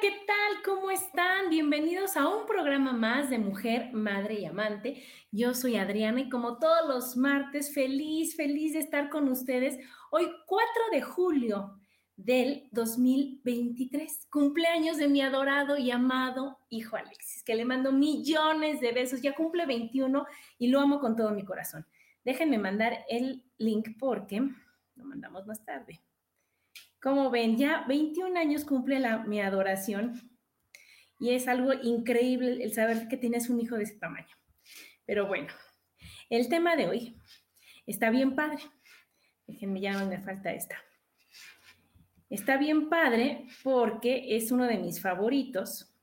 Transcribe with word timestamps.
¿Qué 0.00 0.10
tal? 0.26 0.62
¿Cómo 0.62 0.90
están? 0.90 1.48
Bienvenidos 1.48 2.18
a 2.18 2.28
un 2.28 2.44
programa 2.46 2.92
más 2.92 3.30
de 3.30 3.38
Mujer, 3.38 3.92
Madre 3.94 4.40
y 4.40 4.44
Amante. 4.44 5.02
Yo 5.30 5.54
soy 5.54 5.76
Adriana 5.76 6.20
y 6.20 6.28
como 6.28 6.58
todos 6.58 6.86
los 6.86 7.16
martes, 7.16 7.72
feliz, 7.72 8.36
feliz 8.36 8.74
de 8.74 8.80
estar 8.80 9.08
con 9.08 9.26
ustedes. 9.28 9.78
Hoy 10.10 10.28
4 10.46 10.66
de 10.92 11.00
julio 11.00 11.80
del 12.14 12.68
2023, 12.72 14.26
cumpleaños 14.30 14.98
de 14.98 15.08
mi 15.08 15.22
adorado 15.22 15.78
y 15.78 15.90
amado 15.90 16.58
hijo 16.68 16.96
Alexis, 16.96 17.42
que 17.42 17.54
le 17.54 17.64
mando 17.64 17.90
millones 17.90 18.80
de 18.80 18.92
besos. 18.92 19.22
Ya 19.22 19.34
cumple 19.34 19.64
21 19.64 20.26
y 20.58 20.66
lo 20.68 20.80
amo 20.80 21.00
con 21.00 21.16
todo 21.16 21.30
mi 21.30 21.44
corazón. 21.44 21.86
Déjenme 22.22 22.58
mandar 22.58 22.98
el 23.08 23.44
link 23.56 23.96
porque 23.98 24.42
lo 24.96 25.04
mandamos 25.04 25.46
más 25.46 25.64
tarde. 25.64 26.02
Como 27.06 27.30
ven, 27.30 27.56
ya 27.56 27.84
21 27.86 28.36
años 28.36 28.64
cumple 28.64 28.98
la, 28.98 29.18
mi 29.18 29.40
adoración 29.40 30.28
y 31.20 31.30
es 31.30 31.46
algo 31.46 31.72
increíble 31.72 32.64
el 32.64 32.74
saber 32.74 33.06
que 33.06 33.16
tienes 33.16 33.48
un 33.48 33.60
hijo 33.60 33.76
de 33.76 33.84
ese 33.84 33.94
tamaño. 33.94 34.34
Pero 35.04 35.28
bueno, 35.28 35.46
el 36.30 36.48
tema 36.48 36.74
de 36.74 36.88
hoy 36.88 37.16
está 37.86 38.10
bien 38.10 38.34
padre. 38.34 38.58
Déjenme 39.46 39.80
ya 39.80 39.96
me 40.04 40.18
falta 40.18 40.52
esta. 40.52 40.82
Está 42.28 42.56
bien 42.56 42.88
padre 42.88 43.46
porque 43.62 44.34
es 44.34 44.50
uno 44.50 44.64
de 44.64 44.78
mis 44.78 45.00
favoritos, 45.00 45.94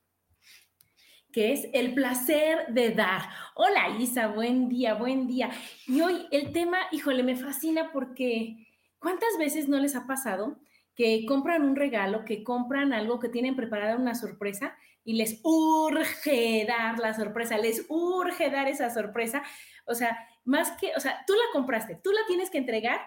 que 1.34 1.52
es 1.52 1.68
el 1.74 1.92
placer 1.92 2.68
de 2.68 2.92
dar. 2.92 3.28
Hola 3.56 3.94
Isa, 4.00 4.28
buen 4.28 4.70
día, 4.70 4.94
buen 4.94 5.26
día. 5.26 5.50
Y 5.86 6.00
hoy 6.00 6.26
el 6.30 6.50
tema, 6.54 6.78
híjole, 6.92 7.22
me 7.22 7.36
fascina 7.36 7.92
porque 7.92 8.66
¿cuántas 8.98 9.36
veces 9.38 9.68
no 9.68 9.78
les 9.78 9.96
ha 9.96 10.06
pasado 10.06 10.63
que 10.94 11.24
compran 11.26 11.62
un 11.62 11.76
regalo, 11.76 12.24
que 12.24 12.44
compran 12.44 12.92
algo, 12.92 13.18
que 13.18 13.28
tienen 13.28 13.56
preparada 13.56 13.96
una 13.96 14.14
sorpresa 14.14 14.76
y 15.04 15.14
les 15.14 15.40
urge 15.42 16.64
dar 16.66 16.98
la 16.98 17.14
sorpresa, 17.14 17.58
les 17.58 17.84
urge 17.88 18.50
dar 18.50 18.68
esa 18.68 18.90
sorpresa. 18.90 19.42
O 19.86 19.94
sea, 19.94 20.16
más 20.44 20.72
que, 20.72 20.92
o 20.96 21.00
sea, 21.00 21.24
tú 21.26 21.34
la 21.34 21.52
compraste, 21.52 22.00
tú 22.02 22.10
la 22.12 22.20
tienes 22.26 22.50
que 22.50 22.58
entregar 22.58 23.00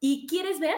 y 0.00 0.26
quieres 0.26 0.58
ver 0.60 0.76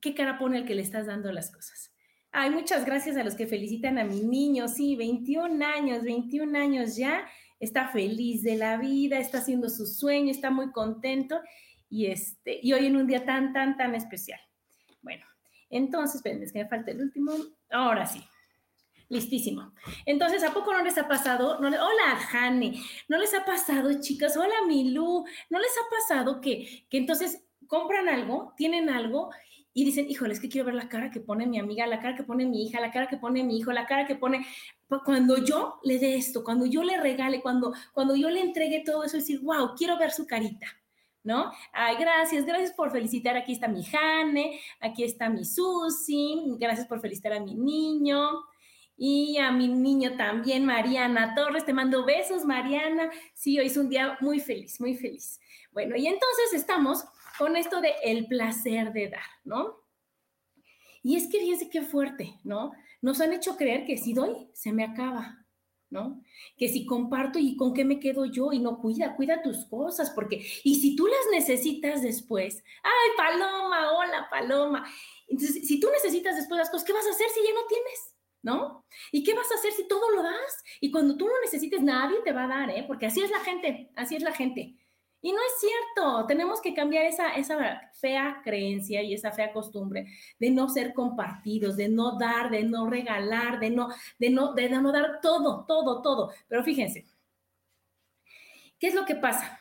qué 0.00 0.14
cara 0.14 0.38
pone 0.38 0.58
el 0.58 0.64
que 0.64 0.74
le 0.74 0.82
estás 0.82 1.06
dando 1.06 1.30
las 1.32 1.52
cosas. 1.52 1.92
Ay, 2.32 2.50
muchas 2.50 2.84
gracias 2.84 3.16
a 3.16 3.24
los 3.24 3.34
que 3.34 3.46
felicitan 3.46 3.98
a 3.98 4.04
mi 4.04 4.22
niño, 4.22 4.66
sí, 4.66 4.96
21 4.96 5.64
años, 5.64 6.02
21 6.02 6.58
años 6.58 6.96
ya, 6.96 7.26
está 7.60 7.88
feliz 7.88 8.42
de 8.42 8.56
la 8.56 8.78
vida, 8.78 9.18
está 9.18 9.38
haciendo 9.38 9.68
su 9.68 9.86
sueño, 9.86 10.30
está 10.30 10.50
muy 10.50 10.72
contento 10.72 11.40
y, 11.90 12.06
este, 12.06 12.58
y 12.62 12.72
hoy 12.72 12.86
en 12.86 12.96
un 12.96 13.06
día 13.06 13.24
tan, 13.26 13.52
tan, 13.52 13.76
tan 13.76 13.94
especial. 13.94 14.40
Bueno, 15.02 15.26
entonces, 15.72 16.16
esperen, 16.16 16.42
es 16.42 16.52
que 16.52 16.62
me 16.62 16.68
falta 16.68 16.90
el 16.90 17.00
último. 17.00 17.32
Ahora 17.70 18.06
sí. 18.06 18.22
Listísimo. 19.08 19.72
Entonces, 20.06 20.42
¿a 20.44 20.54
poco 20.54 20.72
no 20.72 20.82
les 20.82 20.96
ha 20.96 21.08
pasado? 21.08 21.58
No 21.60 21.68
Hola, 21.68 22.16
Jane. 22.30 22.80
¿No 23.08 23.18
les 23.18 23.34
ha 23.34 23.44
pasado, 23.44 24.00
chicas? 24.00 24.36
Hola, 24.36 24.54
Milú. 24.66 25.24
¿No 25.50 25.58
les 25.58 25.72
ha 25.72 25.90
pasado 25.90 26.40
que, 26.40 26.86
que 26.88 26.98
entonces 26.98 27.44
compran 27.66 28.08
algo, 28.08 28.54
tienen 28.56 28.88
algo 28.88 29.30
y 29.74 29.84
dicen, 29.84 30.10
híjole, 30.10 30.34
es 30.34 30.40
que 30.40 30.48
quiero 30.48 30.66
ver 30.66 30.74
la 30.74 30.88
cara 30.88 31.10
que 31.10 31.20
pone 31.20 31.46
mi 31.46 31.58
amiga, 31.58 31.86
la 31.86 32.00
cara 32.00 32.14
que 32.14 32.24
pone 32.24 32.44
mi 32.44 32.64
hija, 32.64 32.80
la 32.80 32.90
cara 32.90 33.08
que 33.08 33.16
pone 33.16 33.42
mi 33.42 33.58
hijo, 33.58 33.72
la 33.72 33.86
cara 33.86 34.06
que 34.06 34.16
pone... 34.16 34.46
Cuando 35.06 35.42
yo 35.42 35.80
le 35.82 35.98
dé 35.98 36.16
esto, 36.16 36.44
cuando 36.44 36.66
yo 36.66 36.82
le 36.82 36.98
regale, 36.98 37.40
cuando, 37.40 37.72
cuando 37.94 38.14
yo 38.14 38.28
le 38.28 38.42
entregue 38.42 38.82
todo 38.84 39.04
eso, 39.04 39.16
decir, 39.16 39.40
wow, 39.40 39.74
quiero 39.74 39.98
ver 39.98 40.10
su 40.10 40.26
carita. 40.26 40.66
¿No? 41.24 41.52
Ay, 41.72 41.96
gracias, 41.98 42.44
gracias 42.44 42.72
por 42.72 42.90
felicitar. 42.90 43.36
Aquí 43.36 43.52
está 43.52 43.68
mi 43.68 43.84
Jane, 43.84 44.60
aquí 44.80 45.04
está 45.04 45.28
mi 45.28 45.44
Susi, 45.44 46.42
gracias 46.58 46.86
por 46.86 47.00
felicitar 47.00 47.32
a 47.32 47.40
mi 47.40 47.54
niño. 47.54 48.44
Y 48.96 49.38
a 49.38 49.50
mi 49.50 49.68
niño 49.68 50.16
también, 50.16 50.64
Mariana 50.64 51.34
Torres, 51.34 51.64
te 51.64 51.72
mando 51.72 52.04
besos, 52.04 52.44
Mariana. 52.44 53.10
Sí, 53.34 53.58
hoy 53.58 53.66
es 53.66 53.76
un 53.76 53.88
día 53.88 54.16
muy 54.20 54.38
feliz, 54.38 54.80
muy 54.80 54.94
feliz. 54.94 55.40
Bueno, 55.72 55.96
y 55.96 56.06
entonces 56.06 56.52
estamos 56.52 57.04
con 57.38 57.56
esto 57.56 57.80
de 57.80 57.94
el 58.04 58.26
placer 58.26 58.92
de 58.92 59.08
dar, 59.08 59.22
¿no? 59.44 59.80
Y 61.02 61.16
es 61.16 61.26
que 61.26 61.40
fíjense 61.40 61.68
qué 61.68 61.82
fuerte, 61.82 62.38
¿no? 62.44 62.72
Nos 63.00 63.20
han 63.20 63.32
hecho 63.32 63.56
creer 63.56 63.84
que 63.86 63.96
si 63.96 64.12
doy, 64.12 64.48
se 64.52 64.72
me 64.72 64.84
acaba, 64.84 65.41
¿no? 65.92 66.22
Que 66.56 66.68
si 66.68 66.86
comparto 66.86 67.38
y 67.38 67.54
con 67.56 67.74
qué 67.74 67.84
me 67.84 68.00
quedo 68.00 68.24
yo 68.24 68.52
y 68.52 68.58
no 68.58 68.80
cuida, 68.80 69.14
cuida 69.14 69.42
tus 69.42 69.66
cosas, 69.66 70.10
porque, 70.10 70.44
y 70.64 70.74
si 70.76 70.96
tú 70.96 71.06
las 71.06 71.30
necesitas 71.30 72.02
después, 72.02 72.64
ay, 72.82 73.10
Paloma, 73.16 73.92
hola, 73.92 74.26
Paloma. 74.30 74.90
Entonces, 75.28 75.68
si 75.68 75.78
tú 75.78 75.88
necesitas 75.90 76.34
después 76.34 76.58
las 76.58 76.70
cosas, 76.70 76.86
¿qué 76.86 76.94
vas 76.94 77.06
a 77.06 77.10
hacer 77.10 77.28
si 77.28 77.44
ya 77.44 77.54
no 77.54 77.66
tienes? 77.68 78.16
¿No? 78.44 78.86
¿Y 79.12 79.22
qué 79.22 79.34
vas 79.34 79.52
a 79.52 79.54
hacer 79.54 79.70
si 79.72 79.86
todo 79.86 80.10
lo 80.10 80.22
das? 80.22 80.64
Y 80.80 80.90
cuando 80.90 81.16
tú 81.16 81.28
lo 81.28 81.40
necesites, 81.42 81.80
nadie 81.82 82.16
te 82.24 82.32
va 82.32 82.44
a 82.44 82.48
dar, 82.48 82.70
¿eh? 82.70 82.84
Porque 82.88 83.06
así 83.06 83.22
es 83.22 83.30
la 83.30 83.38
gente, 83.40 83.92
así 83.94 84.16
es 84.16 84.22
la 84.22 84.32
gente. 84.32 84.74
Y 85.24 85.30
no 85.30 85.38
es 85.38 85.60
cierto, 85.60 86.26
tenemos 86.26 86.60
que 86.60 86.74
cambiar 86.74 87.04
esa, 87.04 87.34
esa 87.36 87.80
fea 87.94 88.40
creencia 88.42 89.02
y 89.02 89.14
esa 89.14 89.30
fea 89.30 89.52
costumbre 89.52 90.06
de 90.40 90.50
no 90.50 90.68
ser 90.68 90.92
compartidos, 90.92 91.76
de 91.76 91.88
no 91.88 92.18
dar, 92.18 92.50
de 92.50 92.64
no 92.64 92.90
regalar, 92.90 93.60
de 93.60 93.70
no, 93.70 93.88
de 94.18 94.30
no, 94.30 94.52
de 94.52 94.68
no 94.68 94.92
dar 94.92 95.20
todo, 95.22 95.64
todo, 95.64 96.02
todo. 96.02 96.32
Pero 96.48 96.64
fíjense, 96.64 97.06
¿qué 98.80 98.88
es 98.88 98.94
lo 98.94 99.04
que 99.04 99.14
pasa? 99.14 99.60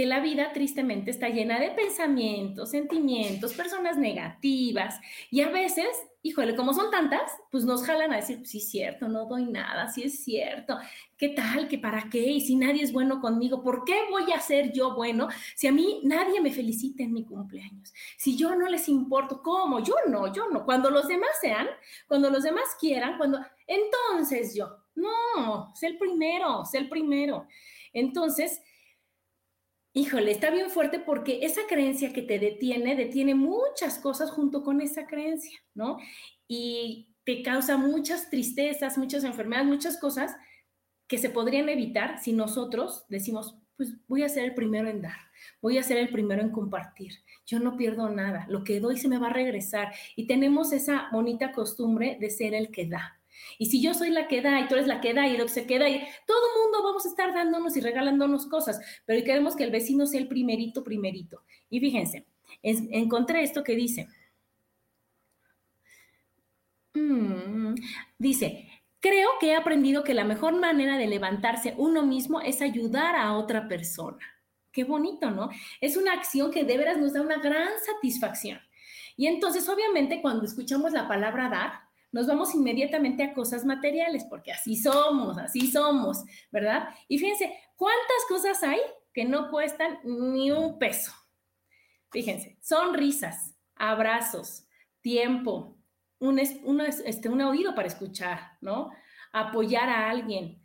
Que 0.00 0.06
la 0.06 0.20
vida 0.20 0.54
tristemente 0.54 1.10
está 1.10 1.28
llena 1.28 1.60
de 1.60 1.72
pensamientos, 1.72 2.70
sentimientos, 2.70 3.52
personas 3.52 3.98
negativas 3.98 4.98
y 5.30 5.42
a 5.42 5.50
veces 5.50 5.88
híjole, 6.22 6.56
como 6.56 6.72
son 6.72 6.90
tantas, 6.90 7.30
pues 7.50 7.64
nos 7.64 7.84
jalan 7.84 8.10
a 8.14 8.16
decir, 8.16 8.46
sí 8.46 8.58
es 8.58 8.70
cierto, 8.70 9.08
no 9.08 9.26
doy 9.26 9.44
nada, 9.44 9.88
sí 9.88 10.04
es 10.04 10.24
cierto, 10.24 10.78
¿qué 11.18 11.28
tal? 11.28 11.68
¿Qué 11.68 11.78
para 11.78 12.08
qué? 12.10 12.18
Y 12.18 12.40
si 12.40 12.56
nadie 12.56 12.82
es 12.82 12.94
bueno 12.94 13.20
conmigo, 13.20 13.62
¿por 13.62 13.84
qué 13.84 13.98
voy 14.10 14.32
a 14.32 14.40
ser 14.40 14.72
yo 14.72 14.94
bueno 14.94 15.28
si 15.54 15.66
a 15.66 15.72
mí 15.72 16.00
nadie 16.04 16.40
me 16.40 16.50
felicita 16.50 17.02
en 17.02 17.12
mi 17.12 17.26
cumpleaños? 17.26 17.92
Si 18.16 18.38
yo 18.38 18.54
no 18.54 18.68
les 18.68 18.88
importo, 18.88 19.42
¿cómo? 19.42 19.80
Yo 19.82 19.94
no, 20.08 20.32
yo 20.32 20.48
no. 20.48 20.64
Cuando 20.64 20.88
los 20.88 21.08
demás 21.08 21.30
sean, 21.42 21.68
cuando 22.08 22.30
los 22.30 22.42
demás 22.42 22.64
quieran, 22.80 23.18
cuando, 23.18 23.38
entonces 23.66 24.54
yo, 24.54 24.78
no, 24.94 25.74
sé 25.74 25.88
el 25.88 25.98
primero, 25.98 26.64
sé 26.64 26.78
el 26.78 26.88
primero. 26.88 27.46
Entonces, 27.92 28.62
Híjole, 29.92 30.30
está 30.30 30.50
bien 30.50 30.70
fuerte 30.70 31.00
porque 31.00 31.40
esa 31.42 31.62
creencia 31.68 32.12
que 32.12 32.22
te 32.22 32.38
detiene, 32.38 32.94
detiene 32.94 33.34
muchas 33.34 33.98
cosas 33.98 34.30
junto 34.30 34.62
con 34.62 34.80
esa 34.80 35.06
creencia, 35.06 35.58
¿no? 35.74 35.98
Y 36.46 37.08
te 37.24 37.42
causa 37.42 37.76
muchas 37.76 38.30
tristezas, 38.30 38.98
muchas 38.98 39.24
enfermedades, 39.24 39.68
muchas 39.68 39.98
cosas 39.98 40.36
que 41.08 41.18
se 41.18 41.28
podrían 41.30 41.68
evitar 41.68 42.22
si 42.22 42.32
nosotros 42.32 43.04
decimos, 43.08 43.56
pues 43.76 43.96
voy 44.06 44.22
a 44.22 44.28
ser 44.28 44.44
el 44.44 44.54
primero 44.54 44.88
en 44.88 45.02
dar. 45.02 45.18
Voy 45.60 45.78
a 45.78 45.82
ser 45.82 45.96
el 45.96 46.10
primero 46.10 46.40
en 46.40 46.50
compartir. 46.50 47.14
Yo 47.44 47.58
no 47.58 47.76
pierdo 47.76 48.08
nada. 48.10 48.46
Lo 48.48 48.62
que 48.62 48.78
doy 48.78 48.96
se 48.96 49.08
me 49.08 49.18
va 49.18 49.28
a 49.28 49.32
regresar. 49.32 49.92
Y 50.14 50.28
tenemos 50.28 50.72
esa 50.72 51.08
bonita 51.10 51.50
costumbre 51.50 52.16
de 52.20 52.30
ser 52.30 52.54
el 52.54 52.70
que 52.70 52.86
da. 52.86 53.19
Y 53.58 53.66
si 53.66 53.82
yo 53.82 53.94
soy 53.94 54.10
la 54.10 54.28
que 54.28 54.42
da 54.42 54.60
y 54.60 54.68
tú 54.68 54.74
eres 54.74 54.86
la 54.86 55.00
que 55.00 55.14
da 55.14 55.26
y 55.26 55.36
lo 55.36 55.44
que 55.44 55.52
se 55.52 55.66
queda 55.66 55.88
y 55.88 56.00
todo 56.26 56.38
el 56.48 56.62
mundo 56.62 56.82
vamos 56.82 57.04
a 57.06 57.08
estar 57.08 57.34
dándonos 57.34 57.76
y 57.76 57.80
regalándonos 57.80 58.46
cosas, 58.46 58.80
pero 59.06 59.24
queremos 59.24 59.56
que 59.56 59.64
el 59.64 59.70
vecino 59.70 60.06
sea 60.06 60.20
el 60.20 60.28
primerito, 60.28 60.82
primerito. 60.82 61.42
Y 61.68 61.80
fíjense, 61.80 62.26
encontré 62.62 63.42
esto 63.42 63.62
que 63.62 63.76
dice. 63.76 64.08
Mm, 66.94 67.74
dice, 68.18 68.68
creo 69.00 69.30
que 69.40 69.48
he 69.48 69.56
aprendido 69.56 70.04
que 70.04 70.14
la 70.14 70.24
mejor 70.24 70.58
manera 70.58 70.98
de 70.98 71.06
levantarse 71.06 71.74
uno 71.76 72.04
mismo 72.04 72.40
es 72.40 72.62
ayudar 72.62 73.16
a 73.16 73.34
otra 73.34 73.68
persona. 73.68 74.18
Qué 74.72 74.84
bonito, 74.84 75.30
¿no? 75.30 75.50
Es 75.80 75.96
una 75.96 76.12
acción 76.12 76.50
que 76.50 76.64
de 76.64 76.78
veras 76.78 76.98
nos 76.98 77.12
da 77.12 77.22
una 77.22 77.38
gran 77.38 77.70
satisfacción. 77.84 78.60
Y 79.16 79.26
entonces, 79.26 79.68
obviamente, 79.68 80.22
cuando 80.22 80.44
escuchamos 80.44 80.92
la 80.92 81.08
palabra 81.08 81.48
dar, 81.48 81.89
nos 82.12 82.26
vamos 82.26 82.54
inmediatamente 82.54 83.22
a 83.22 83.34
cosas 83.34 83.64
materiales, 83.64 84.24
porque 84.24 84.52
así 84.52 84.76
somos, 84.76 85.38
así 85.38 85.70
somos, 85.70 86.24
¿verdad? 86.50 86.88
Y 87.08 87.18
fíjense, 87.18 87.52
¿cuántas 87.76 88.24
cosas 88.28 88.62
hay 88.62 88.80
que 89.14 89.24
no 89.24 89.50
cuestan 89.50 89.98
ni 90.04 90.50
un 90.50 90.78
peso? 90.78 91.12
Fíjense, 92.10 92.58
sonrisas, 92.60 93.54
abrazos, 93.76 94.66
tiempo, 95.00 95.78
un, 96.18 96.38
este, 96.38 97.28
un 97.28 97.40
oído 97.40 97.74
para 97.74 97.88
escuchar, 97.88 98.58
¿no? 98.60 98.90
Apoyar 99.32 99.88
a 99.88 100.10
alguien, 100.10 100.60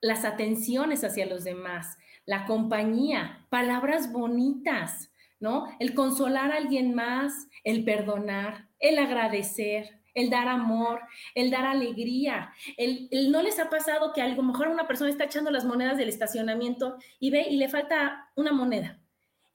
las 0.00 0.24
atenciones 0.24 1.04
hacia 1.04 1.26
los 1.26 1.44
demás, 1.44 1.96
la 2.26 2.44
compañía, 2.44 3.46
palabras 3.48 4.12
bonitas, 4.12 5.12
¿no? 5.40 5.66
El 5.78 5.94
consolar 5.94 6.52
a 6.52 6.56
alguien 6.56 6.94
más, 6.94 7.48
el 7.64 7.84
perdonar, 7.84 8.68
el 8.80 8.98
agradecer, 8.98 9.97
el 10.14 10.30
dar 10.30 10.48
amor, 10.48 11.00
el 11.34 11.50
dar 11.50 11.64
alegría. 11.64 12.52
El, 12.76 13.08
no 13.30 13.42
les 13.42 13.58
ha 13.58 13.70
pasado 13.70 14.12
que 14.12 14.22
a 14.22 14.28
lo 14.28 14.42
mejor 14.42 14.68
una 14.68 14.86
persona 14.86 15.10
está 15.10 15.24
echando 15.24 15.50
las 15.50 15.64
monedas 15.64 15.96
del 15.96 16.08
estacionamiento 16.08 16.96
y 17.18 17.30
ve 17.30 17.46
y 17.48 17.56
le 17.56 17.68
falta 17.68 18.30
una 18.34 18.52
moneda. 18.52 19.00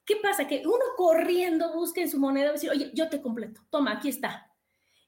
¿Qué 0.05 0.17
pasa? 0.17 0.47
Que 0.47 0.63
uno 0.65 0.83
corriendo 0.97 1.73
busca 1.73 2.01
en 2.01 2.09
su 2.09 2.19
moneda 2.19 2.49
y 2.49 2.53
dice, 2.53 2.69
oye, 2.69 2.91
yo 2.93 3.09
te 3.09 3.21
completo, 3.21 3.61
toma, 3.69 3.93
aquí 3.93 4.09
está. 4.09 4.49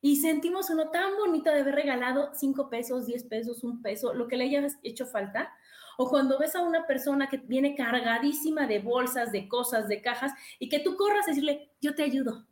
Y 0.02 0.18
sentimos 0.18 0.70
uno 0.70 0.92
tan 0.92 1.16
bonito 1.18 1.52
de 1.52 1.62
haber 1.62 1.76
regalado 1.76 2.30
cinco 2.34 2.70
pesos, 2.70 3.08
diez 3.08 3.24
pesos, 3.24 3.64
un 3.64 3.82
peso, 3.82 4.14
lo 4.14 4.28
que 4.28 4.38
le 4.38 4.46
haya 4.46 4.68
hecho 4.84 5.06
falta. 5.06 5.52
O 5.98 6.10
cuando 6.10 6.38
ves 6.38 6.56
a 6.56 6.62
una 6.62 6.86
persona 6.86 7.28
que 7.28 7.38
viene 7.38 7.76
cargadísima 7.76 8.68
de 8.68 8.80
bolsas, 8.80 9.32
de 9.32 9.48
cosas, 9.48 9.88
de 9.88 10.02
cajas, 10.02 10.32
y 10.60 10.70
que 10.70 10.80
tú 10.80 10.96
corras 10.96 11.26
a 11.26 11.32
decirle, 11.32 11.72
yo 11.82 11.96
te 11.96 12.04
ayudo, 12.04 12.46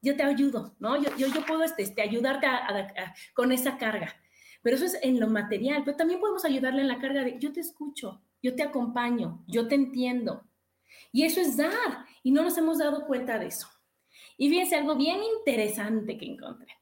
yo 0.00 0.16
te 0.16 0.22
ayudo, 0.22 0.76
¿no? 0.78 1.00
Yo, 1.02 1.14
yo, 1.16 1.28
yo 1.28 1.44
puedo 1.44 1.62
este, 1.62 1.82
este 1.82 2.02
ayudarte 2.02 2.46
con 3.34 3.52
esa 3.52 3.78
carga. 3.78 4.14
Pero 4.62 4.76
eso 4.76 4.84
es 4.84 4.98
en 5.02 5.20
lo 5.20 5.28
material, 5.28 5.82
pero 5.84 5.96
también 5.96 6.20
podemos 6.20 6.44
ayudarle 6.44 6.82
en 6.82 6.88
la 6.88 6.98
carga 6.98 7.22
de 7.22 7.38
yo 7.38 7.52
te 7.52 7.60
escucho, 7.60 8.22
yo 8.42 8.54
te 8.54 8.62
acompaño, 8.62 9.44
yo 9.46 9.68
te 9.68 9.74
entiendo. 9.74 10.44
Y 11.12 11.24
eso 11.24 11.40
es 11.40 11.56
dar, 11.56 12.06
y 12.22 12.32
no 12.32 12.42
nos 12.42 12.58
hemos 12.58 12.78
dado 12.78 13.06
cuenta 13.06 13.38
de 13.38 13.46
eso. 13.46 13.68
Y 14.36 14.48
fíjense 14.48 14.76
algo 14.76 14.96
bien 14.96 15.18
interesante 15.38 16.18
que 16.18 16.26
encontré. 16.26 16.72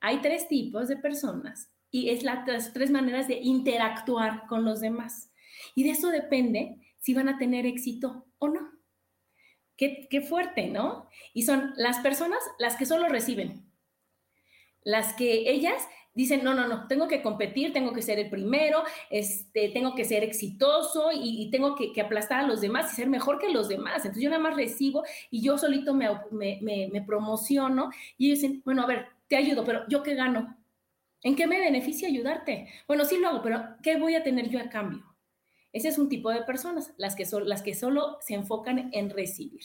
Hay 0.00 0.20
tres 0.20 0.48
tipos 0.48 0.88
de 0.88 0.96
personas 0.96 1.70
y 1.90 2.10
es 2.10 2.24
las 2.24 2.72
tres 2.72 2.90
maneras 2.90 3.28
de 3.28 3.36
interactuar 3.36 4.46
con 4.46 4.64
los 4.64 4.80
demás. 4.80 5.30
Y 5.74 5.84
de 5.84 5.90
eso 5.90 6.08
depende 6.08 6.80
si 6.98 7.14
van 7.14 7.28
a 7.28 7.38
tener 7.38 7.66
éxito 7.66 8.26
o 8.38 8.48
no. 8.48 8.73
Qué, 9.76 10.24
fuerte, 10.28 10.68
¿no? 10.68 11.08
Y 11.32 11.42
son 11.42 11.72
las 11.76 11.98
personas 11.98 12.38
las 12.58 12.76
que 12.76 12.86
solo 12.86 13.08
reciben, 13.08 13.64
las 14.82 15.14
que 15.14 15.50
ellas 15.50 15.82
dicen, 16.14 16.44
no, 16.44 16.54
no, 16.54 16.68
no, 16.68 16.86
tengo 16.86 17.08
que 17.08 17.22
competir, 17.22 17.72
tengo 17.72 17.92
que 17.92 18.02
ser 18.02 18.20
el 18.20 18.30
primero, 18.30 18.84
este, 19.10 19.70
tengo 19.70 19.96
que 19.96 20.04
ser 20.04 20.22
exitoso 20.22 21.10
y, 21.12 21.50
tengo 21.50 21.74
que, 21.74 22.00
aplastar 22.00 22.40
a 22.40 22.46
los 22.46 22.60
demás 22.60 22.92
y 22.92 22.96
ser 22.96 23.08
mejor 23.08 23.38
que 23.38 23.48
los 23.48 23.68
demás. 23.68 23.96
Entonces 23.98 24.22
yo 24.22 24.30
nada 24.30 24.42
más 24.42 24.54
recibo 24.54 25.02
y 25.30 25.42
yo 25.42 25.58
solito 25.58 25.92
me, 25.92 26.08
me, 26.30 26.88
me, 26.92 27.02
promociono 27.02 27.90
y 28.16 28.26
ellos 28.26 28.40
dicen, 28.40 28.62
bueno, 28.64 28.82
a 28.82 28.86
ver, 28.86 29.06
te 29.26 29.36
ayudo, 29.36 29.64
pero 29.64 29.82
¿yo 29.88 30.02
qué 30.02 30.14
gano? 30.14 30.56
¿En 31.22 31.34
qué 31.34 31.46
me 31.46 31.58
beneficia 31.58 32.06
ayudarte? 32.06 32.68
Bueno, 32.86 33.04
sí 33.04 33.18
lo 33.18 33.28
hago, 33.28 33.42
pero 33.42 33.76
¿qué 33.82 33.96
voy 33.96 34.14
a 34.14 34.22
tener 34.22 34.48
yo 34.48 34.60
a 34.60 34.68
cambio? 34.68 35.13
Ese 35.74 35.88
es 35.88 35.98
un 35.98 36.08
tipo 36.08 36.30
de 36.30 36.42
personas, 36.42 36.94
las 36.98 37.16
que, 37.16 37.26
son, 37.26 37.48
las 37.48 37.60
que 37.60 37.74
solo 37.74 38.16
se 38.20 38.34
enfocan 38.34 38.90
en 38.92 39.10
recibir. 39.10 39.64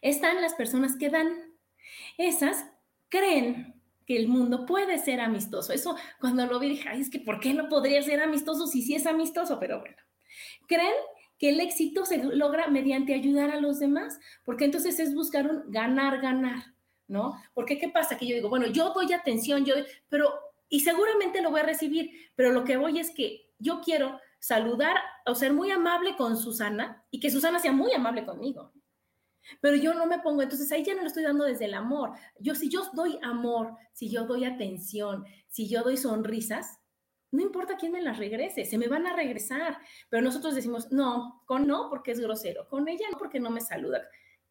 Están 0.00 0.40
las 0.40 0.54
personas 0.54 0.96
que 0.96 1.10
dan. 1.10 1.28
Esas 2.16 2.64
creen 3.10 3.74
que 4.06 4.16
el 4.16 4.28
mundo 4.28 4.64
puede 4.64 4.98
ser 4.98 5.20
amistoso. 5.20 5.74
Eso 5.74 5.94
cuando 6.20 6.46
lo 6.46 6.58
vi 6.58 6.70
dije, 6.70 6.88
es 6.94 7.10
que 7.10 7.20
¿por 7.20 7.38
qué 7.38 7.52
no 7.52 7.68
podría 7.68 8.00
ser 8.02 8.22
amistoso 8.22 8.66
si 8.66 8.80
sí 8.80 8.94
es 8.94 9.06
amistoso? 9.06 9.60
Pero 9.60 9.80
bueno, 9.80 9.96
creen 10.66 10.94
que 11.38 11.50
el 11.50 11.60
éxito 11.60 12.06
se 12.06 12.16
logra 12.24 12.68
mediante 12.68 13.12
ayudar 13.12 13.50
a 13.50 13.60
los 13.60 13.78
demás, 13.78 14.18
porque 14.42 14.64
entonces 14.64 14.98
es 14.98 15.14
buscar 15.14 15.50
un 15.50 15.70
ganar, 15.70 16.22
ganar, 16.22 16.64
¿no? 17.08 17.38
Porque 17.52 17.78
¿qué 17.78 17.90
pasa? 17.90 18.16
Que 18.16 18.26
yo 18.26 18.34
digo, 18.34 18.48
bueno, 18.48 18.68
yo 18.68 18.94
doy 18.94 19.12
atención, 19.12 19.66
yo, 19.66 19.74
pero, 20.08 20.32
y 20.70 20.80
seguramente 20.80 21.42
lo 21.42 21.50
voy 21.50 21.60
a 21.60 21.64
recibir, 21.64 22.10
pero 22.36 22.52
lo 22.52 22.64
que 22.64 22.78
voy 22.78 22.98
es 22.98 23.10
que 23.10 23.50
yo 23.58 23.82
quiero 23.82 24.18
saludar 24.42 24.96
o 25.24 25.36
ser 25.36 25.52
muy 25.52 25.70
amable 25.70 26.16
con 26.16 26.36
Susana 26.36 27.06
y 27.12 27.20
que 27.20 27.30
Susana 27.30 27.60
sea 27.60 27.70
muy 27.70 27.92
amable 27.92 28.26
conmigo. 28.26 28.72
Pero 29.60 29.76
yo 29.76 29.94
no 29.94 30.06
me 30.06 30.18
pongo, 30.18 30.42
entonces 30.42 30.70
ahí 30.72 30.82
ya 30.82 30.94
no 30.94 31.02
lo 31.02 31.06
estoy 31.06 31.22
dando 31.22 31.44
desde 31.44 31.66
el 31.66 31.74
amor. 31.74 32.12
Yo 32.40 32.56
si 32.56 32.68
yo 32.68 32.82
doy 32.92 33.18
amor, 33.22 33.76
si 33.92 34.10
yo 34.10 34.26
doy 34.26 34.44
atención, 34.44 35.24
si 35.46 35.68
yo 35.68 35.82
doy 35.82 35.96
sonrisas, 35.96 36.80
no 37.30 37.40
importa 37.40 37.76
quién 37.76 37.92
me 37.92 38.02
las 38.02 38.18
regrese, 38.18 38.64
se 38.64 38.78
me 38.78 38.88
van 38.88 39.06
a 39.06 39.14
regresar. 39.14 39.78
Pero 40.08 40.22
nosotros 40.24 40.56
decimos, 40.56 40.90
no, 40.90 41.42
con 41.46 41.68
no 41.68 41.88
porque 41.88 42.10
es 42.10 42.18
grosero, 42.18 42.68
con 42.68 42.88
ella 42.88 43.06
no 43.12 43.18
porque 43.18 43.38
no 43.38 43.50
me 43.50 43.60
saluda. 43.60 44.02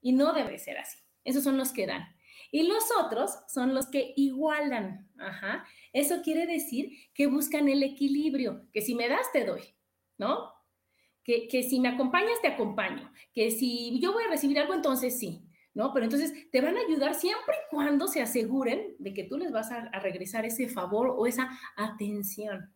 Y 0.02 0.14
no 0.14 0.32
debe 0.32 0.58
ser 0.58 0.78
así. 0.78 1.00
Esos 1.26 1.44
son 1.44 1.58
los 1.58 1.74
que 1.74 1.86
dan. 1.86 2.16
Y 2.50 2.64
los 2.64 2.86
otros 2.98 3.32
son 3.48 3.74
los 3.74 3.88
que 3.88 4.14
igualan. 4.16 5.10
Eso 5.92 6.22
quiere 6.24 6.48
decir 6.48 6.92
que 7.14 7.28
buscan 7.28 7.68
el 7.68 7.84
equilibrio, 7.84 8.68
que 8.72 8.82
si 8.82 8.96
me 8.96 9.10
das, 9.10 9.32
te 9.34 9.46
doy. 9.46 9.62
¿No? 10.22 10.54
Que, 11.24 11.64
si 11.64 11.80
me 11.80 11.90
acompañas, 11.90 12.42
te 12.42 12.48
acompaño. 12.48 13.12
Que 13.34 13.50
si 13.50 14.00
yo 14.00 14.14
voy 14.14 14.24
a 14.24 14.30
recibir 14.30 14.60
algo, 14.60 14.76
entonces 14.76 15.18
sí, 15.18 15.44
¿no? 15.74 15.92
Pero 15.94 16.06
entonces 16.06 16.50
te 16.52 16.62
van 16.62 16.78
a 16.78 16.82
ayudar 16.82 17.16
siempre 17.16 17.56
y 17.56 17.76
cuando 17.76 18.08
se 18.08 18.22
aseguren 18.22 18.96
de 19.00 19.14
que 19.14 19.24
tú 19.24 19.38
les 19.38 19.52
vas 19.52 19.72
a, 19.72 19.90
regresar 20.00 20.46
ese 20.46 20.68
favor 20.68 21.16
o 21.18 21.26
esa 21.26 21.50
atención. 21.76 22.72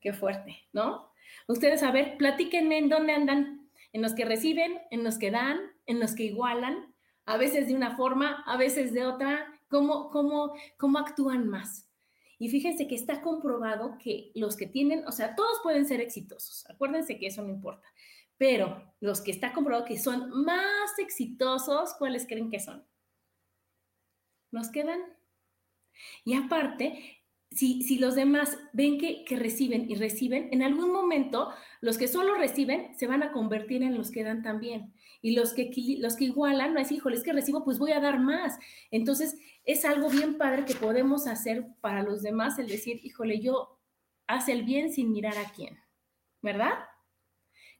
Qué 0.00 0.12
fuerte, 0.12 0.56
¿no? 0.72 1.10
Ustedes, 1.48 1.82
a 1.82 1.90
ver, 1.90 2.16
platíquenme 2.16 2.78
en 2.78 2.88
dónde 2.88 3.12
andan, 3.12 3.68
en 3.92 4.02
los 4.02 4.14
que 4.14 4.24
reciben, 4.24 4.80
en 4.90 5.02
los 5.02 5.18
que 5.18 5.32
dan, 5.32 5.58
en 5.86 5.98
los 5.98 6.14
que 6.14 6.24
igualan, 6.24 6.94
a 7.26 7.36
veces 7.36 7.66
de 7.66 7.74
una 7.74 7.96
forma, 7.96 8.44
a 8.46 8.56
veces 8.56 8.92
de 8.92 9.04
otra, 9.04 9.60
cómo, 9.68 10.10
cómo, 10.10 10.54
cómo 10.78 10.98
actúan 10.98 11.48
más. 11.48 11.90
Y 12.38 12.48
fíjense 12.48 12.88
que 12.88 12.94
está 12.94 13.22
comprobado 13.22 13.96
que 13.98 14.32
los 14.34 14.56
que 14.56 14.66
tienen, 14.66 15.06
o 15.06 15.12
sea, 15.12 15.34
todos 15.34 15.60
pueden 15.62 15.86
ser 15.86 16.00
exitosos, 16.00 16.68
acuérdense 16.68 17.18
que 17.18 17.28
eso 17.28 17.42
no 17.42 17.50
importa, 17.50 17.86
pero 18.36 18.94
los 19.00 19.20
que 19.20 19.30
está 19.30 19.52
comprobado 19.52 19.84
que 19.84 19.98
son 19.98 20.30
más 20.44 20.98
exitosos, 20.98 21.94
¿cuáles 21.98 22.26
creen 22.26 22.50
que 22.50 22.60
son? 22.60 22.84
Nos 24.50 24.70
quedan. 24.70 25.00
Y 26.24 26.34
aparte, 26.34 27.22
si, 27.50 27.98
los 27.98 28.14
demás 28.14 28.58
ven 28.72 28.98
que, 28.98 29.24
que, 29.24 29.36
reciben 29.36 29.88
y 29.88 29.94
reciben, 29.94 30.48
en 30.52 30.62
algún 30.62 30.92
momento 30.92 31.50
los 31.80 31.98
que 31.98 32.08
solo 32.08 32.34
reciben 32.34 32.96
se 32.98 33.06
van 33.06 33.22
a 33.22 33.32
convertir 33.32 33.82
en 33.82 33.96
los 33.96 34.10
que 34.10 34.24
dan 34.24 34.42
también. 34.42 34.92
Y 35.24 35.34
los 35.34 35.54
que, 35.54 35.70
los 36.00 36.16
que 36.16 36.26
igualan, 36.26 36.74
no 36.74 36.80
es, 36.80 36.92
híjole, 36.92 37.16
es 37.16 37.22
que 37.22 37.32
recibo, 37.32 37.64
pues 37.64 37.78
voy 37.78 37.92
a 37.92 38.00
dar 38.00 38.20
más. 38.20 38.58
Entonces, 38.90 39.38
es 39.64 39.86
algo 39.86 40.10
bien 40.10 40.36
padre 40.36 40.66
que 40.66 40.74
podemos 40.74 41.26
hacer 41.26 41.66
para 41.80 42.02
los 42.02 42.20
demás, 42.20 42.58
el 42.58 42.68
decir, 42.68 43.00
híjole, 43.02 43.40
yo 43.40 43.80
hace 44.26 44.52
el 44.52 44.64
bien 44.64 44.92
sin 44.92 45.10
mirar 45.10 45.38
a 45.38 45.50
quién, 45.50 45.78
¿verdad? 46.42 46.74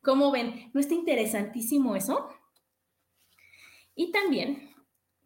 ¿Cómo 0.01 0.31
ven? 0.31 0.71
¿No 0.73 0.81
está 0.81 0.95
interesantísimo 0.95 1.97
eso? 1.97 2.31
Y 3.95 4.11
también, 4.11 4.71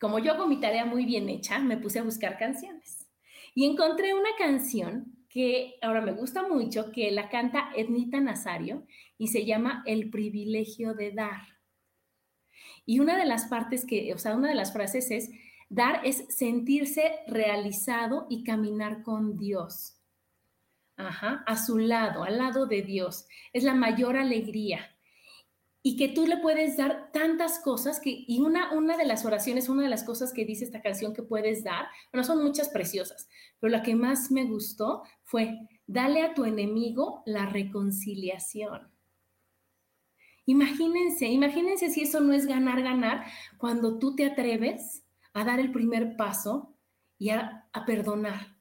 como 0.01 0.19
yo 0.19 0.33
hago 0.33 0.49
mi 0.49 0.59
tarea 0.59 0.87
muy 0.87 1.05
bien 1.05 1.29
hecha, 1.29 1.61
me 1.61 1.77
puse 1.77 2.01
a 2.01 2.03
buscar 2.03 2.37
canciones. 2.37 3.09
Y 3.55 3.65
encontré 3.65 4.13
una 4.15 4.31
canción 4.37 5.25
que 5.29 5.77
ahora 5.83 6.01
me 6.01 6.15
gusta 6.15 6.49
mucho, 6.49 6.91
que 6.91 7.13
la 7.13 7.29
canta 7.29 7.71
Ednita 7.77 8.21
Nazario 8.21 8.89
y 9.19 9.29
se 9.29 9.45
llama 9.45 9.85
El 9.87 10.11
privilegio 10.11 10.95
de 10.95 11.13
dar. 11.13 11.58
Y 12.89 13.01
una 13.01 13.19
de 13.19 13.27
las 13.27 13.45
partes 13.49 13.85
que, 13.85 14.15
o 14.15 14.19
sea, 14.19 14.35
una 14.35 14.49
de 14.49 14.55
las 14.55 14.73
frases 14.73 15.11
es, 15.11 15.31
dar 15.69 16.01
es 16.07 16.25
sentirse 16.31 17.17
realizado 17.27 18.27
y 18.31 18.45
caminar 18.45 19.03
con 19.03 19.37
Dios. 19.37 20.01
Ajá, 20.97 21.45
a 21.47 21.59
su 21.59 21.77
lado, 21.77 22.25
al 22.25 22.39
lado 22.39 22.65
de 22.65 22.81
Dios. 22.81 23.27
Es 23.53 23.63
la 23.63 23.75
mayor 23.75 24.17
alegría. 24.17 24.81
y 25.83 25.97
que 25.97 26.09
tú 26.09 26.27
le 26.27 26.39
puedes 26.39 26.77
dar 26.79 27.13
tantas 27.13 27.61
cosas 27.61 28.01
que, 28.01 28.25
y 28.27 28.41
una, 28.41 28.73
una 28.73 28.97
de 28.97 29.05
las 29.05 29.25
oraciones, 29.25 29.69
una 29.69 29.83
de 29.83 29.89
las 29.91 30.05
cosas 30.05 30.33
que 30.33 30.45
dice 30.47 30.65
esta 30.65 30.83
canción 30.83 31.15
que 31.15 31.23
puedes 31.23 31.65
dar, 31.65 31.87
bueno, 32.13 32.25
son 32.25 32.43
muchas 32.43 32.69
preciosas, 32.71 33.29
pero 33.61 33.71
la 33.71 33.83
que 33.83 33.95
más 33.95 34.31
me 34.31 34.45
gustó 34.45 35.03
fue, 35.25 35.59
dale 35.87 36.23
a 36.23 36.35
tu 36.35 36.45
enemigo 36.45 37.23
la 37.27 37.47
reconciliación. 37.47 38.98
Imagínense, 40.49 41.27
imagínense 41.27 41.91
si 41.91 42.05
eso 42.05 42.21
no 42.21 42.33
es 42.33 42.47
ganar, 42.47 42.81
ganar, 42.83 43.27
cuando 43.59 43.99
tú 43.99 44.17
te 44.17 44.25
atreves 44.25 45.05
a 45.35 45.45
dar 45.45 45.61
el 45.61 45.71
primer 45.71 46.17
paso 46.17 46.75
y 47.19 47.29
a, 47.29 47.69
perdonar 47.87 48.57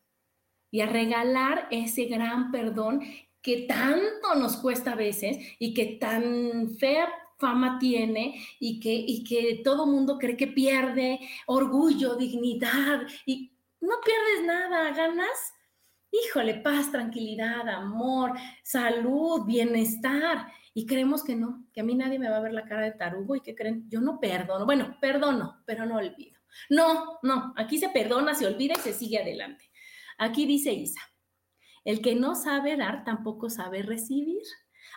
y 0.69 0.81
a 0.81 0.87
regalar 0.87 1.69
ese 1.71 2.03
gran 2.03 2.51
perdón 2.51 3.03
que 3.41 3.61
tanto 3.69 4.35
nos 4.35 4.57
cuesta 4.57 4.91
a 4.91 4.95
veces 4.95 5.37
y 5.59 5.73
que 5.73 5.97
tan 5.97 6.75
fea 6.77 7.07
fama 7.37 7.79
tiene 7.79 8.35
y 8.59 8.81
que, 8.81 8.93
y 8.93 9.23
que 9.23 9.61
todo 9.63 9.87
mundo 9.87 10.17
cree 10.17 10.35
que 10.35 10.47
pierde 10.47 11.21
orgullo, 11.45 12.15
dignidad 12.15 13.03
y 13.25 13.53
no 13.79 13.95
pierdes 14.03 14.45
nada, 14.45 14.91
ganas, 14.91 15.53
híjole, 16.11 16.55
paz, 16.55 16.91
tranquilidad, 16.91 17.69
amor, 17.69 18.33
salud, 18.61 19.45
bienestar. 19.45 20.51
Y 20.77 20.85
creemos 20.85 21.23
que 21.23 21.35
no, 21.35 21.65
que 21.73 21.81
a 21.81 21.83
mí 21.83 21.95
nadie 21.95 22.19
me 22.19 22.29
va 22.29 22.37
a 22.37 22.41
ver 22.41 22.53
la 22.53 22.65
cara 22.65 22.85
de 22.85 22.91
tarugo 22.91 23.35
y 23.35 23.41
que 23.41 23.55
creen, 23.55 23.89
yo 23.89 23.99
no 23.99 24.19
perdono. 24.19 24.63
Bueno, 24.63 24.95
perdono, 25.01 25.63
pero 25.65 25.87
no 25.87 25.95
olvido. 25.95 26.39
No, 26.69 27.17
no, 27.23 27.51
aquí 27.57 27.79
se 27.79 27.89
perdona, 27.89 28.35
se 28.35 28.45
olvida 28.45 28.75
y 28.77 28.81
se 28.81 28.93
sigue 28.93 29.17
adelante. 29.17 29.71
Aquí 30.19 30.45
dice 30.45 30.71
Isa, 30.71 31.01
el 31.83 31.99
que 31.99 32.13
no 32.13 32.35
sabe 32.35 32.77
dar 32.77 33.03
tampoco 33.05 33.49
sabe 33.49 33.81
recibir, 33.81 34.43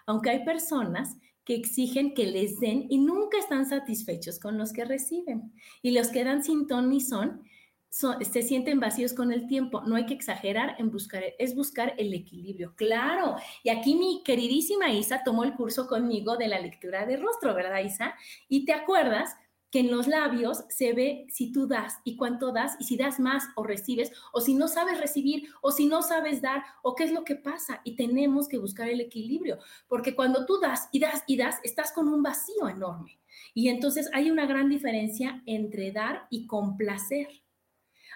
aunque 0.04 0.28
hay 0.28 0.44
personas 0.44 1.16
que 1.46 1.54
exigen 1.54 2.12
que 2.12 2.26
les 2.26 2.60
den 2.60 2.84
y 2.90 2.98
nunca 2.98 3.38
están 3.38 3.64
satisfechos 3.64 4.38
con 4.38 4.58
los 4.58 4.74
que 4.74 4.84
reciben. 4.84 5.54
Y 5.80 5.92
los 5.92 6.08
que 6.08 6.24
dan 6.24 6.44
sin 6.44 6.66
ton 6.66 6.90
ni 6.90 7.00
son, 7.00 7.42
se 7.90 8.42
sienten 8.42 8.80
vacíos 8.80 9.12
con 9.12 9.32
el 9.32 9.46
tiempo. 9.46 9.82
No 9.82 9.96
hay 9.96 10.06
que 10.06 10.14
exagerar 10.14 10.76
en 10.78 10.90
buscar, 10.90 11.22
es 11.38 11.54
buscar 11.54 11.94
el 11.98 12.14
equilibrio. 12.14 12.74
Claro. 12.76 13.36
Y 13.62 13.70
aquí 13.70 13.96
mi 13.96 14.22
queridísima 14.24 14.92
Isa 14.92 15.22
tomó 15.24 15.44
el 15.44 15.54
curso 15.54 15.86
conmigo 15.88 16.36
de 16.36 16.48
la 16.48 16.60
lectura 16.60 17.04
de 17.04 17.16
rostro, 17.16 17.54
¿verdad, 17.54 17.82
Isa? 17.84 18.14
Y 18.48 18.64
te 18.64 18.72
acuerdas 18.72 19.36
que 19.70 19.80
en 19.80 19.90
los 19.90 20.08
labios 20.08 20.64
se 20.68 20.92
ve 20.92 21.26
si 21.28 21.52
tú 21.52 21.66
das 21.66 22.00
y 22.04 22.16
cuánto 22.16 22.52
das 22.52 22.76
y 22.80 22.84
si 22.84 22.96
das 22.96 23.20
más 23.20 23.44
o 23.54 23.62
recibes 23.62 24.12
o 24.32 24.40
si 24.40 24.54
no 24.54 24.66
sabes 24.66 25.00
recibir 25.00 25.48
o 25.62 25.70
si 25.70 25.86
no 25.86 26.02
sabes 26.02 26.42
dar 26.42 26.64
o 26.82 26.94
qué 26.94 27.04
es 27.04 27.12
lo 27.12 27.22
que 27.24 27.36
pasa 27.36 27.80
y 27.84 27.94
tenemos 27.94 28.48
que 28.48 28.58
buscar 28.58 28.88
el 28.88 29.00
equilibrio 29.00 29.58
porque 29.86 30.16
cuando 30.16 30.44
tú 30.44 30.58
das 30.58 30.88
y 30.90 30.98
das 30.98 31.22
y 31.28 31.36
das 31.36 31.60
estás 31.62 31.92
con 31.92 32.08
un 32.08 32.20
vacío 32.20 32.68
enorme 32.68 33.20
y 33.54 33.68
entonces 33.68 34.10
hay 34.12 34.30
una 34.30 34.46
gran 34.46 34.68
diferencia 34.68 35.42
entre 35.46 35.92
dar 35.92 36.26
y 36.30 36.46
complacer. 36.46 37.28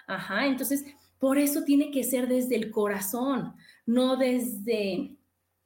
Ajá, 0.07 0.45
entonces 0.45 0.85
por 1.19 1.37
eso 1.37 1.63
tiene 1.63 1.91
que 1.91 2.03
ser 2.03 2.27
desde 2.27 2.55
el 2.55 2.71
corazón, 2.71 3.55
no 3.85 4.17
desde 4.17 5.17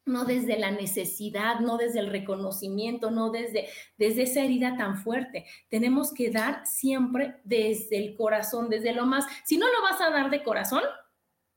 no 0.09 0.25
desde 0.25 0.57
la 0.57 0.71
necesidad, 0.71 1.59
no 1.59 1.77
desde 1.77 1.99
el 1.99 2.09
reconocimiento, 2.09 3.11
no 3.11 3.29
desde, 3.29 3.69
desde 3.97 4.23
esa 4.23 4.41
herida 4.41 4.75
tan 4.75 4.97
fuerte. 4.97 5.45
Tenemos 5.69 6.13
que 6.13 6.31
dar 6.31 6.65
siempre 6.65 7.35
desde 7.43 7.97
el 7.97 8.15
corazón, 8.15 8.69
desde 8.69 8.93
lo 8.93 9.05
más. 9.05 9.25
Si 9.45 9.57
no 9.57 9.67
lo 9.67 9.81
vas 9.83 10.01
a 10.01 10.09
dar 10.09 10.29
de 10.29 10.43
corazón, 10.43 10.81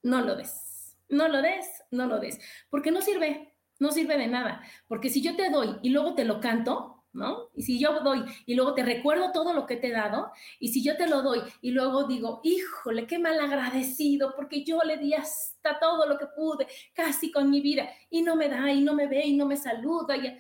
no 0.02 0.20
lo 0.20 0.36
des. 0.36 0.96
No 1.08 1.28
lo 1.28 1.42
des, 1.42 1.66
no 1.90 2.06
lo 2.06 2.20
des, 2.20 2.40
porque 2.70 2.90
no 2.90 3.02
sirve, 3.02 3.54
no 3.78 3.92
sirve 3.92 4.16
de 4.16 4.28
nada. 4.28 4.62
Porque 4.88 5.10
si 5.10 5.20
yo 5.20 5.36
te 5.36 5.50
doy 5.50 5.76
y 5.82 5.90
luego 5.90 6.14
te 6.14 6.24
lo 6.24 6.40
canto, 6.40 7.01
¿no? 7.12 7.49
Y 7.54 7.62
si 7.62 7.78
yo 7.78 8.00
doy 8.00 8.25
y 8.47 8.54
luego 8.54 8.75
te 8.75 8.83
recuerdo 8.83 9.33
todo 9.33 9.52
lo 9.52 9.66
que 9.66 9.76
te 9.76 9.88
he 9.88 9.92
dado, 9.92 10.31
y 10.59 10.69
si 10.69 10.83
yo 10.83 10.97
te 10.97 11.07
lo 11.07 11.23
doy 11.23 11.40
y 11.61 11.71
luego 11.71 12.04
digo, 12.04 12.40
híjole, 12.42 13.07
qué 13.07 13.19
mal 13.19 13.38
agradecido, 13.40 14.35
porque 14.35 14.64
yo 14.64 14.81
le 14.85 14.97
di 14.97 15.14
hasta 15.14 15.78
todo 15.78 16.07
lo 16.07 16.19
que 16.19 16.26
pude, 16.26 16.66
casi 16.95 17.31
con 17.31 17.50
mi 17.50 17.61
vida, 17.61 17.88
y 18.11 18.23
no 18.23 18.37
me 18.37 18.49
da, 18.49 18.73
y 18.73 18.81
no 18.83 18.95
me 18.95 19.07
ve, 19.07 19.26
y 19.26 19.37
no 19.37 19.47
me 19.47 19.57
saluda, 19.57 20.16
y 20.16 20.38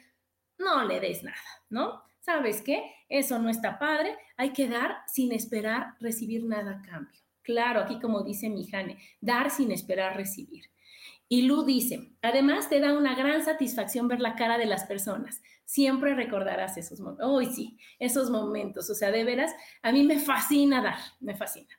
no 0.58 0.84
le 0.84 1.00
des 1.00 1.22
nada, 1.22 1.36
¿no? 1.68 2.02
¿Sabes 2.20 2.62
qué? 2.62 2.94
Eso 3.08 3.38
no 3.38 3.48
está 3.48 3.78
padre, 3.78 4.16
hay 4.36 4.52
que 4.52 4.68
dar 4.68 4.98
sin 5.06 5.32
esperar 5.32 5.96
recibir 6.00 6.44
nada 6.44 6.78
a 6.78 6.82
cambio. 6.82 7.20
Claro, 7.42 7.80
aquí 7.80 7.98
como 7.98 8.22
dice 8.22 8.48
mi 8.48 8.66
Jane, 8.68 8.96
dar 9.20 9.50
sin 9.50 9.72
esperar 9.72 10.16
recibir. 10.16 10.66
Y 11.28 11.42
Lu 11.42 11.64
dice, 11.64 12.12
además 12.22 12.68
te 12.68 12.78
da 12.78 12.92
una 12.92 13.14
gran 13.14 13.42
satisfacción 13.42 14.06
ver 14.06 14.20
la 14.20 14.36
cara 14.36 14.58
de 14.58 14.66
las 14.66 14.84
personas. 14.84 15.42
Siempre 15.64 16.14
recordarás 16.14 16.76
esos 16.76 17.00
momentos. 17.00 17.30
Uy, 17.30 17.46
sí, 17.46 17.78
esos 17.98 18.30
momentos. 18.30 18.88
O 18.90 18.94
sea, 18.94 19.10
de 19.10 19.24
veras, 19.24 19.52
a 19.82 19.92
mí 19.92 20.04
me 20.04 20.18
fascina 20.18 20.82
dar, 20.82 20.98
me 21.20 21.34
fascina. 21.34 21.74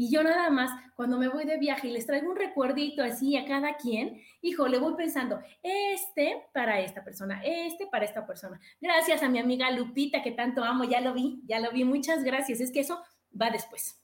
Y 0.00 0.12
yo 0.12 0.22
nada 0.22 0.48
más, 0.48 0.70
cuando 0.94 1.18
me 1.18 1.26
voy 1.26 1.44
de 1.44 1.58
viaje 1.58 1.88
y 1.88 1.90
les 1.90 2.06
traigo 2.06 2.30
un 2.30 2.36
recuerdito 2.36 3.02
así 3.02 3.36
a 3.36 3.44
cada 3.44 3.76
quien, 3.76 4.22
hijo, 4.42 4.68
le 4.68 4.78
voy 4.78 4.94
pensando, 4.94 5.40
este 5.60 6.46
para 6.54 6.78
esta 6.78 7.02
persona, 7.02 7.42
este 7.44 7.88
para 7.88 8.04
esta 8.04 8.24
persona. 8.24 8.60
Gracias 8.80 9.24
a 9.24 9.28
mi 9.28 9.40
amiga 9.40 9.72
Lupita, 9.72 10.22
que 10.22 10.30
tanto 10.30 10.62
amo, 10.62 10.84
ya 10.84 11.00
lo 11.00 11.14
vi, 11.14 11.42
ya 11.46 11.58
lo 11.58 11.72
vi, 11.72 11.82
muchas 11.82 12.22
gracias. 12.22 12.60
Es 12.60 12.70
que 12.70 12.78
eso 12.78 13.02
va 13.38 13.50
después. 13.50 14.00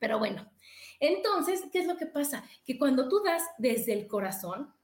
Pero 0.00 0.18
bueno, 0.18 0.50
entonces, 0.98 1.62
¿qué 1.72 1.78
es 1.78 1.86
lo 1.86 1.96
que 1.96 2.06
pasa? 2.06 2.42
Que 2.64 2.76
cuando 2.76 3.08
tú 3.08 3.22
das 3.24 3.44
desde 3.58 3.92
el 3.92 4.08
corazón, 4.08 4.74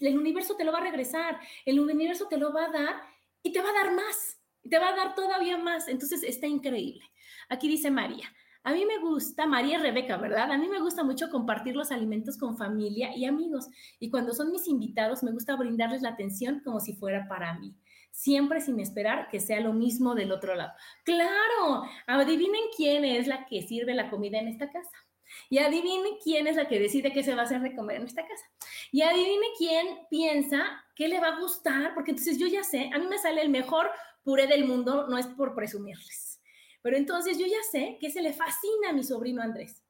el 0.00 0.18
universo 0.18 0.56
te 0.56 0.64
lo 0.64 0.72
va 0.72 0.78
a 0.78 0.82
regresar, 0.82 1.38
el 1.64 1.80
universo 1.80 2.26
te 2.28 2.38
lo 2.38 2.52
va 2.52 2.66
a 2.66 2.70
dar 2.70 2.94
y 3.42 3.52
te 3.52 3.60
va 3.60 3.70
a 3.70 3.84
dar 3.84 3.94
más, 3.94 4.38
te 4.68 4.78
va 4.78 4.88
a 4.88 4.96
dar 4.96 5.14
todavía 5.14 5.58
más. 5.58 5.88
Entonces, 5.88 6.22
está 6.22 6.46
increíble. 6.46 7.04
Aquí 7.48 7.68
dice 7.68 7.90
María. 7.90 8.26
A 8.64 8.72
mí 8.72 8.84
me 8.84 8.98
gusta, 8.98 9.46
María 9.46 9.78
y 9.78 9.82
Rebeca, 9.82 10.16
¿verdad? 10.16 10.50
A 10.50 10.58
mí 10.58 10.66
me 10.66 10.80
gusta 10.80 11.04
mucho 11.04 11.30
compartir 11.30 11.76
los 11.76 11.92
alimentos 11.92 12.36
con 12.36 12.58
familia 12.58 13.16
y 13.16 13.24
amigos. 13.24 13.68
Y 14.00 14.10
cuando 14.10 14.34
son 14.34 14.50
mis 14.50 14.66
invitados, 14.66 15.22
me 15.22 15.30
gusta 15.30 15.54
brindarles 15.54 16.02
la 16.02 16.08
atención 16.08 16.62
como 16.64 16.80
si 16.80 16.94
fuera 16.94 17.28
para 17.28 17.56
mí 17.60 17.76
siempre 18.16 18.62
sin 18.62 18.80
esperar 18.80 19.28
que 19.28 19.40
sea 19.40 19.60
lo 19.60 19.74
mismo 19.74 20.14
del 20.14 20.32
otro 20.32 20.54
lado. 20.54 20.72
Claro, 21.04 21.84
adivinen 22.06 22.62
quién 22.74 23.04
es 23.04 23.26
la 23.26 23.44
que 23.44 23.60
sirve 23.60 23.94
la 23.94 24.08
comida 24.08 24.38
en 24.38 24.48
esta 24.48 24.70
casa. 24.70 25.05
Y 25.50 25.58
adivinen 25.58 26.18
quién 26.22 26.46
es 26.46 26.56
la 26.56 26.68
que 26.68 26.78
decide 26.78 27.12
qué 27.12 27.22
se 27.22 27.34
va 27.34 27.42
a 27.42 27.44
hacer 27.44 27.60
de 27.60 27.74
comer 27.74 27.96
en 27.96 28.06
esta 28.06 28.26
casa. 28.26 28.44
Y 28.92 29.02
adivinen 29.02 29.50
quién 29.58 29.86
piensa 30.10 30.84
qué 30.94 31.08
le 31.08 31.20
va 31.20 31.28
a 31.28 31.40
gustar, 31.40 31.94
porque 31.94 32.12
entonces 32.12 32.38
yo 32.38 32.46
ya 32.46 32.64
sé, 32.64 32.90
a 32.92 32.98
mí 32.98 33.06
me 33.06 33.18
sale 33.18 33.42
el 33.42 33.48
mejor 33.48 33.90
puré 34.22 34.46
del 34.46 34.66
mundo, 34.66 35.06
no 35.08 35.18
es 35.18 35.26
por 35.26 35.54
presumirles. 35.54 36.40
Pero 36.82 36.96
entonces 36.96 37.38
yo 37.38 37.46
ya 37.46 37.62
sé 37.70 37.98
que 38.00 38.10
se 38.10 38.22
le 38.22 38.32
fascina 38.32 38.90
a 38.90 38.92
mi 38.92 39.02
sobrino 39.02 39.42
Andrés. 39.42 39.82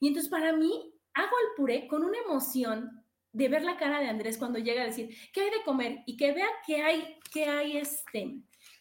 Y 0.00 0.08
entonces 0.08 0.30
para 0.30 0.52
mí 0.52 0.94
hago 1.14 1.36
el 1.42 1.54
puré 1.56 1.86
con 1.86 2.04
una 2.04 2.18
emoción 2.18 3.04
de 3.32 3.48
ver 3.48 3.62
la 3.62 3.76
cara 3.76 4.00
de 4.00 4.08
Andrés 4.08 4.38
cuando 4.38 4.60
llega 4.60 4.82
a 4.82 4.86
decir, 4.86 5.16
¿qué 5.32 5.42
hay 5.42 5.50
de 5.50 5.64
comer? 5.64 6.04
Y 6.06 6.16
que 6.16 6.32
vea 6.32 6.48
que 6.64 6.82
hay, 6.82 7.18
que 7.32 7.46
hay 7.46 7.78
este, 7.78 8.36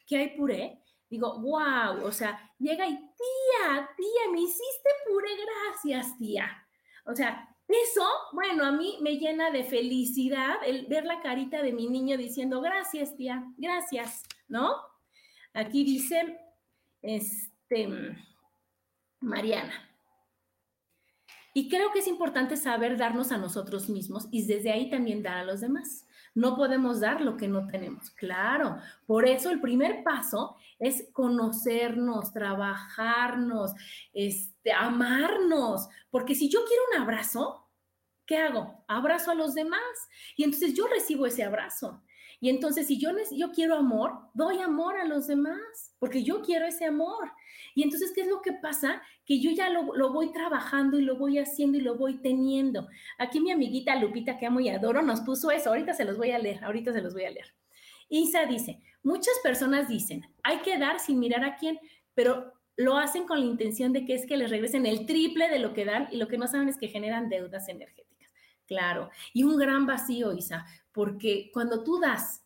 que 0.06 0.18
hay 0.18 0.38
puré. 0.38 0.83
Digo, 1.14 1.38
wow, 1.42 2.04
o 2.04 2.12
sea, 2.12 2.52
llega 2.58 2.88
y, 2.88 2.96
tía, 2.96 3.88
tía, 3.96 4.32
me 4.32 4.42
hiciste 4.42 4.90
puré, 5.06 5.30
gracias, 5.46 6.18
tía. 6.18 6.66
O 7.06 7.14
sea, 7.14 7.56
eso, 7.68 8.04
bueno, 8.32 8.66
a 8.66 8.72
mí 8.72 8.98
me 9.00 9.18
llena 9.18 9.52
de 9.52 9.64
felicidad 9.64 10.56
el 10.66 10.88
ver 10.88 11.06
la 11.06 11.22
carita 11.22 11.62
de 11.62 11.72
mi 11.72 11.88
niño 11.88 12.18
diciendo, 12.18 12.62
gracias, 12.62 13.16
tía, 13.16 13.44
gracias, 13.58 14.24
¿no? 14.48 14.74
Aquí 15.54 15.84
dice, 15.84 16.40
este, 17.04 17.90
Mariana, 19.20 19.88
y 21.54 21.70
creo 21.70 21.92
que 21.92 22.00
es 22.00 22.08
importante 22.08 22.58
saber 22.58 22.98
darnos 22.98 23.32
a 23.32 23.38
nosotros 23.38 23.88
mismos 23.88 24.28
y 24.32 24.48
desde 24.48 24.72
ahí 24.72 24.90
también 24.90 25.22
dar 25.22 25.38
a 25.38 25.46
los 25.46 25.62
demás. 25.62 26.08
No 26.36 26.56
podemos 26.56 27.00
dar 27.00 27.22
lo 27.22 27.38
que 27.38 27.48
no 27.48 27.68
tenemos, 27.68 28.10
claro. 28.12 28.78
Por 29.06 29.28
eso 29.28 29.52
el 29.52 29.62
primer 29.62 30.04
paso 30.04 30.56
es 30.80 31.08
conocernos, 31.14 32.34
trabajarnos, 32.34 33.74
este, 34.14 34.72
amarnos, 34.72 35.88
porque 36.10 36.36
si 36.36 36.50
yo 36.50 36.66
quiero 36.66 36.84
un 36.94 37.02
abrazo, 37.02 37.68
¿qué 38.26 38.38
hago? 38.38 38.84
Abrazo 38.88 39.32
a 39.32 39.36
los 39.36 39.54
demás 39.54 39.82
y 40.36 40.44
entonces 40.44 40.74
yo 40.74 40.88
recibo 40.88 41.26
ese 41.26 41.44
abrazo. 41.44 42.02
Y 42.44 42.50
entonces 42.50 42.88
si 42.88 43.00
yo, 43.00 43.12
yo 43.32 43.54
quiero 43.54 43.78
amor, 43.78 44.20
doy 44.34 44.60
amor 44.60 44.98
a 44.98 45.06
los 45.06 45.28
demás, 45.28 45.96
porque 45.98 46.24
yo 46.24 46.42
quiero 46.42 46.66
ese 46.66 46.84
amor. 46.84 47.32
Y 47.74 47.84
entonces, 47.84 48.12
¿qué 48.14 48.20
es 48.20 48.28
lo 48.28 48.42
que 48.42 48.52
pasa? 48.52 49.02
Que 49.26 49.40
yo 49.40 49.52
ya 49.52 49.70
lo, 49.70 50.12
voy 50.12 50.34
trabajando 50.34 51.00
y 51.00 51.04
lo 51.04 51.16
voy 51.16 51.40
haciendo 51.40 51.78
y 51.78 51.82
lo 51.82 51.96
voy 51.96 52.18
teniendo. 52.18 52.90
Aquí 53.18 53.40
mi 53.40 53.52
amiguita 53.52 53.96
Lupita, 53.96 54.38
que 54.38 54.46
amo 54.46 54.60
y 54.60 54.68
adoro, 54.68 55.02
nos 55.02 55.22
puso 55.22 55.52
eso. 55.52 55.70
Ahorita 55.70 55.94
se 55.94 56.04
los 56.04 56.18
voy 56.18 56.32
a 56.32 56.38
leer, 56.38 56.62
ahorita 56.66 56.92
se 56.92 57.02
los 57.02 57.14
voy 57.14 57.24
a 57.24 57.32
leer. 57.32 57.56
Isa 58.10 58.46
dice, 58.46 58.82
muchas 59.04 59.36
personas 59.42 59.88
dicen, 59.88 60.26
hay 60.44 60.58
que 60.58 60.78
dar 60.78 61.00
sin 61.00 61.20
mirar 61.20 61.46
a 61.46 61.56
quién, 61.56 61.80
pero 62.14 62.52
lo 62.76 62.98
hacen 62.98 63.26
con 63.26 63.40
la 63.40 63.46
intención 63.46 63.94
de 63.94 64.04
que 64.04 64.16
es 64.16 64.26
que 64.26 64.36
les 64.36 64.50
regresen 64.50 64.86
el 64.86 65.06
triple 65.06 65.48
de 65.48 65.60
lo 65.60 65.74
que 65.74 65.86
dan 65.86 66.10
y 66.12 66.18
lo 66.18 66.28
que 66.28 66.38
no 66.38 66.48
saben 66.48 66.68
es 66.68 66.76
que 66.76 66.90
generan 66.90 67.30
deudas 67.30 67.70
energéticas. 67.70 68.04
Claro, 68.66 69.10
y 69.34 69.44
un 69.44 69.58
gran 69.58 69.86
vacío, 69.86 70.34
Isa, 70.34 70.66
porque 70.94 71.50
cuando 71.54 71.84
tú 71.84 72.00
das 72.00 72.44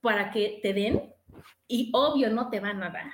para 0.00 0.30
que 0.30 0.58
te 0.62 0.72
den 0.72 1.12
y 1.68 1.90
obvio 1.92 2.30
no 2.30 2.48
te 2.48 2.60
van 2.60 2.82
a 2.82 2.90
dar. 2.90 3.12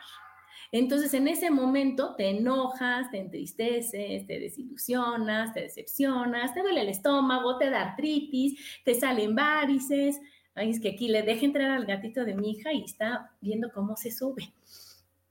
Entonces 0.73 1.15
en 1.15 1.29
ese 1.29 1.51
momento 1.51 2.15
te 2.17 2.29
enojas, 2.31 3.11
te 3.11 3.19
entristeces, 3.19 4.27
te 4.27 4.41
desilusionas, 4.41 5.53
te 5.53 5.61
decepcionas, 5.61 6.55
te 6.55 6.61
duele 6.61 6.81
el 6.83 6.89
estómago, 6.89 7.59
te 7.59 7.71
da 7.71 7.83
artritis, 7.83 8.83
te 8.85 8.95
salen 8.95 9.35
varices. 9.35 10.21
Ay, 10.55 10.71
es 10.71 10.81
que 10.81 10.91
aquí 10.91 11.09
le 11.09 11.23
deje 11.23 11.47
entrar 11.47 11.71
al 11.71 11.87
gatito 11.87 12.25
de 12.25 12.35
mi 12.35 12.53
hija 12.53 12.73
y 12.73 12.85
está 12.85 13.37
viendo 13.41 13.71
cómo 13.73 13.97
se 13.97 14.11
sube. 14.11 14.53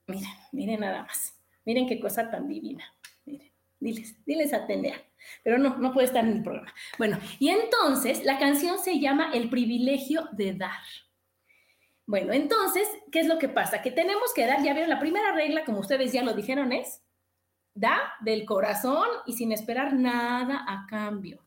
Miren, 0.08 0.30
miren 0.52 0.80
nada 0.82 1.04
más. 1.04 1.36
Miren 1.66 1.88
qué 1.88 2.00
cosa 2.00 2.30
tan 2.30 2.48
divina. 2.48 2.84
Miren, 3.26 3.52
diles, 3.80 4.16
diles 4.26 4.54
a 4.54 4.68
Tenea. 4.68 5.02
Pero 5.44 5.58
no, 5.58 5.78
no 5.78 5.94
puede 5.94 6.08
estar 6.08 6.24
en 6.24 6.38
el 6.38 6.44
programa. 6.44 6.74
Bueno, 6.98 7.20
y 7.40 7.50
entonces 7.50 8.24
la 8.24 8.40
canción 8.40 8.80
se 8.80 9.00
llama 9.00 9.32
El 9.34 9.50
privilegio 9.50 10.28
de 10.32 10.54
dar. 10.54 10.82
Bueno, 12.08 12.34
entonces, 12.34 12.88
¿qué 13.12 13.20
es 13.20 13.28
lo 13.28 13.40
que 13.40 13.50
pasa? 13.50 13.82
Que 13.82 13.92
tenemos 13.92 14.32
que 14.36 14.46
dar, 14.46 14.64
ya 14.64 14.74
vieron, 14.74 14.90
la 14.90 15.00
primera 15.00 15.34
regla, 15.34 15.66
como 15.66 15.80
ustedes 15.80 16.14
ya 16.14 16.24
lo 16.24 16.34
dijeron, 16.34 16.72
es 16.72 17.02
da 17.74 18.00
del 18.22 18.46
corazón 18.46 19.08
y 19.26 19.34
sin 19.34 19.52
esperar 19.52 19.94
nada 19.94 20.64
a 20.68 20.86
cambio. 20.88 21.46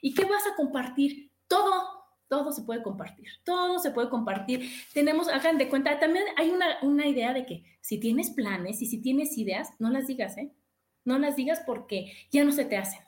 ¿Y 0.00 0.14
qué 0.14 0.24
vas 0.24 0.46
a 0.46 0.54
compartir? 0.56 1.32
Todo, 1.48 2.04
todo 2.28 2.52
se 2.52 2.62
puede 2.62 2.82
compartir, 2.82 3.28
todo 3.44 3.78
se 3.78 3.90
puede 3.90 4.10
compartir. 4.10 4.70
Tenemos, 4.92 5.28
hagan 5.28 5.56
de 5.56 5.68
cuenta, 5.68 5.98
también 5.98 6.24
hay 6.36 6.50
una, 6.50 6.66
una 6.82 7.06
idea 7.06 7.32
de 7.32 7.46
que 7.46 7.64
si 7.80 7.98
tienes 7.98 8.30
planes 8.30 8.82
y 8.82 8.86
si 8.86 9.00
tienes 9.00 9.36
ideas, 9.38 9.70
no 9.78 9.90
las 9.90 10.06
digas, 10.06 10.36
¿eh? 10.36 10.52
No 11.04 11.18
las 11.18 11.36
digas 11.36 11.62
porque 11.66 12.12
ya 12.30 12.44
no 12.44 12.52
se 12.52 12.64
te 12.64 12.76
hacen 12.76 13.03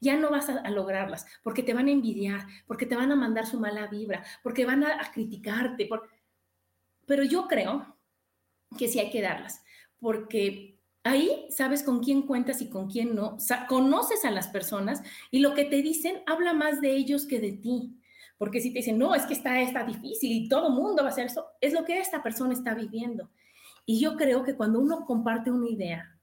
ya 0.00 0.16
no 0.16 0.30
vas 0.30 0.48
a, 0.48 0.68
lograrlas, 0.70 1.26
porque 1.42 1.62
te 1.62 1.74
van 1.74 1.88
a 1.88 1.92
envidiar, 1.92 2.46
porque 2.66 2.86
te 2.86 2.96
van 2.96 3.12
a 3.12 3.16
mandar 3.16 3.46
su 3.46 3.58
mala 3.58 3.86
vibra, 3.86 4.24
porque 4.42 4.64
van 4.64 4.84
a, 4.84 5.10
criticarte. 5.12 5.86
Por... 5.86 6.08
Pero 7.06 7.24
yo 7.24 7.46
creo 7.46 7.96
que 8.78 8.88
sí 8.88 8.98
hay 8.98 9.10
que 9.10 9.22
darlas, 9.22 9.62
porque 10.00 10.78
ahí 11.04 11.46
sabes 11.50 11.82
con 11.82 12.00
quién 12.00 12.22
cuentas 12.22 12.60
y 12.60 12.68
con 12.68 12.90
quién 12.90 13.14
no, 13.14 13.38
conoces 13.68 14.24
a 14.24 14.30
las 14.30 14.48
personas 14.48 15.02
y 15.30 15.40
lo 15.40 15.54
que 15.54 15.64
te 15.64 15.82
dicen 15.82 16.22
habla 16.26 16.52
más 16.52 16.80
de 16.80 16.92
ellos 16.92 17.26
que 17.26 17.40
de 17.40 17.52
ti. 17.52 17.94
Porque 18.36 18.60
si 18.60 18.72
te 18.72 18.78
dicen, 18.78 18.98
no, 18.98 19.16
es 19.16 19.26
que 19.26 19.34
está, 19.34 19.60
está 19.60 19.82
difícil 19.82 20.30
y 20.30 20.48
todo 20.48 20.70
mundo 20.70 21.02
va 21.02 21.08
a 21.08 21.12
hacer 21.12 21.26
eso, 21.26 21.46
es 21.60 21.72
lo 21.72 21.84
que 21.84 21.98
esta 21.98 22.22
persona 22.22 22.52
está 22.52 22.72
viviendo. 22.72 23.30
Y 23.84 23.98
yo 23.98 24.16
creo 24.16 24.44
que 24.44 24.54
cuando 24.54 24.78
uno 24.78 25.04
comparte 25.06 25.50
una 25.50 25.68
idea, 25.68 26.18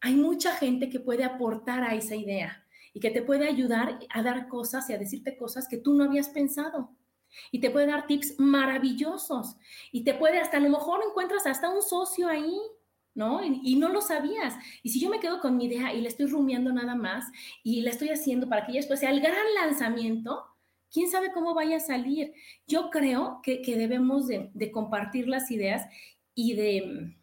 hay 0.00 0.14
mucha 0.14 0.52
gente 0.54 0.88
que 0.88 0.98
puede 0.98 1.22
aportar 1.22 1.84
a 1.84 1.94
esa 1.94 2.16
idea 2.16 2.64
y 2.92 3.00
que 3.00 3.10
te 3.10 3.22
puede 3.22 3.48
ayudar 3.48 3.98
a 4.10 4.22
dar 4.22 4.48
cosas 4.48 4.88
y 4.90 4.92
a 4.92 4.98
decirte 4.98 5.36
cosas 5.36 5.68
que 5.68 5.78
tú 5.78 5.94
no 5.94 6.04
habías 6.04 6.28
pensado 6.28 6.96
y 7.50 7.60
te 7.60 7.70
puede 7.70 7.86
dar 7.86 8.06
tips 8.06 8.38
maravillosos 8.38 9.56
y 9.92 10.04
te 10.04 10.14
puede 10.14 10.38
hasta 10.38 10.56
a 10.56 10.60
lo 10.60 10.70
mejor 10.70 11.00
encuentras 11.08 11.46
hasta 11.46 11.70
un 11.70 11.82
socio 11.82 12.28
ahí, 12.28 12.58
¿no? 13.14 13.44
Y, 13.44 13.76
no 13.76 13.88
lo 13.88 14.00
sabías. 14.00 14.54
Y 14.82 14.90
si 14.90 15.00
yo 15.00 15.10
me 15.10 15.20
quedo 15.20 15.40
con 15.40 15.56
mi 15.56 15.66
idea 15.66 15.92
y 15.92 16.00
le 16.00 16.08
estoy 16.08 16.26
rumiando 16.26 16.72
nada 16.72 16.94
más 16.94 17.24
y 17.62 17.82
la 17.82 17.90
estoy 17.90 18.10
haciendo 18.10 18.48
para 18.48 18.66
que 18.66 18.72
ya 18.72 18.78
después 18.78 19.00
sea 19.00 19.10
el 19.10 19.20
gran 19.20 19.54
lanzamiento, 19.54 20.44
quién 20.92 21.10
sabe 21.10 21.32
cómo 21.32 21.54
vaya 21.54 21.76
a 21.76 21.80
salir. 21.80 22.32
Yo 22.66 22.90
creo 22.90 23.40
que, 23.42 23.62
debemos 23.64 24.26
de, 24.26 24.50
de, 24.54 24.70
compartir 24.70 25.28
las 25.28 25.50
ideas 25.50 25.86
y 26.34 26.54
de, 26.54 27.16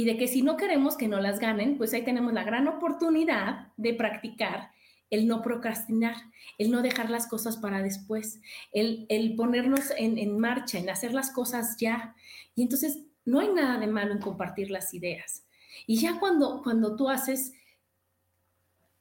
y 0.00 0.06
de 0.06 0.16
que 0.16 0.28
si 0.28 0.40
no 0.40 0.56
queremos 0.56 0.96
que 0.96 1.08
no 1.08 1.20
las 1.20 1.40
ganen, 1.40 1.76
pues 1.76 1.92
ahí 1.92 2.02
tenemos 2.02 2.32
la 2.32 2.42
gran 2.42 2.66
oportunidad 2.68 3.68
de 3.76 3.92
practicar 3.92 4.70
el 5.10 5.28
no 5.28 5.42
procrastinar, 5.42 6.16
el 6.56 6.70
no 6.70 6.80
dejar 6.80 7.10
las 7.10 7.26
cosas 7.26 7.58
para 7.58 7.82
después, 7.82 8.40
el, 8.72 9.34
ponernos 9.36 9.92
en, 9.98 10.38
marcha, 10.38 10.78
en 10.78 10.88
hacer 10.88 11.12
las 11.12 11.32
cosas 11.32 11.76
ya. 11.76 12.14
Y 12.54 12.62
entonces 12.62 13.00
no 13.26 13.40
hay 13.40 13.48
nada 13.48 13.78
de 13.78 13.88
malo 13.88 14.12
en 14.12 14.20
compartir 14.20 14.70
las 14.70 14.94
ideas. 14.94 15.44
Y 15.86 15.98
ya 15.98 16.18
cuando, 16.18 16.62
cuando 16.62 16.96
tú 16.96 17.10
haces 17.10 17.52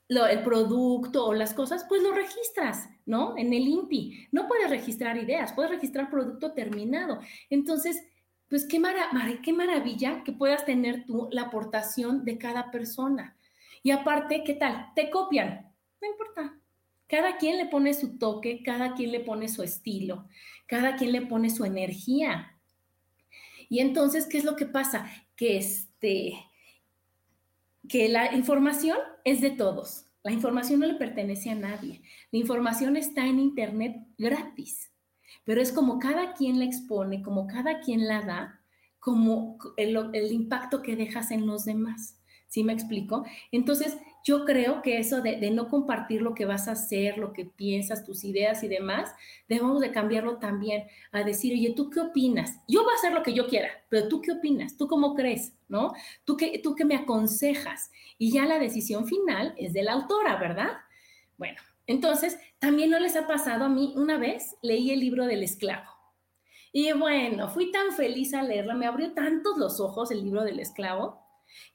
el 0.09 0.43
producto 0.43 1.27
o 1.27 1.33
las 1.33 1.53
cosas, 1.53 1.85
pues 1.87 2.03
lo 2.03 2.11
registras, 2.11 2.89
¿no? 3.05 3.37
En 3.37 3.53
el 3.53 3.65
INPI. 3.65 4.27
No 4.33 4.49
puedes 4.49 4.69
registrar 4.69 5.15
ideas, 5.15 5.53
puedes 5.53 5.71
registrar 5.71 6.09
producto 6.09 6.51
terminado. 6.51 7.21
Entonces, 7.49 8.03
pues 8.49 8.65
qué, 8.65 8.81
qué 9.43 9.53
maravilla 9.53 10.23
que 10.23 10.31
puedas 10.31 10.65
tener 10.65 11.05
tú 11.05 11.29
la 11.31 11.43
aportación 11.43 12.25
de 12.25 12.37
cada 12.37 12.71
persona. 12.71 13.37
Y 13.83 13.91
aparte, 13.91 14.43
¿qué 14.43 14.55
tal? 14.55 14.91
Te 14.95 15.09
copian, 15.09 15.71
no 16.01 16.07
importa. 16.07 16.59
Cada 17.07 17.37
quien 17.37 17.57
le 17.57 17.67
pone 17.67 17.93
su 17.93 18.17
toque, 18.17 18.61
cada 18.63 18.93
quien 18.93 19.11
le 19.11 19.19
pone 19.19 19.47
su 19.47 19.63
estilo, 19.63 20.27
cada 20.67 20.95
quien 20.95 21.11
le 21.11 21.21
pone 21.21 21.49
su 21.49 21.65
energía. 21.65 22.59
Y 23.69 23.79
entonces, 23.79 24.25
¿qué 24.27 24.39
es 24.39 24.43
lo 24.43 24.55
que 24.55 24.65
pasa? 24.65 25.09
Que 25.35 25.57
este 25.57 26.33
que 27.87 28.07
la 28.09 28.35
información 28.35 28.97
es 29.23 29.41
de 29.41 29.51
todos. 29.51 30.05
La 30.23 30.31
información 30.31 30.81
no 30.81 30.85
le 30.85 30.95
pertenece 30.95 31.49
a 31.49 31.55
nadie. 31.55 32.01
La 32.31 32.39
información 32.39 32.97
está 32.97 33.25
en 33.25 33.39
internet 33.39 33.95
gratis. 34.17 34.91
Pero 35.43 35.61
es 35.61 35.71
como 35.71 35.99
cada 35.99 36.33
quien 36.33 36.59
la 36.59 36.65
expone, 36.65 37.21
como 37.21 37.47
cada 37.47 37.79
quien 37.79 38.07
la 38.07 38.21
da, 38.21 38.61
como 38.99 39.57
el, 39.77 40.31
impacto 40.31 40.81
que 40.81 40.95
dejas 40.95 41.31
en 41.31 41.47
los 41.47 41.65
demás. 41.65 42.17
¿Sí 42.47 42.63
me 42.63 42.73
explico? 42.73 43.25
Entonces, 43.51 43.97
yo 44.23 44.43
creo 44.43 44.81
que 44.81 44.97
eso 44.97 45.21
de, 45.21 45.51
no 45.51 45.69
compartir 45.69 46.21
lo 46.21 46.33
que 46.33 46.45
vas 46.45 46.67
a 46.67 46.71
hacer, 46.71 47.17
lo 47.17 47.31
que 47.31 47.45
piensas, 47.45 48.03
tus 48.03 48.23
ideas 48.23 48.63
y 48.63 48.67
demás, 48.67 49.13
debemos 49.47 49.79
de 49.81 49.91
cambiarlo 49.91 50.37
también 50.37 50.87
a 51.11 51.23
decir, 51.23 51.53
oye, 51.53 51.73
¿tú 51.75 51.89
qué 51.89 51.99
opinas? 51.99 52.59
Yo 52.67 52.83
voy 52.83 52.93
a 52.93 52.97
hacer 52.97 53.13
lo 53.13 53.23
que 53.23 53.33
yo 53.33 53.47
quiera, 53.47 53.69
pero 53.89 54.07
¿tú 54.07 54.21
qué 54.21 54.31
opinas? 54.31 54.77
¿Tú 54.77 54.87
cómo 54.87 55.13
crees? 55.13 55.53
¿No? 55.67 55.93
¿Tú 56.25 56.37
qué, 56.37 56.59
tú 56.63 56.75
qué 56.75 56.85
me 56.85 56.95
aconsejas? 56.95 57.91
Y 58.17 58.31
ya 58.31 58.45
la 58.45 58.57
decisión 58.57 59.05
final 59.05 59.53
es 59.57 59.73
de 59.73 59.83
la 59.83 59.93
autora, 59.93 60.37
¿verdad? 60.37 60.71
Bueno, 61.37 61.59
entonces, 61.89 62.37
también 62.59 62.91
no 62.91 62.99
les 62.99 63.15
ha 63.15 63.25
pasado 63.25 63.65
a 63.65 63.69
mí, 63.69 63.93
una 63.95 64.19
vez 64.19 64.55
leí 64.61 64.91
el 64.91 64.99
libro 64.99 65.25
del 65.25 65.41
esclavo. 65.41 65.89
Y 66.71 66.91
bueno, 66.91 67.49
fui 67.49 67.71
tan 67.71 67.93
feliz 67.93 68.35
a 68.35 68.43
leerla, 68.43 68.75
me 68.75 68.85
abrió 68.85 69.11
tantos 69.13 69.57
los 69.57 69.79
ojos 69.79 70.11
el 70.11 70.23
libro 70.23 70.43
del 70.43 70.59
esclavo, 70.59 71.19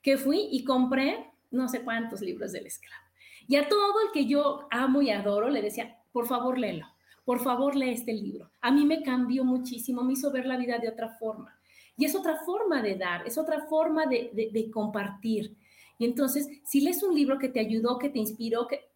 que 0.03 0.17
fui 0.17 0.47
y 0.53 0.63
compré 0.63 1.33
no 1.51 1.69
sé 1.69 1.83
cuántos 1.83 2.21
libros 2.21 2.53
del 2.53 2.65
esclavo. 2.65 3.03
Y 3.49 3.57
a 3.57 3.69
todo 3.69 4.03
el 4.07 4.13
que 4.13 4.27
yo 4.27 4.69
amo 4.71 5.03
y 5.03 5.11
adoro 5.11 5.51
le 5.51 5.63
decía, 5.63 5.99
por 6.13 6.29
favor, 6.29 6.61
léelo, 6.61 6.87
por 7.25 7.43
favor, 7.43 7.75
lee 7.75 7.91
este 7.91 8.13
libro. 8.13 8.53
A 8.61 8.71
mí 8.71 8.85
me 8.85 9.03
cambió 9.03 9.45
muchísimo, 9.45 10.05
me 10.05 10.13
hizo 10.13 10.31
ver 10.31 10.47
la 10.47 10.57
vida 10.57 10.79
de 10.79 10.91
otra 10.91 11.09
forma. 11.19 11.59
Y 11.97 12.05
es 12.05 12.15
otra 12.15 12.37
forma 12.37 12.83
de 12.83 12.95
dar, 12.95 13.27
es 13.27 13.37
otra 13.37 13.67
forma 13.67 14.07
de, 14.07 14.31
de, 14.33 14.71
compartir. 14.71 15.57
Y 15.99 16.05
entonces, 16.05 16.49
si 16.63 16.83
lees 16.83 17.03
un 17.03 17.17
libro 17.17 17.37
que 17.37 17.49
te 17.49 17.59
ayudó, 17.59 17.99
que 17.99 18.11
te 18.11 18.21
inspiró, 18.21 18.69
que 18.69 18.94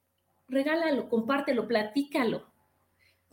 regálalo, 0.49 1.09
compártelo, 1.09 1.69
platícalo, 1.69 2.47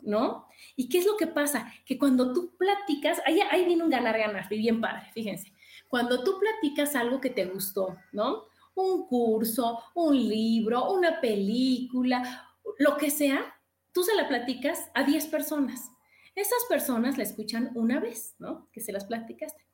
¿no? 0.01 0.47
¿Y 0.75 0.89
qué 0.89 0.99
es 0.99 1.05
lo 1.05 1.17
que 1.17 1.27
pasa? 1.27 1.71
Que 1.85 1.97
cuando 1.97 2.33
tú 2.33 2.55
platicas, 2.57 3.21
ahí, 3.25 3.39
ahí 3.51 3.65
viene 3.65 3.83
un 3.83 3.89
ganar-ganar, 3.89 4.47
bien 4.49 4.81
padre, 4.81 5.09
fíjense. 5.13 5.51
Cuando 5.87 6.23
tú 6.23 6.39
platicas 6.39 6.95
algo 6.95 7.21
que 7.21 7.29
te 7.29 7.45
gustó, 7.45 7.97
¿no? 8.11 8.45
un 8.75 9.07
curso, 9.07 9.79
un 9.95 10.15
libro, 10.15 10.91
una 10.91 11.19
película, 11.21 12.49
lo 12.77 12.97
que 12.97 13.09
sea, 13.09 13.55
tú 13.93 14.03
se 14.03 14.15
la 14.15 14.27
platicas 14.27 14.89
a 14.93 15.03
10 15.03 15.27
personas. 15.27 15.91
Esas 16.35 16.65
personas 16.67 17.17
la 17.17 17.23
escuchan 17.23 17.71
una 17.75 17.99
vez, 17.99 18.35
¿no? 18.39 18.69
Que 18.73 18.81
se 18.81 18.91
las 18.91 19.05
platicaste. 19.05 19.64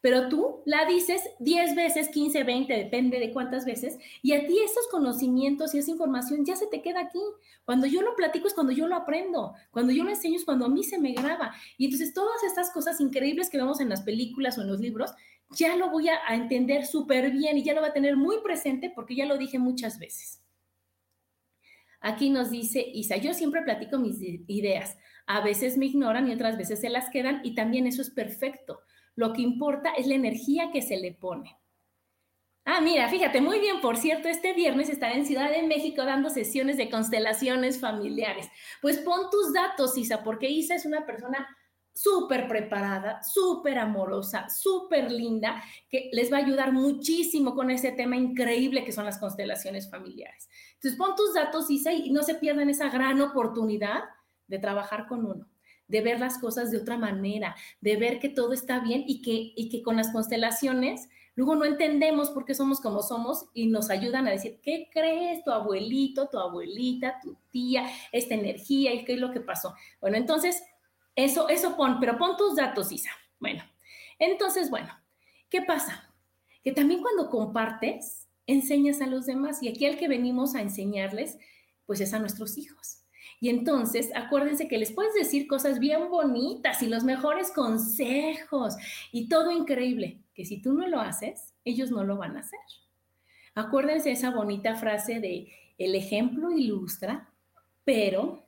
Pero 0.00 0.28
tú 0.28 0.62
la 0.64 0.84
dices 0.84 1.22
10 1.40 1.74
veces, 1.74 2.08
15, 2.08 2.44
20, 2.44 2.72
depende 2.72 3.18
de 3.18 3.32
cuántas 3.32 3.64
veces, 3.64 3.98
y 4.22 4.32
a 4.32 4.46
ti 4.46 4.56
esos 4.60 4.86
conocimientos 4.90 5.74
y 5.74 5.78
esa 5.78 5.90
información 5.90 6.44
ya 6.44 6.54
se 6.54 6.68
te 6.68 6.82
queda 6.82 7.00
aquí. 7.00 7.20
Cuando 7.64 7.86
yo 7.86 8.02
lo 8.02 8.14
platico 8.14 8.46
es 8.46 8.54
cuando 8.54 8.72
yo 8.72 8.86
lo 8.86 8.94
aprendo, 8.94 9.54
cuando 9.70 9.92
yo 9.92 10.04
lo 10.04 10.10
enseño 10.10 10.36
es 10.36 10.44
cuando 10.44 10.66
a 10.66 10.68
mí 10.68 10.84
se 10.84 10.98
me 10.98 11.12
graba. 11.12 11.52
Y 11.76 11.86
entonces 11.86 12.14
todas 12.14 12.42
estas 12.44 12.70
cosas 12.70 13.00
increíbles 13.00 13.50
que 13.50 13.58
vemos 13.58 13.80
en 13.80 13.88
las 13.88 14.02
películas 14.02 14.56
o 14.56 14.62
en 14.62 14.68
los 14.68 14.78
libros, 14.78 15.12
ya 15.50 15.76
lo 15.76 15.90
voy 15.90 16.08
a, 16.08 16.18
entender 16.34 16.86
súper 16.86 17.30
bien 17.30 17.58
y 17.58 17.64
ya 17.64 17.74
lo 17.74 17.80
voy 17.80 17.90
a 17.90 17.94
tener 17.94 18.16
muy 18.16 18.40
presente 18.42 18.92
porque 18.94 19.16
ya 19.16 19.26
lo 19.26 19.38
dije 19.38 19.58
muchas 19.58 19.98
veces. 19.98 20.42
Aquí 22.00 22.30
nos 22.30 22.50
dice 22.50 22.80
Isa, 22.94 23.16
yo 23.16 23.34
siempre 23.34 23.62
platico 23.62 23.98
mis 23.98 24.20
ideas. 24.20 24.96
A 25.26 25.40
veces 25.40 25.76
me 25.76 25.86
ignoran 25.86 26.28
y 26.28 26.32
otras 26.32 26.56
veces 26.56 26.80
se 26.80 26.88
las 26.88 27.10
quedan 27.10 27.40
y 27.42 27.54
también 27.54 27.86
eso 27.86 28.02
es 28.02 28.10
perfecto. 28.10 28.80
Lo 29.18 29.32
que 29.32 29.42
importa 29.42 29.90
es 29.94 30.06
la 30.06 30.14
energía 30.14 30.70
que 30.70 30.80
se 30.80 30.96
le 30.96 31.10
pone. 31.10 31.58
Ah, 32.64 32.80
mira, 32.80 33.08
fíjate, 33.08 33.40
muy 33.40 33.58
bien, 33.58 33.80
por 33.80 33.96
cierto, 33.96 34.28
este 34.28 34.52
viernes 34.52 34.88
estaré 34.88 35.16
en 35.16 35.26
Ciudad 35.26 35.50
de 35.50 35.64
México 35.64 36.04
dando 36.04 36.30
sesiones 36.30 36.76
de 36.76 36.88
constelaciones 36.88 37.80
familiares. 37.80 38.48
Pues 38.80 38.98
pon 38.98 39.28
tus 39.28 39.52
datos, 39.52 39.98
Isa, 39.98 40.22
porque 40.22 40.48
Isa 40.48 40.76
es 40.76 40.86
una 40.86 41.04
persona 41.04 41.48
súper 41.92 42.46
preparada, 42.46 43.20
súper 43.24 43.80
amorosa, 43.80 44.48
súper 44.50 45.10
linda, 45.10 45.64
que 45.90 46.10
les 46.12 46.32
va 46.32 46.36
a 46.36 46.44
ayudar 46.44 46.72
muchísimo 46.72 47.56
con 47.56 47.72
ese 47.72 47.90
tema 47.90 48.16
increíble 48.16 48.84
que 48.84 48.92
son 48.92 49.04
las 49.04 49.18
constelaciones 49.18 49.90
familiares. 49.90 50.48
Entonces, 50.74 50.96
pon 50.96 51.16
tus 51.16 51.34
datos, 51.34 51.68
Isa, 51.72 51.92
y 51.92 52.10
no 52.10 52.22
se 52.22 52.36
pierdan 52.36 52.70
esa 52.70 52.88
gran 52.88 53.20
oportunidad 53.20 54.04
de 54.46 54.60
trabajar 54.60 55.08
con 55.08 55.26
uno, 55.26 55.48
de 55.88 56.00
ver 56.02 56.20
las 56.20 56.38
cosas 56.38 56.70
de 56.70 56.78
otra 56.78 56.96
manera, 56.96 57.56
de 57.80 57.96
ver 57.96 58.20
que 58.20 58.28
todo 58.28 58.52
está 58.52 58.78
bien 58.80 59.04
y 59.06 59.22
que, 59.22 59.52
y 59.56 59.68
que 59.68 59.82
con 59.82 59.96
las 59.96 60.12
constelaciones 60.12 61.08
luego 61.34 61.54
no 61.54 61.64
entendemos 61.64 62.30
por 62.30 62.44
qué 62.44 62.54
somos 62.54 62.80
como 62.80 63.00
somos 63.00 63.46
y 63.54 63.68
nos 63.68 63.90
ayudan 63.90 64.26
a 64.26 64.32
decir, 64.32 64.60
¿qué 64.60 64.88
crees 64.92 65.44
tu 65.44 65.52
abuelito, 65.52 66.28
tu 66.28 66.38
abuelita, 66.38 67.20
tu 67.22 67.36
tía, 67.50 67.88
esta 68.10 68.34
energía 68.34 68.92
y 68.92 69.04
qué 69.04 69.14
es 69.14 69.20
lo 69.20 69.30
que 69.30 69.40
pasó? 69.40 69.74
Bueno, 70.00 70.16
entonces, 70.16 70.62
eso, 71.14 71.48
eso 71.48 71.76
pon, 71.76 71.98
pero 72.00 72.18
pon 72.18 72.36
tus 72.36 72.56
datos, 72.56 72.90
Isa. 72.90 73.10
Bueno, 73.38 73.62
entonces, 74.18 74.68
bueno, 74.68 74.92
¿qué 75.48 75.62
pasa? 75.62 76.12
Que 76.64 76.72
también 76.72 77.02
cuando 77.02 77.30
compartes, 77.30 78.28
enseñas 78.48 79.00
a 79.00 79.06
los 79.06 79.26
demás 79.26 79.62
y 79.62 79.68
aquí 79.68 79.86
al 79.86 79.96
que 79.96 80.08
venimos 80.08 80.56
a 80.56 80.60
enseñarles, 80.60 81.38
pues 81.86 82.00
es 82.00 82.14
a 82.14 82.18
nuestros 82.18 82.58
hijos. 82.58 83.04
Y 83.40 83.50
entonces, 83.50 84.10
acuérdense 84.14 84.68
que 84.68 84.78
les 84.78 84.92
puedes 84.92 85.14
decir 85.14 85.46
cosas 85.46 85.78
bien 85.78 86.08
bonitas 86.08 86.82
y 86.82 86.88
los 86.88 87.04
mejores 87.04 87.52
consejos 87.52 88.74
y 89.12 89.28
todo 89.28 89.52
increíble, 89.52 90.20
que 90.34 90.44
si 90.44 90.60
tú 90.60 90.72
no 90.72 90.88
lo 90.88 91.00
haces, 91.00 91.54
ellos 91.64 91.90
no 91.90 92.04
lo 92.04 92.16
van 92.16 92.36
a 92.36 92.40
hacer. 92.40 92.58
Acuérdense 93.54 94.10
esa 94.10 94.30
bonita 94.30 94.76
frase 94.76 95.20
de 95.20 95.52
el 95.78 95.94
ejemplo 95.94 96.50
ilustra, 96.50 97.30
pero, 97.84 98.46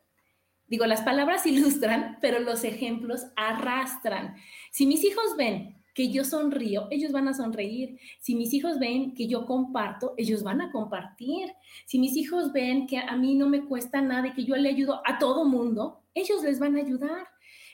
digo, 0.67 0.87
las 0.87 1.03
palabras 1.03 1.47
ilustran, 1.47 2.19
pero 2.21 2.41
los 2.41 2.65
ejemplos 2.65 3.27
arrastran. 3.37 4.37
Si 4.73 4.87
mis 4.87 5.05
hijos 5.05 5.37
ven 5.37 5.80
que 5.95 6.11
yo 6.11 6.25
sonrío, 6.25 6.89
ellos 6.91 7.13
van 7.13 7.29
a 7.29 7.35
sonreír. 7.35 7.99
Si 8.21 8.35
mis 8.35 8.53
hijos 8.55 8.79
ven 8.79 9.15
que 9.15 9.27
yo 9.27 9.47
comparto, 9.47 10.15
ellos 10.17 10.43
van 10.43 10.61
a 10.61 10.71
compartir. 10.71 11.53
Si 11.87 11.99
mis 11.99 12.17
hijos 12.17 12.53
ven 12.53 12.87
que 12.87 12.99
a 12.99 13.17
mí 13.17 13.35
no 13.35 13.49
me 13.49 13.65
cuesta 13.65 14.01
nada 14.01 14.29
y 14.29 14.33
que 14.33 14.45
yo 14.45 14.57
le 14.57 14.69
ayudo 14.69 15.03
a 15.05 15.19
todo 15.19 15.45
mundo, 15.45 16.03
ellos 16.15 16.43
les 16.43 16.59
van 16.59 16.77
a 16.77 16.81
ayudar. 16.81 17.29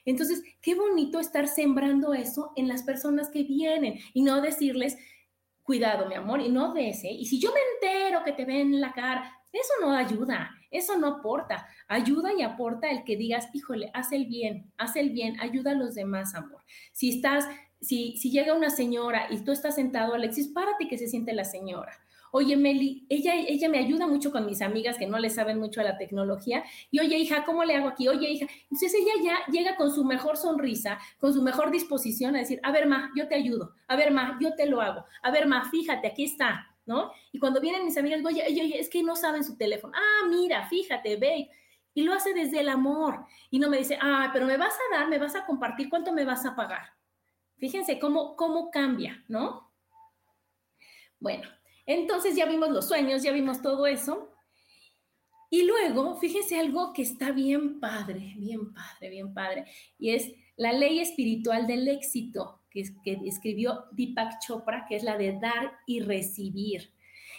Entonces, 0.04 0.42
qué 0.62 0.74
bonito 0.74 1.18
estar 1.18 1.48
sembrando 1.48 2.14
eso 2.14 2.52
en 2.56 2.68
las 2.68 2.84
personas 2.84 3.28
que 3.28 3.42
vienen 3.42 3.98
y 4.14 4.22
no 4.22 4.40
decirles, 4.40 4.96
cuidado, 5.64 6.06
mi 6.06 6.14
amor, 6.14 6.40
y 6.40 6.48
no 6.48 6.72
de 6.72 6.90
ese. 6.90 7.10
Y 7.10 7.26
si 7.26 7.40
yo 7.40 7.50
me 7.52 7.58
entero 7.74 8.22
que 8.24 8.32
te 8.32 8.44
ven 8.44 8.80
la 8.80 8.92
cara, 8.92 9.32
eso 9.52 9.72
no 9.80 9.92
ayuda, 9.92 10.50
eso 10.70 10.96
no 10.96 11.08
aporta. 11.08 11.66
Ayuda 11.88 12.32
y 12.32 12.42
aporta 12.42 12.88
el 12.88 13.04
que 13.04 13.16
digas, 13.16 13.48
híjole, 13.52 13.90
haz 13.94 14.12
el 14.12 14.26
bien, 14.26 14.72
haz 14.76 14.94
el 14.96 15.10
bien, 15.10 15.40
ayuda 15.40 15.72
a 15.72 15.74
los 15.74 15.94
demás, 15.94 16.34
amor. 16.34 16.62
Si 16.92 17.16
estás 17.16 17.46
si, 17.80 18.14
llega 18.30 18.54
una 18.54 18.70
señora 18.70 19.26
y 19.30 19.38
tú 19.44 19.52
estás 19.52 19.74
sentado, 19.74 20.14
Alexis, 20.14 20.48
párate 20.48 20.88
que 20.88 20.98
se 20.98 21.08
siente 21.08 21.32
la 21.32 21.44
señora. 21.44 21.92
Oye, 22.32 22.56
Meli, 22.56 23.06
ella, 23.08 23.34
ella 23.34 23.68
me 23.68 23.78
ayuda 23.78 24.06
mucho 24.06 24.30
con 24.30 24.44
mis 24.44 24.60
amigas 24.60 24.98
que 24.98 25.06
no 25.06 25.18
le 25.18 25.30
saben 25.30 25.58
mucho 25.58 25.80
a 25.80 25.84
la 25.84 25.96
tecnología. 25.96 26.64
Y 26.90 27.00
oye, 27.00 27.16
hija, 27.16 27.44
¿cómo 27.44 27.64
le 27.64 27.76
hago 27.76 27.88
aquí? 27.88 28.08
Oye, 28.08 28.28
hija. 28.28 28.46
Entonces 28.64 28.92
ella 28.94 29.12
ya 29.22 29.52
llega 29.52 29.76
con 29.76 29.90
su 29.90 30.04
mejor 30.04 30.36
sonrisa, 30.36 30.98
con 31.18 31.32
su 31.32 31.40
mejor 31.40 31.70
disposición 31.70 32.36
a 32.36 32.40
decir, 32.40 32.60
a 32.62 32.72
ver, 32.72 32.86
ma, 32.86 33.10
yo 33.16 33.28
te 33.28 33.36
ayudo. 33.36 33.74
A 33.88 33.96
ver, 33.96 34.10
ma, 34.10 34.38
yo 34.40 34.54
te 34.54 34.66
lo 34.66 34.80
hago. 34.80 35.04
A 35.22 35.30
ver, 35.30 35.46
ma, 35.46 35.70
fíjate, 35.70 36.08
aquí 36.08 36.24
está, 36.24 36.66
¿no? 36.84 37.12
Y 37.32 37.38
cuando 37.38 37.60
vienen 37.60 37.84
mis 37.84 37.96
amigas, 37.96 38.20
oye, 38.24 38.42
oye, 38.46 38.62
oye, 38.62 38.80
es 38.80 38.90
que 38.90 39.02
no 39.02 39.16
saben 39.16 39.44
su 39.44 39.56
teléfono. 39.56 39.94
Ah, 39.96 40.26
mira, 40.28 40.66
fíjate, 40.68 41.16
ve. 41.16 41.48
Y 41.94 42.02
lo 42.02 42.12
hace 42.12 42.34
desde 42.34 42.60
el 42.60 42.68
amor. 42.68 43.24
Y 43.50 43.58
no 43.58 43.70
me 43.70 43.78
dice, 43.78 43.98
ah, 44.02 44.30
pero 44.32 44.44
me 44.44 44.58
vas 44.58 44.74
a 44.74 44.98
dar, 44.98 45.08
me 45.08 45.18
vas 45.18 45.36
a 45.36 45.46
compartir, 45.46 45.88
¿cuánto 45.88 46.12
me 46.12 46.24
vas 46.26 46.44
a 46.44 46.54
pagar? 46.54 46.95
Fíjense 47.58 47.98
cómo, 47.98 48.36
cómo 48.36 48.70
cambia, 48.70 49.24
¿no? 49.28 49.72
Bueno, 51.18 51.48
entonces 51.86 52.36
ya 52.36 52.46
vimos 52.46 52.70
los 52.70 52.86
sueños, 52.86 53.22
ya 53.22 53.32
vimos 53.32 53.62
todo 53.62 53.86
eso. 53.86 54.32
Y 55.48 55.62
luego, 55.62 56.16
fíjense 56.16 56.58
algo 56.58 56.92
que 56.92 57.02
está 57.02 57.30
bien 57.30 57.80
padre, 57.80 58.34
bien 58.36 58.74
padre, 58.74 59.10
bien 59.10 59.32
padre, 59.32 59.64
y 59.98 60.10
es 60.10 60.32
la 60.56 60.72
ley 60.72 60.98
espiritual 60.98 61.66
del 61.66 61.86
éxito 61.88 62.62
que, 62.70 62.82
que 63.04 63.20
escribió 63.24 63.84
Deepak 63.92 64.40
Chopra, 64.44 64.86
que 64.88 64.96
es 64.96 65.04
la 65.04 65.16
de 65.16 65.38
dar 65.38 65.78
y 65.86 66.00
recibir. 66.00 66.92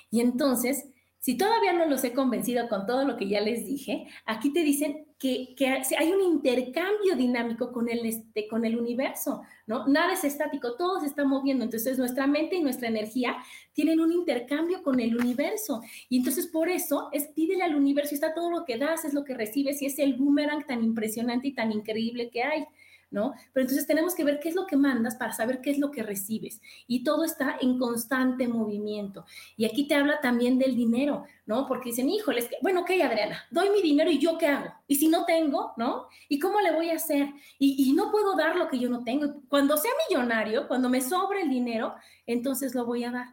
Y 0.10 0.22
entonces, 0.22 0.88
si 1.20 1.38
todavía 1.38 1.74
no 1.74 1.86
los 1.86 2.04
he 2.04 2.14
convencido 2.14 2.70
con 2.70 2.86
todo 2.86 3.04
lo 3.06 3.18
que 3.18 3.28
ya 3.28 3.42
les 3.42 3.66
dije, 3.66 4.08
aquí 4.26 4.54
te 4.54 4.64
dicen 4.64 5.08
que, 5.20 5.56
hay 5.98 6.12
un 6.12 6.22
intercambio 6.22 7.16
dinámico 7.16 7.72
con 7.72 7.90
el, 7.90 8.06
este, 8.06 8.48
con 8.48 8.66
el 8.66 8.78
universo, 8.78 9.42
¿no? 9.66 9.88
Nada 9.88 10.14
es 10.14 10.24
estático, 10.24 10.76
todo 10.76 11.00
se 11.00 11.08
está 11.08 11.26
moviendo. 11.26 11.64
Entonces, 11.64 11.98
nuestra 11.98 12.28
mente 12.28 12.56
y 12.56 12.62
nuestra 12.62 12.88
energía 12.88 13.36
tienen 13.74 14.00
un 14.00 14.12
intercambio 14.12 14.84
con 14.84 15.00
el 15.00 15.18
universo. 15.18 15.82
Y 16.08 16.18
entonces, 16.20 16.48
por 16.48 16.70
eso, 16.70 17.10
es 17.12 17.28
pídele 17.28 17.64
al 17.64 17.76
universo, 17.76 18.14
está 18.14 18.34
todo 18.34 18.52
lo 18.52 18.64
que 18.64 18.78
das, 18.78 19.06
es 19.06 19.14
lo 19.14 19.24
que 19.24 19.34
recibes, 19.34 19.82
y 19.82 19.88
es 19.88 19.98
el 19.98 20.14
boomerang 20.14 20.66
tan 20.66 20.84
impresionante 20.84 21.48
y 21.48 21.54
tan 21.54 21.72
increíble 21.72 22.30
que 22.30 22.44
hay. 22.44 22.66
¿No? 23.10 23.34
Pero 23.54 23.64
entonces 23.64 23.88
tenemos 23.88 24.14
que 24.16 24.24
ver 24.24 24.40
qué 24.40 24.50
es 24.50 24.56
lo 24.56 24.66
que 24.66 24.76
mandas 24.76 25.16
para 25.16 25.34
saber 25.34 25.62
qué 25.62 25.72
es 25.72 25.80
lo 25.80 25.92
que 25.92 26.04
recibes. 26.04 26.62
Y 26.88 27.04
todo 27.04 27.24
está 27.24 27.58
en 27.62 27.78
constante 27.80 28.48
movimiento. 28.48 29.26
Y 29.56 29.66
aquí 29.66 29.88
te 29.88 29.96
habla 29.96 30.20
también 30.22 30.60
del 30.60 30.76
dinero, 30.76 31.24
¿no? 31.46 31.68
Porque 31.68 31.90
dicen, 31.90 32.10
híjoles, 32.10 32.50
bueno, 32.62 32.82
ok, 32.82 32.92
Adriana, 33.04 33.46
doy 33.52 33.70
mi 33.70 33.82
dinero 33.82 34.10
y 34.10 34.20
yo 34.20 34.38
qué 34.38 34.48
hago. 34.48 34.74
Y 34.88 34.96
si 34.96 35.08
no 35.08 35.26
tengo, 35.26 35.74
¿no? 35.78 36.08
¿Y 36.28 36.40
cómo 36.40 36.60
le 36.62 36.74
voy 36.74 36.90
a 36.90 36.96
hacer? 36.96 37.30
Y, 37.60 37.90
y 37.90 37.94
no 37.94 38.12
puedo 38.12 38.36
dar 38.36 38.56
lo 38.56 38.68
que 38.68 38.80
yo 38.80 38.90
no 38.90 39.04
tengo. 39.04 39.42
Cuando 39.48 39.78
sea 39.78 39.92
millonario, 40.10 40.68
cuando 40.68 40.90
me 40.90 41.02
sobre 41.02 41.42
el 41.42 41.50
dinero, 41.50 41.96
entonces 42.26 42.76
lo 42.76 42.86
voy 42.86 43.04
a 43.04 43.12
dar. 43.12 43.28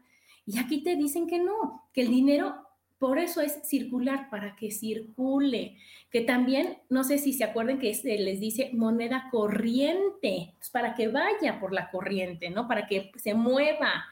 Y 0.46 0.58
aquí 0.58 0.82
te 0.82 0.94
dicen 0.96 1.26
que 1.26 1.38
no, 1.38 1.88
que 1.92 2.02
el 2.02 2.08
dinero 2.08 2.63
por 2.98 3.18
eso 3.18 3.40
es 3.40 3.60
circular, 3.64 4.30
para 4.30 4.56
que 4.56 4.70
circule. 4.70 5.76
Que 6.10 6.20
también, 6.20 6.78
no 6.88 7.04
sé 7.04 7.18
si 7.18 7.32
se 7.32 7.44
acuerdan 7.44 7.78
que 7.78 7.92
les 8.04 8.40
dice 8.40 8.70
moneda 8.72 9.28
corriente, 9.30 10.54
pues, 10.56 10.70
para 10.70 10.94
que 10.94 11.08
vaya 11.08 11.58
por 11.60 11.72
la 11.72 11.90
corriente, 11.90 12.50
¿no? 12.50 12.68
Para 12.68 12.86
que 12.86 13.10
se 13.16 13.34
mueva. 13.34 14.04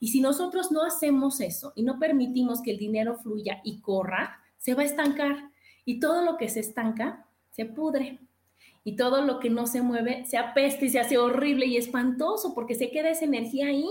Y 0.00 0.08
si 0.08 0.20
nosotros 0.20 0.72
no 0.72 0.84
hacemos 0.84 1.40
eso 1.40 1.72
y 1.76 1.82
no 1.82 1.98
permitimos 1.98 2.60
que 2.60 2.72
el 2.72 2.78
dinero 2.78 3.16
fluya 3.16 3.60
y 3.64 3.80
corra, 3.80 4.40
se 4.58 4.74
va 4.74 4.82
a 4.82 4.86
estancar. 4.86 5.50
Y 5.84 6.00
todo 6.00 6.24
lo 6.24 6.36
que 6.36 6.48
se 6.48 6.60
estanca, 6.60 7.26
se 7.50 7.64
pudre. 7.64 8.18
Y 8.82 8.96
todo 8.96 9.22
lo 9.22 9.38
que 9.38 9.48
no 9.48 9.66
se 9.66 9.80
mueve, 9.80 10.26
se 10.26 10.36
apesta 10.36 10.84
y 10.84 10.90
se 10.90 11.00
hace 11.00 11.16
horrible 11.16 11.66
y 11.66 11.76
espantoso 11.76 12.54
porque 12.54 12.74
se 12.74 12.90
queda 12.90 13.10
esa 13.10 13.24
energía 13.24 13.68
ahí 13.68 13.88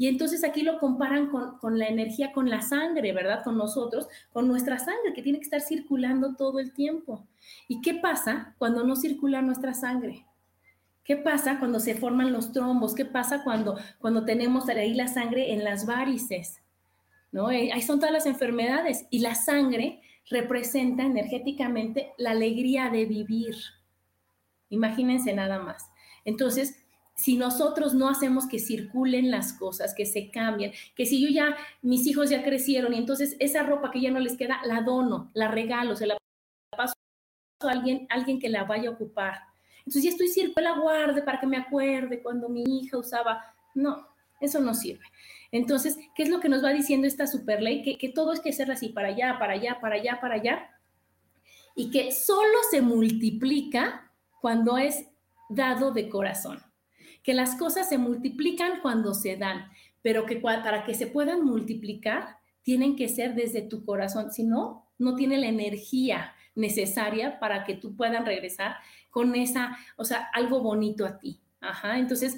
y 0.00 0.08
entonces 0.08 0.44
aquí 0.44 0.62
lo 0.62 0.78
comparan 0.78 1.28
con, 1.28 1.78
la 1.78 1.86
energía, 1.86 2.32
con 2.32 2.48
la 2.48 2.62
sangre, 2.62 3.12
¿verdad? 3.12 3.44
Con 3.44 3.58
nosotros, 3.58 4.08
con 4.32 4.48
nuestra 4.48 4.78
sangre 4.78 5.12
que 5.14 5.20
tiene 5.20 5.38
que 5.40 5.44
estar 5.44 5.60
circulando 5.60 6.36
todo 6.36 6.58
el 6.58 6.72
tiempo. 6.72 7.28
¿Y 7.68 7.82
qué 7.82 7.92
pasa 7.92 8.54
cuando 8.56 8.82
no 8.82 8.96
circula 8.96 9.42
nuestra 9.42 9.74
sangre? 9.74 10.24
¿Qué 11.04 11.16
pasa 11.16 11.58
cuando 11.58 11.80
se 11.80 11.94
forman 11.94 12.32
los 12.32 12.50
trombos? 12.50 12.94
¿Qué 12.94 13.04
pasa 13.04 13.44
cuando, 13.44 13.76
cuando 13.98 14.24
tenemos 14.24 14.66
ahí 14.70 14.94
la 14.94 15.06
sangre 15.06 15.52
en 15.52 15.64
las 15.64 15.84
varices? 15.84 16.62
¿No? 17.30 17.50
Eh, 17.50 17.70
ahí 17.70 17.82
son 17.82 17.98
todas 17.98 18.14
las 18.14 18.24
enfermedades 18.24 19.04
y 19.10 19.18
la 19.18 19.34
sangre 19.34 20.00
representa 20.30 21.02
energéticamente 21.02 22.14
la 22.16 22.30
alegría 22.30 22.88
de 22.88 23.04
vivir. 23.04 23.54
Imagínense 24.70 25.34
nada 25.34 25.58
más. 25.58 25.90
Entonces, 26.24 26.82
si 27.20 27.36
nosotros 27.36 27.92
no 27.92 28.08
hacemos 28.08 28.48
que 28.48 28.58
circulen 28.58 29.30
las 29.30 29.52
cosas, 29.52 29.92
que 29.92 30.06
se 30.06 30.30
cambien, 30.30 30.72
que 30.96 31.04
si 31.04 31.20
yo 31.20 31.28
ya, 31.28 31.54
mis 31.82 32.06
hijos 32.06 32.30
ya 32.30 32.42
crecieron 32.42 32.94
y 32.94 32.96
entonces 32.96 33.36
esa 33.40 33.62
ropa 33.62 33.90
que 33.90 34.00
ya 34.00 34.10
no 34.10 34.20
les 34.20 34.38
queda, 34.38 34.58
la 34.64 34.80
dono, 34.80 35.30
la 35.34 35.48
regalo, 35.48 35.94
se 35.96 36.06
la 36.06 36.16
paso 36.74 36.94
a 37.60 37.70
alguien, 37.72 38.06
alguien 38.08 38.40
que 38.40 38.48
la 38.48 38.64
vaya 38.64 38.88
a 38.88 38.92
ocupar. 38.92 39.34
Entonces 39.80 40.04
ya 40.04 40.08
estoy 40.08 40.28
circulando, 40.28 40.76
la 40.76 40.80
guarde 40.80 41.20
para 41.20 41.38
que 41.38 41.46
me 41.46 41.58
acuerde 41.58 42.22
cuando 42.22 42.48
mi 42.48 42.62
hija 42.62 42.96
usaba. 42.96 43.54
No, 43.74 44.08
eso 44.40 44.60
no 44.60 44.72
sirve. 44.72 45.04
Entonces, 45.52 45.98
¿qué 46.14 46.22
es 46.22 46.30
lo 46.30 46.40
que 46.40 46.48
nos 46.48 46.64
va 46.64 46.72
diciendo 46.72 47.06
esta 47.06 47.26
super 47.26 47.60
ley? 47.60 47.82
Que, 47.82 47.98
que 47.98 48.08
todo 48.08 48.32
es 48.32 48.40
que 48.40 48.54
ser 48.54 48.70
así, 48.70 48.88
para 48.88 49.08
allá, 49.08 49.36
para 49.38 49.52
allá, 49.52 49.78
para 49.78 49.96
allá, 49.96 50.18
para 50.22 50.34
allá. 50.36 50.70
Y 51.74 51.90
que 51.90 52.12
solo 52.12 52.60
se 52.70 52.80
multiplica 52.80 54.10
cuando 54.40 54.78
es 54.78 55.04
dado 55.50 55.92
de 55.92 56.08
corazón 56.08 56.69
que 57.22 57.34
las 57.34 57.56
cosas 57.56 57.88
se 57.88 57.98
multiplican 57.98 58.80
cuando 58.80 59.14
se 59.14 59.36
dan, 59.36 59.70
pero 60.02 60.26
que 60.26 60.36
para 60.36 60.84
que 60.84 60.94
se 60.94 61.06
puedan 61.06 61.44
multiplicar, 61.44 62.38
tienen 62.62 62.96
que 62.96 63.08
ser 63.08 63.34
desde 63.34 63.62
tu 63.62 63.84
corazón, 63.84 64.32
si 64.32 64.44
no, 64.44 64.86
no 64.98 65.16
tiene 65.16 65.38
la 65.38 65.46
energía 65.46 66.34
necesaria 66.54 67.38
para 67.38 67.64
que 67.64 67.74
tú 67.74 67.96
puedas 67.96 68.24
regresar 68.24 68.76
con 69.10 69.34
esa, 69.34 69.76
o 69.96 70.04
sea, 70.04 70.28
algo 70.32 70.60
bonito 70.60 71.06
a 71.06 71.18
ti. 71.18 71.40
Ajá, 71.60 71.98
entonces, 71.98 72.36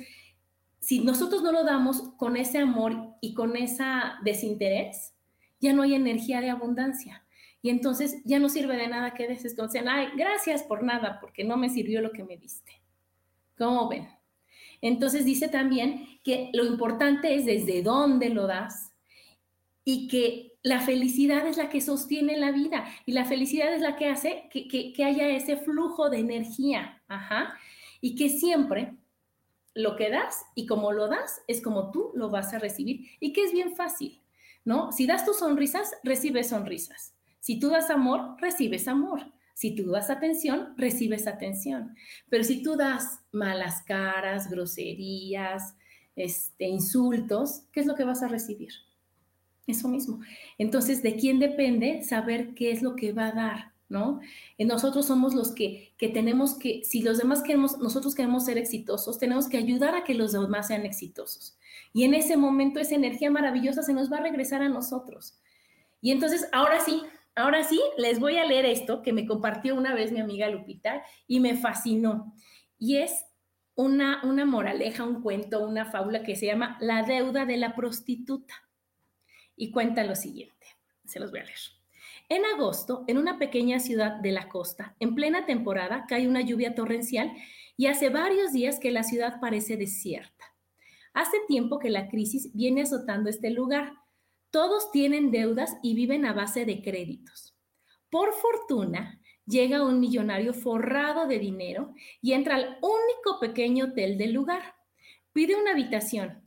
si 0.81 1.01
nosotros 1.01 1.43
no 1.43 1.53
lo 1.53 1.65
damos 1.65 2.03
con 2.17 2.37
ese 2.37 2.59
amor 2.59 3.15
y 3.21 3.35
con 3.35 3.57
ese 3.57 3.85
desinterés, 4.25 5.15
ya 5.61 5.73
no 5.73 5.83
hay 5.83 5.95
energía 5.95 6.41
de 6.41 6.51
abundancia. 6.51 7.25
Y 7.63 7.71
entonces 7.71 8.21
ya 8.25 8.41
no 8.41 8.49
sirve 8.49 8.77
de 8.77 8.89
nada 8.89 9.15
que 9.15 9.29
deses 9.29 9.57
ay, 9.87 10.09
gracias 10.17 10.65
por 10.65 10.83
nada, 10.83 11.19
porque 11.21 11.45
no 11.45 11.57
me 11.57 11.71
sirvió 11.71 12.01
lo 12.01 12.11
que 12.11 12.25
me 12.25 12.37
diste. 12.37 12.73
¿Cómo 13.57 13.89
ven? 13.89 14.09
Entonces 14.83 15.25
dice 15.25 15.49
también 15.49 16.19
que 16.23 16.51
lo 16.53 16.67
importante 16.67 17.35
es 17.35 17.47
desde 17.47 17.83
dónde 17.83 18.29
lo 18.29 18.47
das 18.47 18.93
y 19.85 20.09
que 20.09 20.59
la 20.63 20.81
felicidad 20.81 21.47
es 21.47 21.57
la 21.57 21.69
que 21.69 21.81
sostiene 21.81 22.37
la 22.37 22.53
vida 22.53 22.85
y 23.07 23.13
la 23.13 23.25
felicidad 23.25 23.73
es 23.73 23.81
la 23.81 23.97
que 23.97 24.09
hace 24.09 24.49
que, 24.51 25.05
haya 25.05 25.29
ese 25.29 25.57
flujo 25.57 26.11
de 26.11 26.19
energía. 26.19 27.03
Ajá. 27.09 27.55
Y 28.01 28.17
que 28.17 28.29
siempre 28.29 28.97
lo 29.75 29.97
que 29.97 30.11
das 30.11 30.45
y 30.55 30.67
como 30.67 30.93
lo 30.93 31.09
das 31.09 31.43
es 31.47 31.63
como 31.63 31.91
tú 31.91 32.11
lo 32.15 32.29
vas 32.29 32.53
a 32.53 32.59
recibir 32.59 33.07
y 33.21 33.33
que 33.33 33.45
es 33.45 33.53
bien 33.53 33.75
fácil, 33.75 34.21
¿no? 34.65 34.93
Si 34.93 35.07
das 35.07 35.25
tus 35.25 35.39
sonrisas, 35.39 35.93
recibes 36.03 36.49
sonrisas. 36.49 37.15
Si 37.41 37.59
tú 37.59 37.71
das 37.71 37.91
amor, 37.91 38.37
recibes 38.41 38.87
amor. 38.87 39.33
Si 39.55 39.75
tú 39.75 39.91
das 39.91 40.11
atención, 40.11 40.75
recibes 40.77 41.27
atención. 41.27 41.95
Pero 42.29 42.45
si 42.45 42.63
tú 42.63 42.77
das 42.77 43.21
malas 43.33 43.83
caras, 43.83 44.51
groserías, 44.51 45.75
este, 46.17 46.67
insultos, 46.67 47.63
¿qué 47.73 47.81
es 47.81 47.87
lo 47.87 47.95
que 47.95 48.05
vas 48.05 48.23
a 48.23 48.29
recibir? 48.29 48.73
Eso 49.67 49.89
mismo. 49.89 50.21
Entonces, 50.59 51.03
¿de 51.03 51.17
quién 51.17 51.39
depende 51.39 52.03
saber 52.03 52.55
qué 52.55 52.73
es 52.73 52.83
lo 52.83 52.97
que 52.97 53.13
va 53.13 53.29
a 53.29 53.33
dar? 53.33 53.73
¿No? 53.89 54.21
nosotros 54.59 55.05
somos 55.05 55.35
los 55.35 55.53
que, 55.53 55.93
que 55.99 56.09
tenemos 56.09 56.55
que, 56.55 56.81
si 56.83 57.03
los 57.03 57.19
demás 57.19 57.43
queremos, 57.43 57.77
nosotros 57.77 58.15
queremos 58.15 58.47
ser 58.47 58.57
exitosos, 58.57 59.19
tenemos 59.19 59.51
que 59.51 59.59
ayudar 59.59 59.95
a 59.95 60.03
que 60.03 60.15
los 60.15 60.33
demás 60.33 60.69
sean 60.69 60.87
exitosos. 60.87 61.59
Y 61.93 62.05
en 62.05 62.15
ese 62.15 62.39
momento 62.39 62.81
esa 62.81 62.95
energía 62.95 63.31
maravillosa 63.31 63.83
se 63.83 63.93
nos 63.93 64.11
va 64.11 64.17
a 64.17 64.23
regresar 64.23 64.63
a 64.63 64.71
nosotros. 64.71 65.39
Y 66.01 66.11
entonces, 66.11 66.49
ahora 66.53 66.81
sí, 66.81 67.03
ahora 67.35 67.65
sí, 67.65 67.81
les 67.99 68.21
voy 68.21 68.39
a 68.39 68.45
leer 68.45 68.67
esto 68.67 69.03
que 69.03 69.13
me 69.13 69.27
compartió 69.27 69.75
una 69.75 69.95
vez 69.95 70.13
mi 70.13 70.21
amiga 70.21 70.49
Lupita 70.49 71.03
y 71.27 71.41
me 71.41 71.57
fascinó. 71.57 72.35
Y 72.79 72.97
es 72.97 73.25
una, 73.75 74.23
una 74.25 74.45
moraleja, 74.45 75.05
un 75.05 75.23
cuento, 75.23 75.67
una 75.67 75.87
fábula 75.87 76.23
que 76.23 76.37
se 76.37 76.47
llama 76.47 76.77
La 76.81 77.03
deuda 77.03 77.47
de 77.47 77.57
la 77.57 77.75
prostituta 77.75 78.55
y 79.57 79.71
cuenta 79.71 80.05
lo 80.05 80.15
siguiente. 80.15 80.67
Se 81.05 81.21
los 81.21 81.31
voy 81.31 81.41
a 81.41 81.45
leer. 81.45 81.59
En 82.29 82.45
agosto, 82.47 83.05
en 83.09 83.19
una 83.19 83.39
pequeña 83.39 83.79
ciudad 83.79 84.17
de 84.21 84.33
la 84.33 84.49
costa, 84.49 84.97
en 85.01 85.15
plena 85.15 85.45
temporada, 85.45 86.07
cae 86.09 86.29
una 86.29 86.41
lluvia 86.41 86.75
torrencial 86.75 87.33
y 87.77 87.87
hace 87.87 88.09
varios 88.09 88.53
días 88.53 88.79
que 88.79 88.91
la 88.91 89.03
ciudad 89.03 89.41
parece 89.41 89.77
desierta. 89.77 90.45
Hace 91.15 91.37
tiempo 91.47 91.79
que 91.79 91.91
la 91.91 92.09
crisis 92.09 92.55
viene 92.55 92.83
azotando 92.83 93.29
este 93.29 93.51
lugar. 93.51 93.93
Todos 94.53 94.93
tienen 94.93 95.33
deudas 95.33 95.77
y 95.83 95.95
viven 95.95 96.25
a 96.25 96.33
base 96.33 96.65
de 96.65 96.81
créditos. 96.81 97.57
Por 98.09 98.33
fortuna, 98.35 99.21
llega 99.47 99.85
un 99.85 99.99
millonario 99.99 100.55
forrado 100.55 101.27
de 101.27 101.41
dinero 101.41 101.93
y 102.21 102.35
entra 102.35 102.55
al 102.55 102.79
único 102.81 103.41
pequeño 103.41 103.87
hotel 103.87 104.17
del 104.17 104.33
lugar. 104.33 104.77
Pide 105.33 105.57
una 105.57 105.73
habitación 105.73 106.43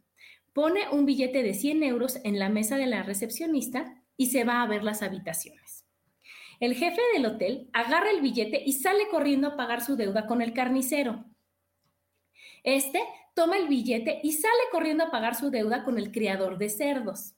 pone 0.56 0.88
un 0.90 1.06
billete 1.06 1.44
de 1.44 1.54
100 1.54 1.84
euros 1.84 2.18
en 2.24 2.40
la 2.40 2.48
mesa 2.48 2.78
de 2.78 2.86
la 2.86 3.04
recepcionista 3.04 4.02
y 4.16 4.28
se 4.28 4.46
va 4.46 4.62
a 4.62 4.68
ver 4.68 4.86
las 4.86 5.04
habitaciones. 5.04 5.86
El 6.62 6.76
jefe 6.76 7.02
del 7.14 7.26
hotel 7.26 7.70
agarra 7.74 8.10
el 8.10 8.22
billete 8.22 8.64
y 8.66 8.72
sale 8.72 9.10
corriendo 9.12 9.50
a 9.50 9.58
pagar 9.58 9.84
su 9.84 9.98
deuda 9.98 10.26
con 10.26 10.42
el 10.42 10.54
carnicero. 10.54 11.26
Este 12.64 13.02
toma 13.34 13.58
el 13.58 13.68
billete 13.68 14.22
y 14.24 14.32
sale 14.32 14.64
corriendo 14.72 15.04
a 15.04 15.12
pagar 15.12 15.36
su 15.36 15.50
deuda 15.50 15.84
con 15.84 15.98
el 15.98 16.14
criador 16.14 16.58
de 16.58 16.70
cerdos. 16.70 17.35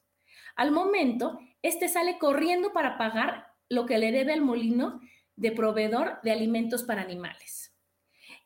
Al 0.58 0.72
momento, 0.72 1.40
este 1.62 1.88
sale 1.88 2.18
corriendo 2.18 2.74
para 2.74 2.98
pagar 2.98 3.54
lo 3.70 3.86
que 3.86 4.00
le 4.00 4.12
debe 4.12 4.34
al 4.34 4.42
molino 4.42 5.00
de 5.36 5.52
proveedor 5.52 6.20
de 6.24 6.32
alimentos 6.32 6.84
para 6.84 7.04
animales. 7.04 7.76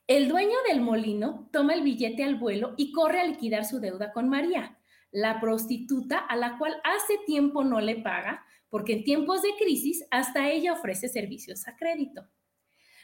El 0.08 0.28
dueño 0.28 0.58
del 0.68 0.82
molino 0.82 1.50
toma 1.54 1.74
el 1.74 1.84
billete 1.84 2.26
al 2.26 2.36
vuelo 2.36 2.74
y 2.76 2.92
corre 2.92 3.22
a 3.22 3.26
liquidar 3.26 3.64
su 3.64 3.80
deuda 3.80 4.12
con 4.12 4.28
María, 4.28 4.78
la 5.10 5.40
prostituta 5.40 6.18
a 6.18 6.36
la 6.36 6.58
cual 6.58 6.76
hace 6.84 7.18
tiempo 7.26 7.64
no 7.64 7.80
le 7.80 7.96
paga, 7.96 8.46
porque 8.70 8.92
en 8.92 9.04
tiempos 9.06 9.42
de 9.42 9.56
crisis 9.58 10.06
hasta 10.12 10.50
ella 10.50 10.74
ofrece 10.74 11.08
servicios 11.08 11.66
a 11.70 11.78
crédito. 11.78 12.28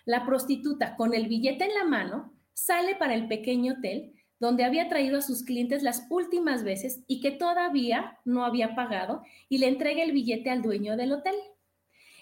La 0.03 0.25
prostituta, 0.25 0.97
con 0.97 1.13
el 1.13 1.27
billete 1.27 1.63
en 1.63 1.75
la 1.75 1.85
mano, 1.85 2.33
sale 2.51 2.95
para 2.95 3.13
el 3.13 3.29
pequeño 3.29 3.75
hotel 3.75 4.13
donde 4.39 4.63
había 4.63 4.89
traído 4.89 5.17
a 5.17 5.21
sus 5.21 5.43
clientes 5.43 5.83
las 5.83 6.05
últimas 6.09 6.63
veces 6.63 7.01
y 7.07 7.21
que 7.21 7.31
todavía 7.31 8.19
no 8.25 8.45
había 8.45 8.75
pagado 8.75 9.23
y 9.49 9.57
le 9.57 9.67
entrega 9.67 10.03
el 10.03 10.11
billete 10.11 10.49
al 10.49 10.61
dueño 10.61 10.95
del 10.95 11.13
hotel. 11.13 11.35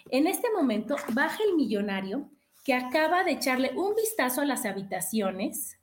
En 0.09 0.27
este 0.27 0.49
momento 0.51 0.95
baja 1.13 1.43
el 1.43 1.55
millonario 1.55 2.29
que 2.63 2.73
acaba 2.73 3.23
de 3.23 3.31
echarle 3.31 3.71
un 3.75 3.95
vistazo 3.95 4.41
a 4.41 4.45
las 4.45 4.65
habitaciones, 4.65 5.79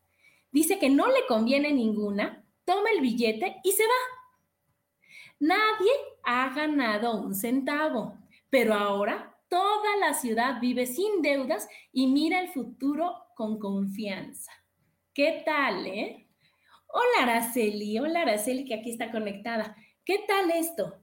dice 0.50 0.78
que 0.78 0.90
no 0.90 1.06
le 1.06 1.26
conviene 1.28 1.72
ninguna, 1.72 2.44
toma 2.64 2.90
el 2.94 3.00
billete 3.00 3.56
y 3.62 3.72
se 3.72 3.84
va. 3.84 4.22
Nadie 5.38 5.90
ha 6.24 6.52
ganado 6.54 7.20
un 7.20 7.34
centavo, 7.34 8.16
pero 8.48 8.74
ahora 8.74 9.36
toda 9.48 9.96
la 10.00 10.14
ciudad 10.14 10.60
vive 10.60 10.86
sin 10.86 11.20
deudas 11.20 11.68
y 11.92 12.06
mira 12.06 12.40
el 12.40 12.48
futuro 12.48 13.14
con 13.34 13.58
confianza. 13.58 14.52
¿Qué 15.14 15.42
tal, 15.44 15.86
eh? 15.86 16.21
Hola, 16.92 17.32
Araceli. 17.32 17.98
Hola, 17.98 18.22
Araceli, 18.22 18.64
que 18.64 18.74
aquí 18.74 18.90
está 18.90 19.10
conectada. 19.10 19.76
¿Qué 20.04 20.20
tal 20.28 20.50
esto? 20.50 21.00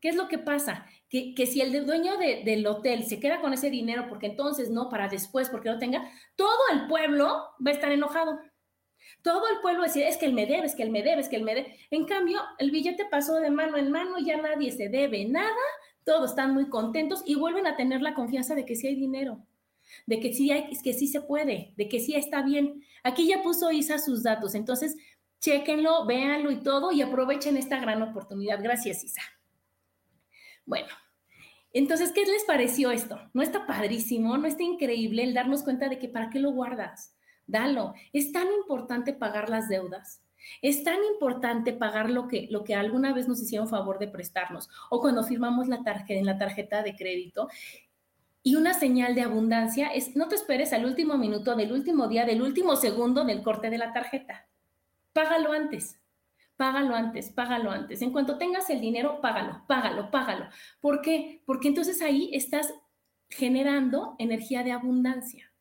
¿Qué 0.00 0.08
es 0.08 0.16
lo 0.16 0.28
que 0.28 0.38
pasa? 0.38 0.86
que, 1.12 1.46
si 1.46 1.60
el 1.60 1.84
dueño 1.84 2.16
del 2.16 2.66
hotel 2.66 3.04
se 3.04 3.20
queda 3.20 3.42
con 3.42 3.52
ese 3.52 3.68
dinero, 3.68 4.06
porque 4.08 4.28
entonces 4.28 4.70
no, 4.70 4.88
para 4.88 5.08
después, 5.08 5.50
porque 5.50 5.68
no 5.68 5.78
tenga, 5.78 6.10
todo 6.36 6.48
el 6.72 6.86
pueblo 6.86 7.26
va 7.64 7.70
a 7.70 7.74
estar 7.74 7.92
enojado. 7.92 8.38
Todo 9.22 9.46
el 9.52 9.60
pueblo 9.60 9.80
va 9.80 9.84
a 9.84 9.88
decir, 9.88 10.04
es 10.04 10.16
que 10.16 10.24
él 10.24 10.32
me 10.32 10.46
debe, 10.46 10.64
es 10.64 10.74
que 10.74 10.84
él 10.84 10.90
me 10.90 11.02
debe, 11.02 11.20
es 11.20 11.28
que 11.28 11.36
él 11.36 11.42
me 11.42 11.54
debe. 11.54 11.76
En 11.90 12.06
cambio, 12.06 12.40
el 12.58 12.70
billete 12.70 13.04
pasó 13.10 13.34
de 13.40 13.50
mano 13.50 13.76
en 13.76 13.90
mano, 13.90 14.18
ya 14.20 14.38
nadie 14.38 14.72
se 14.72 14.88
debe 14.88 15.26
nada, 15.26 15.50
todos 16.04 16.30
están 16.30 16.54
muy 16.54 16.70
contentos 16.70 17.22
y 17.26 17.34
vuelven 17.34 17.66
a 17.66 17.76
tener 17.76 18.00
la 18.00 18.14
confianza 18.14 18.54
de 18.54 18.64
que 18.64 18.74
sí 18.74 18.86
hay 18.86 18.94
dinero, 18.94 19.44
de 20.06 20.18
que 20.18 20.32
sí, 20.32 20.50
hay, 20.50 20.70
que 20.82 20.94
sí 20.94 21.08
se 21.08 21.20
puede, 21.20 21.74
de 21.76 21.88
que 21.90 22.00
sí 22.00 22.14
está 22.14 22.42
bien. 22.42 22.82
Aquí 23.02 23.28
ya 23.28 23.42
puso 23.42 23.70
Isa 23.70 23.98
sus 23.98 24.22
datos, 24.22 24.54
entonces 24.54 24.96
chéquenlo, 25.42 26.06
véanlo 26.06 26.52
y 26.52 26.60
todo 26.62 26.92
y 26.92 27.02
aprovechen 27.02 27.56
esta 27.56 27.80
gran 27.80 28.00
oportunidad. 28.00 28.62
Gracias, 28.62 29.04
Isa. 29.04 29.22
Bueno, 30.64 30.88
entonces, 31.72 32.12
¿qué 32.12 32.24
les 32.24 32.44
pareció 32.44 32.92
esto? 32.92 33.20
¿No 33.34 33.42
está 33.42 33.66
padrísimo? 33.66 34.38
¿No 34.38 34.46
está 34.46 34.62
increíble 34.62 35.24
el 35.24 35.34
darnos 35.34 35.64
cuenta 35.64 35.88
de 35.88 35.98
que 35.98 36.08
para 36.08 36.30
qué 36.30 36.38
lo 36.38 36.52
guardas? 36.52 37.16
Dalo. 37.46 37.92
Es 38.12 38.30
tan 38.30 38.46
importante 38.52 39.12
pagar 39.12 39.50
las 39.50 39.68
deudas. 39.68 40.22
Es 40.60 40.84
tan 40.84 40.98
importante 41.12 41.72
pagar 41.72 42.08
lo 42.08 42.28
que, 42.28 42.46
lo 42.50 42.62
que 42.62 42.74
alguna 42.76 43.12
vez 43.12 43.26
nos 43.26 43.42
hicieron 43.42 43.68
favor 43.68 43.98
de 43.98 44.08
prestarnos 44.08 44.68
o 44.90 45.00
cuando 45.00 45.22
firmamos 45.22 45.68
la 45.68 45.82
tarjeta, 45.82 46.18
en 46.18 46.26
la 46.26 46.38
tarjeta 46.38 46.82
de 46.82 46.94
crédito. 46.94 47.48
Y 48.44 48.54
una 48.54 48.74
señal 48.74 49.14
de 49.14 49.22
abundancia 49.22 49.88
es 49.88 50.14
no 50.16 50.28
te 50.28 50.36
esperes 50.36 50.72
al 50.72 50.84
último 50.84 51.16
minuto 51.18 51.56
del 51.56 51.72
último 51.72 52.06
día, 52.06 52.24
del 52.24 52.42
último 52.42 52.76
segundo 52.76 53.24
del 53.24 53.42
corte 53.42 53.70
de 53.70 53.78
la 53.78 53.92
tarjeta. 53.92 54.46
Págalo 55.12 55.52
antes 55.52 56.02
págalo 56.62 56.94
antes, 56.94 57.30
págalo 57.30 57.72
antes. 57.72 58.02
En 58.02 58.12
cuanto 58.12 58.38
tengas 58.38 58.70
el 58.70 58.80
dinero, 58.80 59.20
págalo, 59.20 59.64
págalo, 59.66 60.12
págalo. 60.12 60.48
¿Por 60.80 61.02
qué? 61.02 61.42
Porque 61.44 61.66
entonces 61.66 62.00
ahí 62.02 62.30
estás 62.32 62.72
generando 63.28 64.14
energía 64.20 64.62
de 64.62 64.70
abundancia 64.70 65.52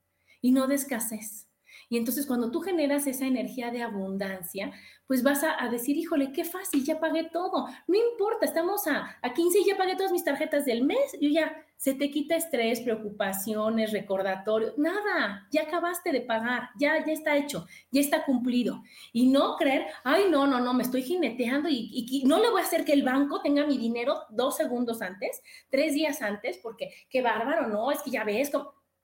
y 0.41 0.51
no 0.51 0.67
de 0.67 0.75
escasez. 0.75 1.50
Y 1.91 1.97
entonces 1.97 2.25
cuando 2.25 2.49
tú 2.51 2.61
generas 2.61 3.05
esa 3.05 3.27
energía 3.27 3.69
de 3.69 3.83
abundancia, 3.83 4.71
pues 5.07 5.23
vas 5.23 5.43
a, 5.43 5.67
decir, 5.67 5.97
híjole, 5.97 6.31
qué 6.31 6.45
fácil, 6.45 6.85
ya 6.85 7.01
pagué 7.01 7.25
todo. 7.25 7.67
No 7.85 7.97
importa, 7.97 8.45
estamos 8.45 8.87
a, 8.87 9.17
a 9.21 9.33
15 9.33 9.59
y 9.59 9.65
ya 9.65 9.77
pagué 9.77 9.97
todas 9.97 10.13
mis 10.13 10.23
tarjetas 10.23 10.63
del 10.63 10.85
mes. 10.85 11.17
Yo 11.19 11.27
ya, 11.27 11.53
se 11.75 11.93
te 11.93 12.09
quita 12.09 12.37
estrés, 12.37 12.79
preocupaciones, 12.79 13.91
recordatorio, 13.91 14.73
nada, 14.77 15.49
ya 15.51 15.63
acabaste 15.63 16.13
de 16.13 16.21
pagar, 16.21 16.69
ya, 16.79 17.05
ya 17.05 17.11
está 17.11 17.35
hecho, 17.35 17.67
ya 17.91 17.99
está 17.99 18.23
cumplido. 18.23 18.83
Y 19.11 19.27
no 19.27 19.57
creer, 19.57 19.87
ay, 20.05 20.27
no, 20.29 20.47
no, 20.47 20.61
no, 20.61 20.73
me 20.73 20.83
estoy 20.83 21.03
jineteando 21.03 21.67
y, 21.67 21.89
y, 21.91 22.23
no 22.23 22.39
le 22.39 22.49
voy 22.51 22.61
a 22.61 22.63
hacer 22.63 22.85
que 22.85 22.93
el 22.93 23.03
banco 23.03 23.41
tenga 23.41 23.67
mi 23.67 23.77
dinero 23.77 24.21
dos 24.29 24.55
segundos 24.55 25.01
antes, 25.01 25.41
tres 25.69 25.93
días 25.93 26.21
antes, 26.21 26.57
porque 26.63 26.89
qué 27.09 27.21
bárbaro, 27.21 27.67
no, 27.67 27.91
es 27.91 28.01
que 28.01 28.11
ya 28.11 28.23
ves, 28.23 28.49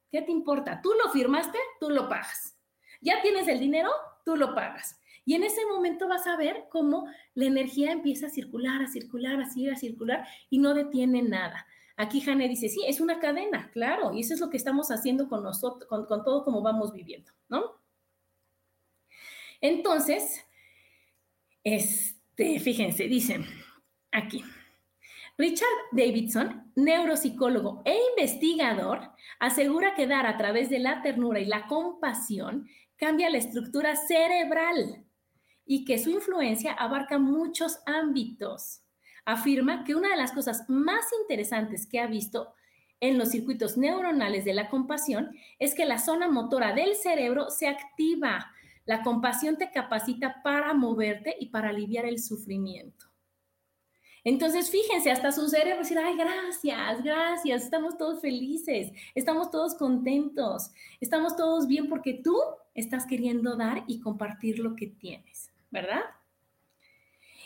¿qué 0.09 0.21
te 0.21 0.31
importa? 0.31 0.79
Tú 0.81 0.93
lo 1.03 1.11
firmaste, 1.11 1.57
tú 1.81 1.89
lo 1.89 2.07
pagas. 2.07 2.56
Ya 3.01 3.21
tienes 3.21 3.47
el 3.47 3.59
dinero, 3.59 3.89
tú 4.25 4.35
lo 4.35 4.55
pagas. 4.55 4.99
Y 5.25 5.35
en 5.35 5.43
ese 5.43 5.65
momento 5.65 6.07
vas 6.07 6.25
a 6.25 6.37
ver 6.37 6.65
cómo 6.69 7.07
la 7.35 7.45
energía 7.45 7.91
empieza 7.91 8.27
a 8.27 8.29
circular, 8.29 8.81
a 8.81 8.87
circular, 8.87 9.41
así, 9.41 9.69
a 9.69 9.75
circular 9.75 10.25
y 10.49 10.59
no 10.59 10.73
detiene 10.73 11.21
nada. 11.21 11.67
Aquí 11.97 12.21
Jane 12.21 12.47
dice, 12.47 12.69
sí, 12.69 12.81
es 12.87 13.01
una 13.01 13.19
cadena, 13.19 13.69
claro, 13.71 14.13
y 14.13 14.21
eso 14.21 14.35
es 14.35 14.39
lo 14.39 14.49
que 14.49 14.57
estamos 14.57 14.91
haciendo 14.91 15.27
con 15.27 15.43
nosotros, 15.43 15.89
con 15.89 16.23
todo 16.23 16.45
como 16.45 16.61
vamos 16.61 16.93
viviendo, 16.93 17.31
¿no? 17.49 17.81
Entonces, 19.59 20.45
este, 21.63 22.59
fíjense, 22.59 23.07
dice 23.07 23.43
aquí, 24.11 24.43
Richard 25.37 25.67
Davidson, 25.91 26.71
neuropsicólogo 26.75 27.81
e 27.83 27.97
investigador, 28.11 29.11
asegura 29.39 29.93
que 29.93 30.07
dar 30.07 30.25
a 30.25 30.37
través 30.37 30.69
de 30.69 30.79
la 30.79 31.01
ternura 31.01 31.39
y 31.39 31.45
la 31.45 31.67
compasión 31.67 32.67
cambia 32.97 33.29
la 33.29 33.37
estructura 33.37 33.95
cerebral 33.95 35.05
y 35.65 35.85
que 35.85 35.99
su 35.99 36.09
influencia 36.09 36.73
abarca 36.73 37.17
muchos 37.19 37.79
ámbitos. 37.85 38.81
afirma 39.25 39.83
que 39.83 39.93
una 39.93 40.09
de 40.09 40.15
las 40.15 40.31
cosas 40.31 40.63
más 40.69 41.05
interesantes 41.21 41.85
que 41.85 41.99
ha 41.99 42.07
visto 42.07 42.53
en 43.01 43.17
los 43.17 43.29
circuitos 43.29 43.77
neuronales 43.77 44.45
de 44.45 44.53
la 44.53 44.69
compasión 44.69 45.35
es 45.59 45.75
que 45.75 45.85
la 45.85 45.99
zona 45.99 46.29
motora 46.29 46.73
del 46.73 46.95
cerebro 46.95 47.49
se 47.49 47.67
activa. 47.67 48.51
La 48.85 49.03
compasión 49.03 49.57
te 49.57 49.69
capacita 49.69 50.41
para 50.43 50.73
moverte 50.73 51.35
y 51.39 51.47
para 51.47 51.69
aliviar 51.69 52.05
el 52.05 52.19
sufrimiento. 52.19 53.07
Entonces, 54.23 54.69
fíjense, 54.69 55.11
hasta 55.11 55.31
su 55.31 55.47
cerebro 55.47 55.79
decir, 55.79 55.97
ay, 55.97 56.17
gracias, 56.17 57.01
gracias, 57.03 57.63
estamos 57.63 57.97
todos 57.97 58.19
felices, 58.19 58.91
estamos 59.15 59.51
todos 59.51 59.75
contentos, 59.75 60.71
estamos 60.99 61.35
todos 61.35 61.67
bien 61.67 61.87
porque 61.87 62.13
tú 62.13 62.35
estás 62.77 63.05
queriendo 63.05 63.57
dar 63.57 63.83
y 63.87 63.99
compartir 63.99 64.59
lo 64.59 64.75
que 64.75 64.87
tienes, 64.87 65.51
¿verdad? 65.71 66.03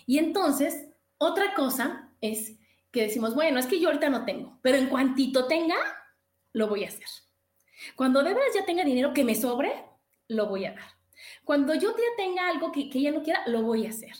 Y 0.05 0.19
entonces, 0.19 0.89
otra 1.17 1.53
cosa 1.55 2.11
es 2.19 2.59
que 2.91 3.03
decimos, 3.03 3.33
bueno, 3.33 3.57
es 3.57 3.65
que 3.65 3.79
yo 3.79 3.87
ahorita 3.87 4.09
no 4.09 4.25
tengo, 4.25 4.59
pero 4.61 4.77
en 4.77 4.89
cuantito 4.89 5.47
tenga, 5.47 5.77
lo 6.51 6.67
voy 6.67 6.83
a 6.83 6.89
hacer. 6.89 7.07
Cuando 7.95 8.21
de 8.21 8.33
verdad 8.33 8.41
ya 8.53 8.65
tenga 8.65 8.83
dinero 8.83 9.13
que 9.13 9.23
me 9.23 9.33
sobre, 9.33 9.71
lo 10.27 10.47
voy 10.47 10.65
a 10.65 10.73
dar. 10.73 10.89
Cuando 11.45 11.73
yo 11.75 11.91
ya 11.91 12.15
tenga 12.17 12.49
algo 12.49 12.71
que, 12.71 12.89
que 12.89 13.01
ya 13.01 13.11
no 13.11 13.23
quiera, 13.23 13.41
lo 13.47 13.61
voy 13.61 13.85
a 13.85 13.89
hacer. 13.89 14.13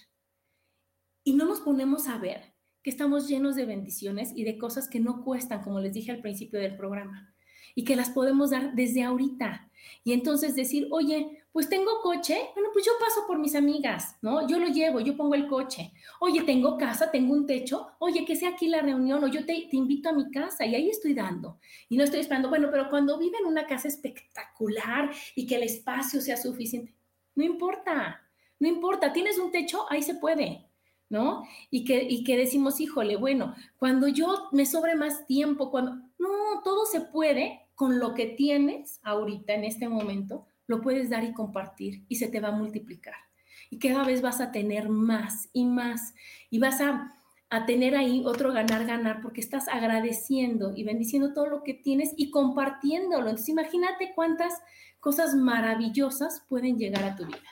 Y 1.26 1.34
no 1.34 1.46
nos 1.46 1.60
ponemos 1.60 2.08
a 2.08 2.18
ver 2.18 2.54
que 2.84 2.90
estamos 2.90 3.28
llenos 3.28 3.56
de 3.56 3.66
bendiciones 3.66 4.32
y 4.34 4.46
de 4.46 4.58
cosas 4.58 4.88
que 4.88 5.02
no 5.02 5.24
cuestan, 5.24 5.62
como 5.62 5.82
les 5.82 5.94
dije 5.94 6.12
al 6.12 6.22
principio 6.22 6.60
del 6.60 6.78
programa, 6.78 7.31
y 7.76 7.84
que 7.84 7.96
las 7.96 8.10
podemos 8.10 8.52
dar 8.52 8.74
desde 8.74 9.04
ahorita. 9.04 9.70
Y 10.04 10.14
entonces 10.14 10.56
decir, 10.56 10.88
oye, 10.92 11.42
pues 11.52 11.68
tengo 11.68 12.02
coche, 12.02 12.50
bueno, 12.56 12.70
pues 12.72 12.86
yo 12.86 12.94
paso 13.00 13.28
por 13.28 13.38
mis 13.38 13.56
amigas, 13.56 14.16
¿no? 14.22 14.48
Yo 14.48 14.58
lo 14.58 14.68
llevo, 14.68 15.00
yo 15.02 15.18
pongo 15.18 15.36
el 15.36 15.48
coche. 15.48 15.92
Oye, 16.20 16.44
tengo 16.44 16.78
casa, 16.78 17.12
tengo 17.12 17.34
un 17.34 17.46
techo, 17.46 17.92
oye, 18.00 18.26
que 18.26 18.36
sea 18.36 18.50
aquí 18.50 18.68
la 18.68 18.82
reunión, 18.82 19.24
o 19.24 19.28
yo 19.28 19.46
te, 19.46 19.68
te 19.70 19.76
invito 19.76 20.10
a 20.10 20.14
mi 20.14 20.32
casa 20.32 20.66
y 20.66 20.76
ahí 20.76 20.90
estoy 20.90 21.14
dando. 21.14 21.60
Y 21.90 21.98
no 21.98 22.04
estoy 22.04 22.22
esperando, 22.22 22.50
bueno, 22.50 22.70
pero 22.72 22.90
cuando 22.90 23.18
vive 23.18 23.38
en 23.40 23.48
una 23.48 23.68
casa 23.68 23.88
espectacular 23.88 25.12
y 25.36 25.46
que 25.46 25.56
el 25.56 25.64
espacio 25.64 26.22
sea 26.22 26.38
suficiente, 26.38 26.96
no 27.36 27.44
importa, 27.44 28.22
no 28.60 28.68
importa, 28.68 29.12
tienes 29.12 29.38
un 29.38 29.52
techo, 29.52 29.86
ahí 29.90 30.02
se 30.02 30.16
puede. 30.16 30.68
¿no? 31.10 31.44
Y 31.70 31.84
que, 31.84 32.02
y 32.02 32.24
que 32.24 32.38
decimos, 32.38 32.80
híjole, 32.80 33.18
bueno, 33.18 33.54
cuando 33.78 34.08
yo 34.08 34.48
me 34.54 34.66
sobre 34.66 34.96
más 34.96 35.28
tiempo, 35.28 35.70
cuando... 35.70 35.92
No, 36.18 36.62
todo 36.64 36.86
se 36.86 37.02
puede 37.02 37.61
con 37.82 37.98
lo 37.98 38.14
que 38.14 38.28
tienes 38.28 39.00
ahorita, 39.02 39.56
en 39.56 39.64
este 39.64 39.90
momento, 39.90 40.46
lo 40.68 40.84
puedes 40.84 41.10
dar 41.10 41.24
y 41.24 41.34
compartir 41.34 42.06
y 42.08 42.18
se 42.18 42.28
te 42.28 42.40
va 42.40 42.50
a 42.50 42.52
multiplicar. 42.52 43.16
Y 43.72 43.80
cada 43.80 44.04
vez 44.04 44.22
vas 44.22 44.40
a 44.40 44.52
tener 44.52 44.88
más 44.88 45.50
y 45.52 45.66
más 45.66 46.14
y 46.52 46.60
vas 46.60 46.80
a, 46.80 47.12
a 47.50 47.66
tener 47.66 47.96
ahí 47.96 48.22
otro 48.24 48.54
ganar, 48.54 48.86
ganar, 48.86 49.20
porque 49.24 49.42
estás 49.42 49.68
agradeciendo 49.68 50.74
y 50.76 50.84
bendiciendo 50.84 51.34
todo 51.34 51.48
lo 51.48 51.64
que 51.64 51.74
tienes 51.74 52.14
y 52.18 52.30
compartiéndolo. 52.30 53.30
Entonces 53.30 53.50
imagínate 53.50 54.12
cuántas 54.14 54.54
cosas 55.00 55.34
maravillosas 55.34 56.46
pueden 56.48 56.78
llegar 56.78 57.04
a 57.04 57.16
tu 57.16 57.26
vida. 57.26 57.50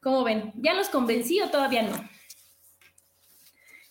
¿Cómo 0.00 0.24
ven? 0.24 0.54
¿Ya 0.56 0.74
los 0.74 0.88
convencí 0.88 1.40
o 1.40 1.50
todavía 1.50 1.84
no? 1.84 1.94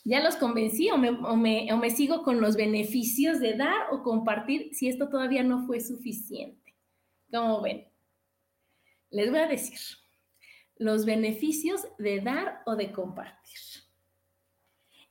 ¿Ya 0.08 0.22
los 0.22 0.36
convencí 0.36 0.92
o 0.92 0.98
me, 0.98 1.90
sigo 1.90 2.22
con 2.22 2.40
los 2.40 2.56
beneficios 2.56 3.40
de 3.40 3.56
dar 3.56 3.92
o 3.92 4.04
compartir 4.04 4.70
si 4.72 4.88
esto 4.88 5.10
todavía 5.10 5.42
no 5.42 5.66
fue 5.66 5.80
suficiente? 5.82 6.76
¿Cómo 7.34 7.60
ven? 7.60 7.88
Les 9.10 9.32
voy 9.32 9.40
a 9.40 9.48
decir 9.48 9.80
los 10.78 11.06
beneficios 11.06 11.88
de 11.98 12.22
dar 12.22 12.62
o 12.68 12.76
de 12.76 12.92
compartir. 12.92 13.58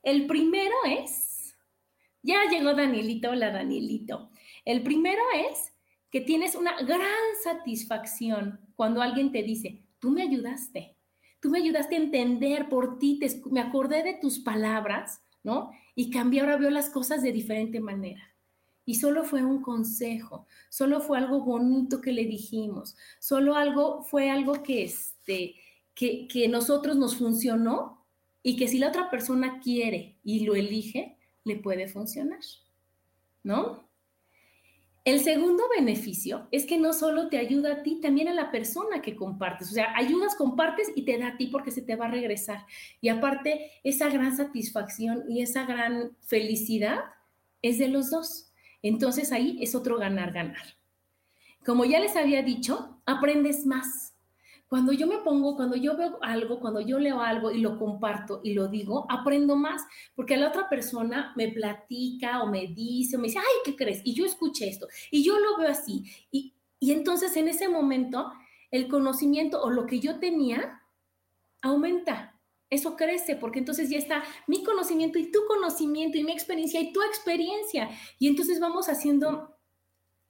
El 0.01 0.27
primero 0.27 0.75
es, 0.87 1.57
ya 2.21 2.49
llegó 2.49 2.73
Danielito, 2.73 3.31
hola 3.31 3.51
Danielito. 3.51 4.31
El 4.63 4.81
primero 4.81 5.21
es 5.51 5.73
que 6.09 6.21
tienes 6.21 6.55
una 6.55 6.81
gran 6.83 7.09
satisfacción 7.43 8.61
cuando 8.77 9.01
alguien 9.01 9.33
te 9.33 9.43
dice, 9.43 9.83
tú 9.99 10.11
me 10.11 10.21
ayudaste, 10.21 10.94
tú 11.45 11.51
me 11.51 11.59
ayudaste 11.59 11.93
a 11.93 11.99
entender 11.99 12.69
por 12.69 12.97
ti, 12.97 13.19
me 13.51 13.61
acordé 13.61 14.01
de 14.01 14.15
tus 14.15 14.39
palabras, 14.39 15.21
¿no? 15.43 15.69
Y 15.93 16.09
cambié, 16.09 16.41
ahora 16.41 16.57
veo 16.57 16.71
las 16.71 16.89
cosas 16.89 17.21
de 17.21 17.31
diferente 17.31 17.79
manera. 17.79 18.33
Y 18.83 18.95
solo 18.95 19.23
fue 19.23 19.45
un 19.45 19.61
consejo, 19.61 20.47
solo 20.71 21.01
fue 21.01 21.19
algo 21.19 21.45
bonito 21.45 22.01
que 22.01 22.13
le 22.13 22.25
dijimos, 22.25 22.97
solo 23.19 23.53
algo, 23.53 24.01
fue 24.01 24.31
algo 24.31 24.63
que, 24.63 24.85
este, 24.85 25.53
que, 25.93 26.27
que 26.27 26.47
nosotros 26.47 26.95
nos 26.95 27.15
funcionó 27.15 28.03
y 28.41 28.57
que 28.57 28.67
si 28.67 28.79
la 28.79 28.87
otra 28.87 29.11
persona 29.11 29.59
quiere 29.59 30.17
y 30.23 30.47
lo 30.47 30.55
elige, 30.55 31.15
le 31.43 31.57
puede 31.57 31.87
funcionar, 31.87 32.39
¿no? 33.43 33.84
El 35.05 35.19
segundo 35.19 35.63
beneficio 35.77 36.47
es 36.49 36.65
que 36.65 36.79
no 36.79 36.91
solo 36.91 37.29
te 37.29 37.37
ayuda 37.37 37.73
a 37.73 37.83
ti, 37.83 37.99
también 38.01 38.27
a 38.27 38.33
la 38.33 38.49
persona 38.49 39.03
que 39.03 39.15
compartes. 39.15 39.69
O 39.69 39.73
sea, 39.73 39.95
ayudas, 39.95 40.35
compartes 40.35 40.91
y 40.95 41.03
te 41.03 41.19
da 41.19 41.27
a 41.27 41.37
ti 41.37 41.45
porque 41.45 41.69
se 41.69 41.83
te 41.83 41.95
va 41.95 42.07
a 42.07 42.11
regresar. 42.11 42.65
Y 43.01 43.09
aparte, 43.09 43.69
esa 43.83 44.09
gran 44.09 44.35
satisfacción 44.35 45.23
y 45.29 45.43
esa 45.43 45.67
gran 45.67 46.17
felicidad 46.21 47.01
es 47.61 47.77
de 47.77 47.87
los 47.87 48.09
dos. 48.09 48.51
Entonces 48.81 49.31
ahí 49.31 49.59
es 49.61 49.75
otro 49.75 49.99
ganar, 49.99 50.31
ganar. 50.31 50.63
Como 51.63 51.85
ya 51.85 51.99
les 51.99 52.15
había 52.15 52.41
dicho, 52.41 52.99
aprendes 53.05 53.67
más. 53.67 54.14
Cuando 54.67 54.91
yo 54.91 55.05
me 55.07 55.19
pongo, 55.19 55.55
cuando 55.55 55.75
yo 55.75 55.95
veo 55.95 56.17
algo, 56.21 56.59
cuando 56.59 56.81
yo 56.81 56.99
leo 56.99 57.21
algo 57.21 57.51
y 57.51 57.59
lo 57.59 57.77
comparto 57.77 58.41
y 58.43 58.53
lo 58.53 58.67
digo, 58.67 59.05
aprendo 59.09 59.55
más, 59.55 59.83
porque 60.15 60.37
la 60.37 60.47
otra 60.47 60.67
persona 60.69 61.33
me 61.35 61.49
platica 61.49 62.41
o 62.41 62.47
me 62.47 62.67
dice 62.67 63.15
o 63.15 63.19
me 63.19 63.27
dice, 63.27 63.39
ay, 63.39 63.61
¿qué 63.63 63.75
crees? 63.75 64.01
Y 64.03 64.13
yo 64.13 64.25
escuché 64.25 64.67
esto 64.67 64.87
y 65.11 65.23
yo 65.23 65.39
lo 65.39 65.57
veo 65.57 65.69
así. 65.69 66.03
Y, 66.31 66.55
y 66.79 66.91
entonces 66.91 67.37
en 67.37 67.47
ese 67.47 67.69
momento 67.69 68.31
el 68.71 68.87
conocimiento 68.87 69.61
o 69.61 69.69
lo 69.69 69.85
que 69.85 69.99
yo 69.99 70.19
tenía 70.19 70.81
aumenta. 71.61 72.31
Eso 72.69 72.95
crece 72.95 73.35
porque 73.35 73.59
entonces 73.59 73.89
ya 73.89 73.97
está 73.97 74.23
mi 74.47 74.63
conocimiento 74.63 75.19
y 75.19 75.31
tu 75.31 75.45
conocimiento 75.47 76.17
y 76.17 76.23
mi 76.23 76.31
experiencia 76.31 76.81
y 76.81 76.91
tu 76.91 77.01
experiencia. 77.03 77.89
Y 78.19 78.27
entonces 78.27 78.59
vamos 78.59 78.89
haciendo 78.89 79.54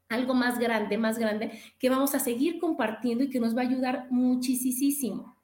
algo 0.10 0.34
más 0.34 0.60
grande, 0.60 0.98
más 0.98 1.18
grande, 1.18 1.60
que 1.80 1.90
vamos 1.90 2.16
a 2.16 2.20
seguir 2.20 2.60
compartiendo 2.60 3.24
y 3.24 3.30
que 3.30 3.40
nos 3.40 3.56
va 3.56 3.62
a 3.62 3.66
ayudar 3.66 4.08
muchísimo. 4.12 5.36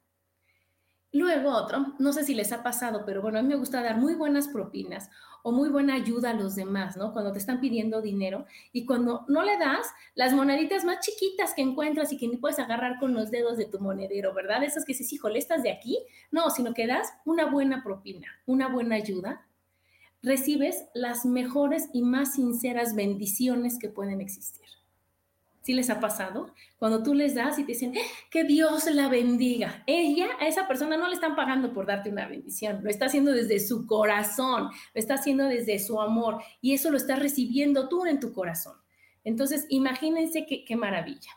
Luego 1.14 1.50
otro, 1.50 1.94
no 1.98 2.12
sé 2.14 2.24
si 2.24 2.34
les 2.34 2.52
ha 2.52 2.62
pasado, 2.62 3.02
pero 3.04 3.20
bueno, 3.20 3.38
a 3.38 3.42
mí 3.42 3.48
me 3.48 3.56
gusta 3.56 3.82
dar 3.82 3.98
muy 3.98 4.14
buenas 4.14 4.48
propinas 4.48 5.10
o 5.42 5.52
muy 5.52 5.68
buena 5.68 5.94
ayuda 5.94 6.30
a 6.30 6.34
los 6.34 6.54
demás, 6.54 6.96
¿no? 6.96 7.12
Cuando 7.12 7.32
te 7.32 7.38
están 7.38 7.60
pidiendo 7.60 8.00
dinero 8.00 8.46
y 8.72 8.86
cuando 8.86 9.26
no 9.28 9.42
le 9.42 9.58
das 9.58 9.88
las 10.14 10.32
moneditas 10.32 10.86
más 10.86 11.00
chiquitas 11.00 11.52
que 11.52 11.60
encuentras 11.60 12.12
y 12.14 12.16
que 12.16 12.28
ni 12.28 12.38
puedes 12.38 12.58
agarrar 12.58 12.98
con 12.98 13.12
los 13.12 13.30
dedos 13.30 13.58
de 13.58 13.66
tu 13.66 13.78
monedero, 13.78 14.32
¿verdad? 14.32 14.64
Esas 14.64 14.86
que 14.86 14.92
dices, 14.92 15.12
híjole, 15.12 15.38
estás 15.38 15.62
de 15.62 15.72
aquí. 15.72 15.98
No, 16.30 16.48
sino 16.48 16.72
que 16.72 16.86
das 16.86 17.12
una 17.26 17.44
buena 17.44 17.82
propina, 17.82 18.28
una 18.46 18.68
buena 18.68 18.94
ayuda 18.94 19.46
recibes 20.22 20.84
las 20.94 21.24
mejores 21.24 21.88
y 21.92 22.02
más 22.02 22.34
sinceras 22.34 22.94
bendiciones 22.94 23.78
que 23.78 23.88
pueden 23.88 24.20
existir. 24.20 24.66
¿Sí 25.62 25.74
les 25.74 25.90
ha 25.90 26.00
pasado? 26.00 26.52
Cuando 26.76 27.04
tú 27.04 27.14
les 27.14 27.36
das 27.36 27.56
y 27.58 27.62
te 27.62 27.72
dicen, 27.72 27.94
que 28.30 28.42
Dios 28.42 28.86
la 28.92 29.08
bendiga. 29.08 29.84
Ella, 29.86 30.26
a 30.40 30.48
esa 30.48 30.66
persona 30.66 30.96
no 30.96 31.06
le 31.06 31.14
están 31.14 31.36
pagando 31.36 31.72
por 31.72 31.86
darte 31.86 32.10
una 32.10 32.26
bendición, 32.26 32.82
lo 32.82 32.90
está 32.90 33.06
haciendo 33.06 33.30
desde 33.30 33.60
su 33.60 33.86
corazón, 33.86 34.64
lo 34.64 34.98
está 35.00 35.14
haciendo 35.14 35.44
desde 35.44 35.78
su 35.78 36.00
amor 36.00 36.42
y 36.60 36.74
eso 36.74 36.90
lo 36.90 36.96
estás 36.96 37.20
recibiendo 37.20 37.88
tú 37.88 38.06
en 38.06 38.18
tu 38.18 38.32
corazón. 38.32 38.76
Entonces, 39.22 39.66
imagínense 39.68 40.46
qué, 40.46 40.64
qué 40.64 40.74
maravilla. 40.74 41.30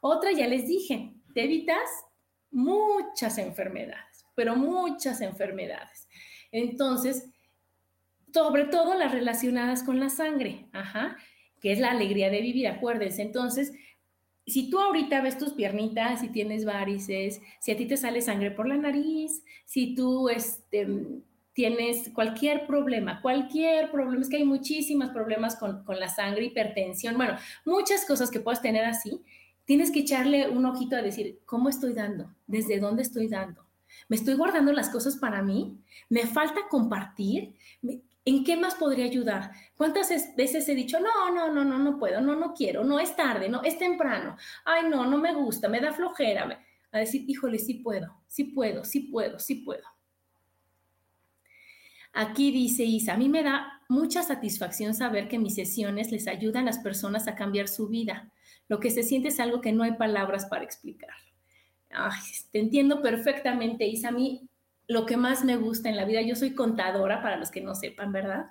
Otra, 0.00 0.32
ya 0.32 0.46
les 0.46 0.66
dije, 0.66 1.12
te 1.34 1.44
evitas 1.44 1.90
muchas 2.50 3.36
enfermedades, 3.36 4.24
pero 4.34 4.56
muchas 4.56 5.20
enfermedades. 5.20 6.08
Entonces, 6.52 7.28
sobre 8.32 8.64
todo 8.64 8.94
las 8.94 9.12
relacionadas 9.12 9.82
con 9.82 10.00
la 10.00 10.08
sangre, 10.08 10.66
ajá, 10.72 11.16
que 11.60 11.72
es 11.72 11.78
la 11.78 11.90
alegría 11.90 12.30
de 12.30 12.40
vivir, 12.40 12.68
acuérdense. 12.68 13.22
Entonces, 13.22 13.72
si 14.46 14.70
tú 14.70 14.80
ahorita 14.80 15.20
ves 15.20 15.38
tus 15.38 15.52
piernitas, 15.52 16.20
si 16.20 16.28
tienes 16.28 16.64
varices, 16.64 17.40
si 17.60 17.72
a 17.72 17.76
ti 17.76 17.86
te 17.86 17.96
sale 17.96 18.20
sangre 18.20 18.50
por 18.50 18.66
la 18.66 18.76
nariz, 18.76 19.44
si 19.64 19.94
tú 19.94 20.28
este, 20.28 20.88
tienes 21.52 22.10
cualquier 22.10 22.66
problema, 22.66 23.20
cualquier 23.20 23.90
problema, 23.90 24.22
es 24.22 24.28
que 24.28 24.38
hay 24.38 24.44
muchísimos 24.44 25.10
problemas 25.10 25.56
con, 25.56 25.84
con 25.84 26.00
la 26.00 26.08
sangre, 26.08 26.46
hipertensión, 26.46 27.16
bueno, 27.16 27.36
muchas 27.64 28.04
cosas 28.06 28.30
que 28.30 28.40
puedes 28.40 28.62
tener 28.62 28.84
así, 28.84 29.20
tienes 29.64 29.90
que 29.90 30.00
echarle 30.00 30.48
un 30.48 30.66
ojito 30.66 30.96
a 30.96 31.02
decir, 31.02 31.40
¿cómo 31.46 31.68
estoy 31.68 31.92
dando? 31.92 32.34
¿Desde 32.46 32.80
dónde 32.80 33.02
estoy 33.02 33.28
dando? 33.28 33.69
¿Me 34.08 34.16
estoy 34.16 34.34
guardando 34.34 34.72
las 34.72 34.90
cosas 34.90 35.16
para 35.16 35.42
mí? 35.42 35.78
¿Me 36.08 36.26
falta 36.26 36.60
compartir? 36.68 37.54
¿En 38.24 38.44
qué 38.44 38.56
más 38.56 38.74
podría 38.74 39.06
ayudar? 39.06 39.52
¿Cuántas 39.76 40.10
veces 40.36 40.68
he 40.68 40.74
dicho, 40.74 40.98
no, 41.00 41.34
no, 41.34 41.52
no, 41.52 41.64
no, 41.64 41.78
no 41.78 41.98
puedo, 41.98 42.20
no, 42.20 42.36
no 42.36 42.52
quiero, 42.54 42.84
no 42.84 43.00
es 43.00 43.16
tarde, 43.16 43.48
no, 43.48 43.62
es 43.62 43.78
temprano, 43.78 44.36
ay, 44.64 44.88
no, 44.88 45.06
no 45.06 45.18
me 45.18 45.34
gusta, 45.34 45.68
me 45.68 45.80
da 45.80 45.92
flojera? 45.92 46.60
A 46.92 46.98
decir, 46.98 47.24
híjole, 47.26 47.58
sí 47.58 47.74
puedo, 47.74 48.22
sí 48.26 48.44
puedo, 48.44 48.84
sí 48.84 49.00
puedo, 49.00 49.38
sí 49.38 49.56
puedo. 49.56 49.84
Aquí 52.12 52.50
dice 52.50 52.82
Isa, 52.84 53.14
a 53.14 53.16
mí 53.16 53.28
me 53.28 53.42
da 53.42 53.80
mucha 53.88 54.22
satisfacción 54.22 54.94
saber 54.94 55.28
que 55.28 55.38
mis 55.38 55.54
sesiones 55.54 56.10
les 56.10 56.26
ayudan 56.26 56.64
a 56.64 56.66
las 56.66 56.78
personas 56.80 57.28
a 57.28 57.36
cambiar 57.36 57.68
su 57.68 57.88
vida. 57.88 58.32
Lo 58.68 58.80
que 58.80 58.90
se 58.90 59.02
siente 59.02 59.28
es 59.28 59.40
algo 59.40 59.60
que 59.60 59.72
no 59.72 59.84
hay 59.84 59.92
palabras 59.92 60.46
para 60.46 60.64
explicar. 61.90 62.50
te 62.52 62.58
entiendo 62.58 63.02
perfectamente, 63.02 63.86
Isa. 63.86 64.08
A 64.08 64.12
mí 64.12 64.48
lo 64.86 65.06
que 65.06 65.16
más 65.16 65.44
me 65.44 65.56
gusta 65.56 65.88
en 65.88 65.96
la 65.96 66.04
vida, 66.04 66.20
yo 66.22 66.34
soy 66.34 66.54
contadora, 66.54 67.22
para 67.22 67.36
los 67.36 67.50
que 67.50 67.60
no 67.60 67.74
sepan, 67.74 68.12
¿verdad? 68.12 68.50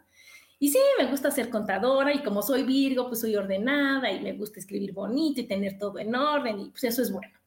Y 0.57 0.69
sí, 0.69 0.79
me 0.97 1.05
gusta 1.05 1.31
ser 1.31 1.49
contadora 1.49 2.13
y 2.13 2.21
como 2.21 2.41
soy 2.41 2.63
Virgo, 2.63 3.07
pues 3.07 3.21
soy 3.21 3.35
ordenada 3.35 4.11
y 4.11 4.19
me 4.19 4.33
gusta 4.33 4.59
escribir 4.59 4.93
bonito 4.93 5.39
y 5.39 5.47
tener 5.47 5.77
todo 5.77 5.99
en 5.99 6.13
orden 6.13 6.59
y 6.59 6.69
pues 6.69 6.83
eso 6.83 7.01
es 7.01 7.11
bueno. 7.11 7.37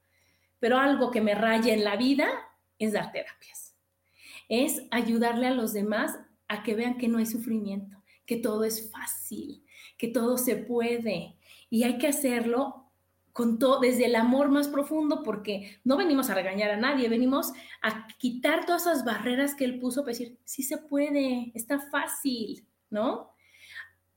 Pero 0.58 0.78
algo 0.78 1.10
que 1.10 1.20
me 1.20 1.34
raya 1.34 1.74
en 1.74 1.84
la 1.84 1.96
vida 1.96 2.28
es 2.78 2.92
dar 2.92 3.12
terapias. 3.12 3.74
Es 4.48 4.82
ayudarle 4.90 5.46
a 5.46 5.54
los 5.54 5.72
demás 5.72 6.18
a 6.48 6.62
que 6.62 6.74
vean 6.74 6.96
que 6.96 7.08
no 7.08 7.18
hay 7.18 7.26
sufrimiento, 7.26 8.02
que 8.24 8.36
todo 8.36 8.64
es 8.64 8.90
fácil, 8.90 9.64
que 9.98 10.08
todo 10.08 10.38
se 10.38 10.56
puede 10.56 11.36
y 11.68 11.84
hay 11.84 11.98
que 11.98 12.08
hacerlo 12.08 12.81
con 13.32 13.58
todo 13.58 13.80
desde 13.80 14.06
el 14.06 14.14
amor 14.14 14.48
más 14.48 14.68
profundo 14.68 15.22
porque 15.22 15.80
no 15.84 15.96
venimos 15.96 16.28
a 16.28 16.34
regañar 16.34 16.70
a 16.70 16.76
nadie, 16.76 17.08
venimos 17.08 17.52
a 17.82 18.06
quitar 18.18 18.66
todas 18.66 18.82
esas 18.82 19.04
barreras 19.04 19.54
que 19.54 19.64
él 19.64 19.78
puso 19.78 20.02
para 20.02 20.12
decir, 20.12 20.38
sí 20.44 20.62
se 20.62 20.78
puede, 20.78 21.50
está 21.54 21.78
fácil, 21.78 22.66
¿no? 22.90 23.30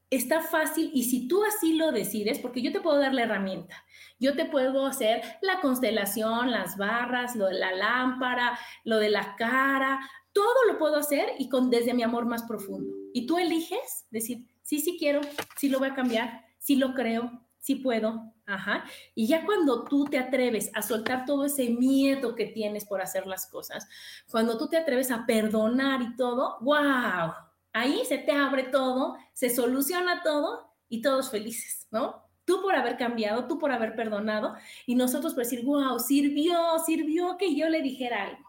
Está 0.10 0.42
fácil 0.42 0.92
y 0.94 1.04
si 1.04 1.28
tú 1.28 1.44
así 1.44 1.74
lo 1.74 1.92
decides, 1.92 2.40
porque 2.40 2.62
yo 2.62 2.72
te 2.72 2.82
puedo 2.82 3.00
dar 3.00 3.14
la 3.14 3.24
herramienta, 3.24 3.84
yo 4.20 4.36
te 4.36 4.46
puedo 4.46 4.86
hacer 4.86 5.22
la 5.42 5.62
constelación, 5.62 6.52
las 6.52 6.78
barras, 6.78 7.36
lo 7.36 7.48
de 7.48 7.56
la 7.56 7.72
lámpara, 7.74 8.60
lo 8.84 8.98
de 8.98 9.10
la 9.10 9.36
cara, 9.36 10.00
todo 10.32 10.66
lo 10.68 10.78
puedo 10.78 10.98
hacer 10.98 11.30
y 11.40 11.48
con 11.48 11.70
desde 11.70 11.94
mi 11.94 12.04
amor 12.04 12.26
más 12.26 12.44
profundo. 12.44 12.94
Y 13.14 13.26
tú 13.26 13.38
eliges 13.38 14.06
decir, 14.12 14.46
sí, 14.62 14.80
sí 14.80 14.98
quiero, 15.00 15.22
sí 15.58 15.70
lo 15.70 15.80
voy 15.80 15.90
a 15.90 15.96
cambiar, 15.96 16.46
sí 16.60 16.76
lo 16.76 16.94
creo, 16.94 17.32
sí 17.60 17.76
puedo, 17.76 18.35
ajá. 18.46 18.86
Y 19.14 19.28
ya 19.28 19.46
cuando 19.46 19.84
tú 19.86 20.06
te 20.06 20.18
atreves 20.18 20.72
a 20.74 20.82
soltar 20.82 21.26
todo 21.26 21.46
ese 21.46 21.70
miedo 21.70 22.36
que 22.36 22.46
tienes 22.48 22.86
por 22.86 23.02
hacer 23.02 23.26
las 23.28 23.48
cosas, 23.48 23.88
cuando 24.30 24.58
tú 24.58 24.68
te 24.68 24.78
atreves 24.78 25.12
a 25.12 25.26
perdonar 25.26 26.02
y 26.02 26.16
todo, 26.16 26.58
wow, 26.62 27.34
ahí 27.74 28.04
se 28.06 28.18
te 28.18 28.32
abre 28.32 28.64
todo, 28.64 29.18
se 29.34 29.50
soluciona 29.50 30.22
todo 30.24 30.74
y 30.90 31.02
todos 31.02 31.30
felices, 31.30 31.88
¿no? 31.92 32.24
Tú 32.46 32.62
por 32.62 32.76
haber 32.76 32.98
cambiado, 32.98 33.48
tú 33.48 33.58
por 33.58 33.72
haber 33.72 33.96
perdonado 33.96 34.56
y 34.86 34.96
nosotros 34.96 35.34
por 35.34 35.44
decir, 35.44 35.66
wow, 35.66 36.00
sirvió, 36.00 36.78
sirvió 36.86 37.38
que 37.38 37.56
yo 37.56 37.70
le 37.70 37.82
dijera 37.82 38.24
algo. 38.24 38.46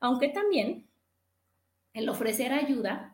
Aunque 0.00 0.28
también 0.28 0.88
el 1.92 2.08
ofrecer 2.08 2.52
ayuda 2.52 3.11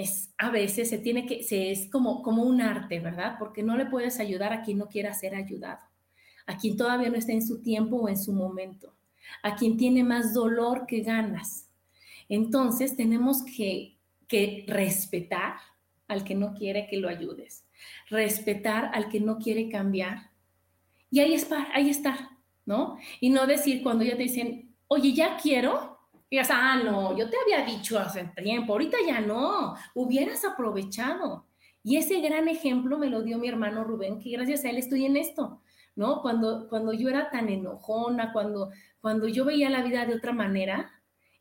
es 0.00 0.32
a 0.38 0.50
veces 0.50 0.88
se 0.88 0.98
tiene 0.98 1.26
que, 1.26 1.42
se, 1.42 1.70
es 1.70 1.90
como, 1.90 2.22
como 2.22 2.42
un 2.42 2.60
arte, 2.60 3.00
¿verdad? 3.00 3.36
Porque 3.38 3.62
no 3.62 3.76
le 3.76 3.86
puedes 3.86 4.20
ayudar 4.20 4.52
a 4.52 4.62
quien 4.62 4.78
no 4.78 4.88
quiera 4.88 5.14
ser 5.14 5.34
ayudado, 5.34 5.80
a 6.46 6.56
quien 6.56 6.76
todavía 6.76 7.10
no 7.10 7.16
está 7.16 7.32
en 7.32 7.46
su 7.46 7.62
tiempo 7.62 7.96
o 7.96 8.08
en 8.08 8.18
su 8.18 8.32
momento, 8.32 8.94
a 9.42 9.56
quien 9.56 9.76
tiene 9.76 10.04
más 10.04 10.34
dolor 10.34 10.86
que 10.86 11.00
ganas. 11.00 11.68
Entonces 12.28 12.96
tenemos 12.96 13.42
que 13.44 13.96
que 14.32 14.64
respetar 14.66 15.56
al 16.08 16.24
que 16.24 16.34
no 16.34 16.54
quiere 16.54 16.86
que 16.86 16.96
lo 16.96 17.10
ayudes, 17.10 17.66
respetar 18.08 18.90
al 18.94 19.10
que 19.10 19.20
no 19.20 19.36
quiere 19.36 19.68
cambiar. 19.68 20.30
Y 21.10 21.20
ahí 21.20 21.34
está, 21.34 21.68
ahí 21.74 21.90
está, 21.90 22.38
¿no? 22.64 22.96
Y 23.20 23.28
no 23.28 23.46
decir 23.46 23.82
cuando 23.82 24.04
ya 24.04 24.16
te 24.16 24.22
dicen, 24.22 24.74
oye, 24.88 25.12
ya 25.12 25.36
quiero, 25.36 25.91
y 26.32 26.38
ah, 26.38 26.80
no, 26.82 27.14
yo 27.14 27.28
te 27.28 27.36
había 27.36 27.62
dicho 27.62 27.98
hace 27.98 28.24
tiempo, 28.42 28.72
ahorita 28.72 28.96
ya 29.06 29.20
no, 29.20 29.74
hubieras 29.94 30.46
aprovechado. 30.46 31.46
Y 31.84 31.98
ese 31.98 32.22
gran 32.22 32.48
ejemplo 32.48 32.96
me 32.96 33.10
lo 33.10 33.20
dio 33.20 33.36
mi 33.36 33.48
hermano 33.48 33.84
Rubén, 33.84 34.18
que 34.18 34.30
gracias 34.30 34.64
a 34.64 34.70
él 34.70 34.78
estoy 34.78 35.04
en 35.04 35.18
esto, 35.18 35.60
¿no? 35.94 36.22
Cuando, 36.22 36.70
cuando 36.70 36.94
yo 36.94 37.10
era 37.10 37.28
tan 37.28 37.50
enojona, 37.50 38.32
cuando, 38.32 38.70
cuando 39.02 39.28
yo 39.28 39.44
veía 39.44 39.68
la 39.68 39.82
vida 39.82 40.06
de 40.06 40.14
otra 40.14 40.32
manera, 40.32 40.90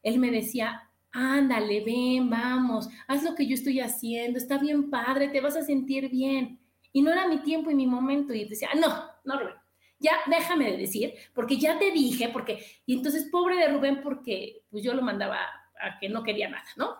él 0.03 0.19
me 0.19 0.29
decía, 0.29 0.89
ándale, 1.13 1.85
ven, 1.85 2.29
vamos, 2.29 2.89
haz 3.07 3.23
lo 3.23 3.33
que 3.33 3.47
yo 3.47 3.53
estoy 3.53 3.79
haciendo, 3.79 4.37
está 4.37 4.57
bien 4.57 4.89
padre, 4.89 5.29
te 5.29 5.39
vas 5.39 5.55
a 5.55 5.63
sentir 5.63 6.09
bien. 6.09 6.59
Y 6.91 7.01
no 7.01 7.13
era 7.13 7.29
mi 7.29 7.37
tiempo 7.37 7.71
y 7.71 7.75
mi 7.75 7.87
momento. 7.87 8.33
Y 8.33 8.43
decía, 8.43 8.67
no, 8.75 9.05
no, 9.23 9.39
Rubén, 9.39 9.55
ya 10.01 10.13
déjame 10.27 10.71
de 10.71 10.77
decir, 10.77 11.13
porque 11.33 11.57
ya 11.57 11.79
te 11.79 11.91
dije, 11.91 12.29
porque, 12.29 12.65
y 12.85 12.97
entonces 12.97 13.29
pobre 13.31 13.55
de 13.55 13.69
Rubén, 13.69 14.01
porque 14.01 14.63
pues 14.69 14.83
yo 14.83 14.93
lo 14.93 15.01
mandaba 15.01 15.39
a 15.79 15.99
que 15.99 16.09
no 16.09 16.23
quería 16.23 16.49
nada, 16.49 16.65
¿no? 16.75 16.95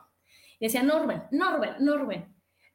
Y 0.60 0.66
decía, 0.66 0.84
no, 0.84 1.00
Rubén, 1.00 1.24
no. 1.32 1.60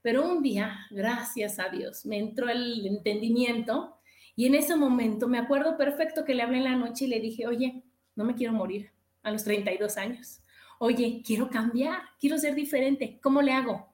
Pero 0.02 0.28
un 0.28 0.42
día, 0.42 0.86
gracias 0.90 1.58
a 1.58 1.68
Dios, 1.68 2.04
me 2.04 2.18
entró 2.18 2.48
el 2.48 2.86
entendimiento 2.86 3.98
y 4.34 4.46
en 4.46 4.54
ese 4.54 4.76
momento 4.76 5.28
me 5.28 5.38
acuerdo 5.38 5.76
perfecto 5.76 6.24
que 6.24 6.34
le 6.34 6.42
hablé 6.42 6.58
en 6.58 6.64
la 6.64 6.76
noche 6.76 7.06
y 7.06 7.08
le 7.08 7.20
dije, 7.20 7.46
oye, 7.46 7.82
no 8.14 8.24
me 8.24 8.34
quiero 8.34 8.52
morir 8.52 8.90
a 9.22 9.30
los 9.30 9.44
32 9.44 9.96
años 9.96 10.42
oye, 10.78 11.22
quiero 11.24 11.48
cambiar, 11.48 12.00
quiero 12.18 12.38
ser 12.38 12.54
diferente, 12.54 13.18
¿cómo 13.22 13.42
le 13.42 13.52
hago? 13.52 13.92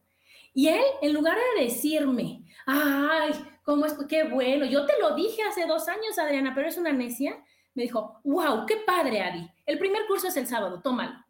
Y 0.54 0.68
él, 0.68 0.82
en 1.00 1.12
lugar 1.12 1.36
de 1.36 1.64
decirme, 1.64 2.44
ay, 2.66 3.32
¿cómo 3.62 3.86
es? 3.86 3.94
Qué 4.08 4.24
bueno, 4.24 4.64
yo 4.64 4.86
te 4.86 4.94
lo 5.00 5.14
dije 5.14 5.42
hace 5.42 5.66
dos 5.66 5.88
años, 5.88 6.18
Adriana, 6.18 6.52
pero 6.54 6.68
es 6.68 6.76
una 6.76 6.92
necia, 6.92 7.42
me 7.74 7.84
dijo, 7.84 8.20
wow, 8.24 8.66
qué 8.66 8.76
padre, 8.86 9.22
Adi. 9.22 9.50
El 9.66 9.78
primer 9.78 10.06
curso 10.06 10.28
es 10.28 10.36
el 10.36 10.46
sábado, 10.46 10.80
tómalo. 10.82 11.24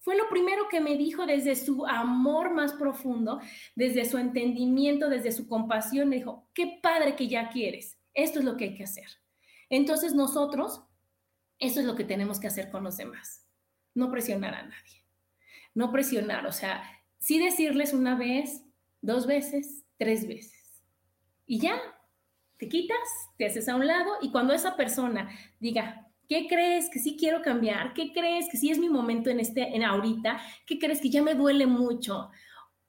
Fue 0.00 0.16
lo 0.16 0.28
primero 0.28 0.68
que 0.68 0.80
me 0.80 0.96
dijo 0.96 1.26
desde 1.26 1.56
su 1.56 1.84
amor 1.86 2.52
más 2.52 2.72
profundo, 2.74 3.40
desde 3.74 4.04
su 4.04 4.18
entendimiento, 4.18 5.08
desde 5.08 5.32
su 5.32 5.48
compasión. 5.48 6.08
Me 6.08 6.16
dijo, 6.16 6.48
qué 6.54 6.78
padre 6.80 7.16
que 7.16 7.26
ya 7.26 7.48
quieres. 7.48 7.98
Esto 8.14 8.38
es 8.38 8.44
lo 8.44 8.56
que 8.56 8.64
hay 8.64 8.74
que 8.76 8.84
hacer. 8.84 9.08
Entonces 9.68 10.14
nosotros, 10.14 10.82
eso 11.58 11.80
es 11.80 11.86
lo 11.86 11.96
que 11.96 12.04
tenemos 12.04 12.38
que 12.38 12.46
hacer 12.46 12.70
con 12.70 12.84
los 12.84 12.96
demás 12.96 13.46
no 13.96 14.10
presionar 14.10 14.54
a 14.54 14.62
nadie. 14.62 15.02
No 15.74 15.90
presionar, 15.90 16.46
o 16.46 16.52
sea, 16.52 16.84
sí 17.18 17.42
decirles 17.42 17.92
una 17.92 18.14
vez, 18.14 18.62
dos 19.00 19.26
veces, 19.26 19.84
tres 19.96 20.28
veces. 20.28 20.55
Y 21.46 21.60
ya, 21.60 21.80
te 22.58 22.68
quitas, 22.68 22.98
te 23.36 23.46
haces 23.46 23.68
a 23.68 23.76
un 23.76 23.86
lado 23.86 24.12
y 24.20 24.30
cuando 24.30 24.52
esa 24.52 24.76
persona 24.76 25.30
diga, 25.60 26.06
¿qué 26.28 26.46
crees 26.48 26.90
que 26.90 26.98
sí 26.98 27.16
quiero 27.18 27.42
cambiar? 27.42 27.92
¿Qué 27.94 28.12
crees 28.12 28.48
que 28.50 28.56
sí 28.56 28.70
es 28.70 28.78
mi 28.78 28.88
momento 28.88 29.30
en 29.30 29.40
este, 29.40 29.74
en 29.74 29.82
ahorita? 29.82 30.40
¿Qué 30.66 30.78
crees 30.78 31.00
que 31.00 31.10
ya 31.10 31.22
me 31.22 31.34
duele 31.34 31.66
mucho? 31.66 32.30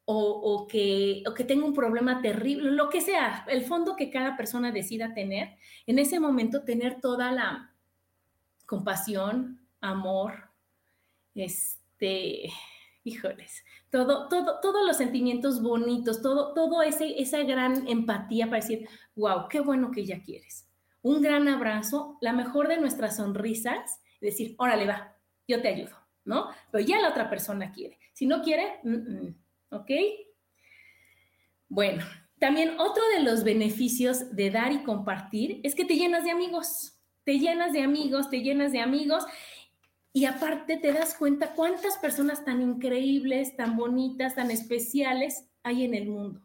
O, 0.10 0.68
que, 0.70 1.22
o 1.28 1.34
que 1.34 1.44
tengo 1.44 1.66
un 1.66 1.74
problema 1.74 2.22
terrible, 2.22 2.72
lo 2.72 2.90
que 2.90 3.02
sea, 3.02 3.46
el 3.50 3.66
fondo 3.66 3.98
que 3.98 4.10
cada 4.10 4.38
persona 4.38 4.72
decida 4.72 5.14
tener, 5.14 5.58
en 5.86 6.00
ese 6.00 6.22
momento 6.22 6.64
tener 6.64 7.02
toda 7.02 7.30
la 7.34 7.74
compasión, 8.66 9.60
amor, 9.82 10.50
este, 11.36 12.50
híjoles, 13.08 13.64
todo, 13.90 14.28
todo, 14.28 14.60
todos 14.62 14.86
los 14.86 14.98
sentimientos 14.98 15.62
bonitos, 15.62 16.22
todo, 16.22 16.54
todo 16.54 16.82
ese, 16.82 17.20
esa 17.22 17.44
gran 17.44 17.88
empatía 17.88 18.46
para 18.46 18.62
decir, 18.62 18.88
wow, 19.16 19.48
qué 19.50 19.60
bueno 19.60 19.92
que 19.92 20.06
ya 20.06 20.22
quieres. 20.22 20.68
Un 21.02 21.22
gran 21.22 21.48
abrazo, 21.48 22.18
la 22.22 22.34
mejor 22.34 22.68
de 22.68 22.78
nuestras 22.78 23.18
sonrisas, 23.18 24.02
decir, 24.20 24.56
órale, 24.58 24.86
va, 24.86 25.16
yo 25.48 25.62
te 25.62 25.70
ayudo, 25.70 25.96
¿no? 26.26 26.50
Pero 26.72 26.86
ya 26.86 27.00
la 27.00 27.10
otra 27.10 27.30
persona 27.30 27.72
quiere. 27.72 27.98
Si 28.14 28.26
no 28.26 28.42
quiere, 28.42 28.80
¿ok? 29.72 29.92
Bueno, 31.70 32.04
también 32.40 32.80
otro 32.80 33.04
de 33.16 33.24
los 33.24 33.44
beneficios 33.44 34.36
de 34.36 34.52
dar 34.52 34.72
y 34.72 34.84
compartir 34.84 35.62
es 35.64 35.76
que 35.76 35.86
te 35.86 35.96
llenas 35.96 36.24
de 36.24 36.32
amigos, 36.32 36.98
te 37.24 37.40
llenas 37.40 37.74
de 37.74 37.82
amigos, 37.82 38.30
te 38.30 38.42
llenas 38.42 38.72
de 38.72 38.80
amigos 38.80 39.26
y 40.14 40.26
aparte 40.26 40.78
te 40.78 40.94
das 40.94 41.14
cuenta 41.14 41.54
cuántas 41.54 41.98
personas 41.98 42.44
tan 42.44 42.62
increíbles, 42.62 43.56
tan 43.56 43.78
bonitas, 43.78 44.36
tan 44.36 44.52
especiales 44.52 45.46
hay 45.64 45.84
en 45.84 45.94
el 45.94 46.08
mundo. 46.08 46.42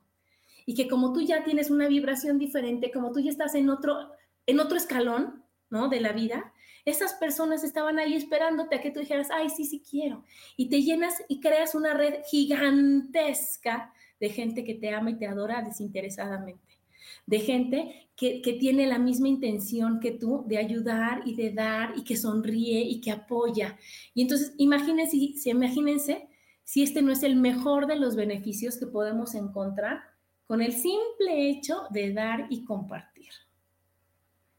Y 0.66 0.74
que 0.74 0.88
como 0.88 1.12
tú 1.12 1.22
ya 1.22 1.42
tienes 1.44 1.70
una 1.70 1.88
vibración 1.88 2.38
diferente, 2.38 2.92
como 2.92 3.12
tú 3.12 3.20
ya 3.20 3.30
estás 3.30 3.54
en 3.54 3.70
otro, 3.70 4.10
en 4.46 4.60
otro 4.60 4.76
escalón, 4.76 5.44
¿no? 5.70 5.88
De 5.88 6.00
la 6.00 6.12
vida, 6.12 6.52
esas 6.84 7.14
personas 7.14 7.64
estaban 7.64 7.98
ahí 7.98 8.14
esperándote 8.14 8.76
a 8.76 8.80
que 8.80 8.90
tú 8.90 9.00
dijeras, 9.00 9.28
ay, 9.30 9.48
sí, 9.48 9.64
sí 9.64 9.82
quiero. 9.88 10.24
Y 10.56 10.68
te 10.68 10.82
llenas 10.82 11.22
y 11.28 11.40
creas 11.40 11.74
una 11.74 11.94
red 11.94 12.22
gigantesca 12.30 13.92
de 14.20 14.28
gente 14.28 14.64
que 14.64 14.74
te 14.74 14.90
ama 14.90 15.10
y 15.10 15.18
te 15.18 15.26
adora 15.26 15.62
desinteresadamente 15.62 16.81
de 17.26 17.40
gente 17.40 18.08
que, 18.16 18.56
tiene 18.60 18.86
la 18.86 18.98
misma 18.98 19.28
intención 19.28 19.98
que 19.98 20.12
tú 20.12 20.44
de 20.46 20.58
ayudar 20.58 21.22
y 21.24 21.34
de 21.34 21.50
dar 21.50 21.92
y 21.96 22.04
que 22.04 22.16
sonríe 22.16 22.82
y 22.82 23.00
que 23.00 23.10
apoya. 23.10 23.76
Y 24.14 24.22
entonces, 24.22 24.54
imagínense, 24.58 25.16
imagínense 25.50 26.28
si 26.62 26.82
este 26.82 27.02
no 27.02 27.12
es 27.12 27.22
el 27.22 27.36
mejor 27.36 27.86
de 27.86 27.96
los 27.96 28.14
beneficios 28.14 28.78
que 28.78 28.86
podemos 28.86 29.34
encontrar 29.34 30.02
con 30.46 30.62
el 30.62 30.72
simple 30.72 31.48
hecho 31.48 31.82
de 31.90 32.12
dar 32.12 32.46
y 32.50 32.64
compartir. 32.64 33.30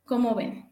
¿Cómo 0.06 0.36
ven? 0.36 0.70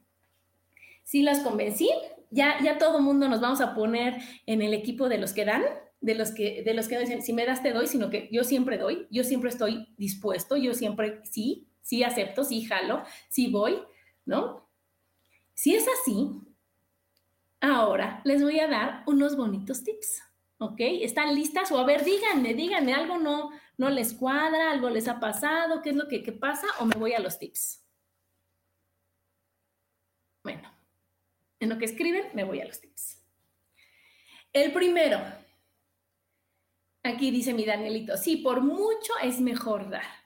Si 1.03 1.21
las 1.23 1.39
convencí, 1.39 1.89
ya, 2.29 2.61
ya 2.63 2.77
todo 2.77 3.01
mundo 3.01 3.29
nos 3.29 3.41
vamos 3.41 3.61
a 3.61 3.73
poner 3.73 4.17
en 4.45 4.61
el 4.61 4.73
equipo 4.73 5.09
de 5.09 5.17
los 5.17 5.33
que 5.33 5.45
dan, 5.45 5.63
de 6.01 6.15
los 6.15 6.31
que 6.31 6.63
de 6.63 6.73
los 6.73 6.87
que 6.87 6.99
dicen, 6.99 7.21
si 7.21 7.31
me 7.31 7.45
das 7.45 7.61
te 7.61 7.73
doy, 7.73 7.87
sino 7.87 8.09
que 8.09 8.27
yo 8.31 8.43
siempre 8.43 8.77
doy, 8.77 9.07
yo 9.11 9.23
siempre 9.23 9.49
estoy 9.49 9.87
dispuesto, 9.97 10.57
yo 10.57 10.73
siempre 10.73 11.21
sí, 11.29 11.67
sí 11.81 12.03
acepto, 12.03 12.43
sí 12.43 12.63
jalo, 12.63 13.03
sí 13.29 13.49
voy, 13.51 13.81
¿no? 14.25 14.69
Si 15.53 15.75
es 15.75 15.85
así, 15.87 16.41
ahora 17.59 18.21
les 18.23 18.41
voy 18.41 18.59
a 18.59 18.67
dar 18.67 19.03
unos 19.05 19.35
bonitos 19.35 19.83
tips, 19.83 20.23
¿ok? 20.57 20.79
¿Están 20.79 21.35
listas? 21.35 21.71
O 21.71 21.79
a 21.79 21.85
ver, 21.85 22.03
díganme, 22.03 22.53
díganme, 22.53 22.93
algo 22.93 23.17
no, 23.17 23.51
no 23.77 23.89
les 23.89 24.13
cuadra, 24.13 24.71
algo 24.71 24.89
les 24.89 25.07
ha 25.07 25.19
pasado, 25.19 25.81
qué 25.81 25.91
es 25.91 25.95
lo 25.95 26.07
que 26.07 26.23
qué 26.23 26.31
pasa, 26.31 26.67
o 26.79 26.85
me 26.85 26.95
voy 26.97 27.13
a 27.13 27.19
los 27.19 27.37
tips. 27.37 27.85
Bueno, 30.43 30.71
en 31.59 31.69
lo 31.69 31.77
que 31.77 31.85
escriben, 31.85 32.29
me 32.33 32.43
voy 32.43 32.61
a 32.61 32.65
los 32.65 32.79
tips. 32.79 33.21
El 34.53 34.73
primero, 34.73 35.19
aquí 37.03 37.31
dice 37.31 37.53
mi 37.53 37.65
Danielito, 37.65 38.17
sí, 38.17 38.37
por 38.37 38.61
mucho 38.61 39.13
es 39.21 39.39
mejor 39.39 39.89
dar. 39.89 40.20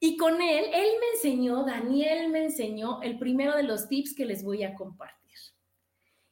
Y 0.00 0.16
con 0.16 0.40
él, 0.40 0.64
él 0.72 0.88
me 1.00 1.06
enseñó, 1.14 1.64
Daniel 1.64 2.28
me 2.28 2.44
enseñó 2.44 3.02
el 3.02 3.18
primero 3.18 3.56
de 3.56 3.64
los 3.64 3.88
tips 3.88 4.14
que 4.14 4.26
les 4.26 4.44
voy 4.44 4.62
a 4.62 4.74
compartir. 4.74 5.18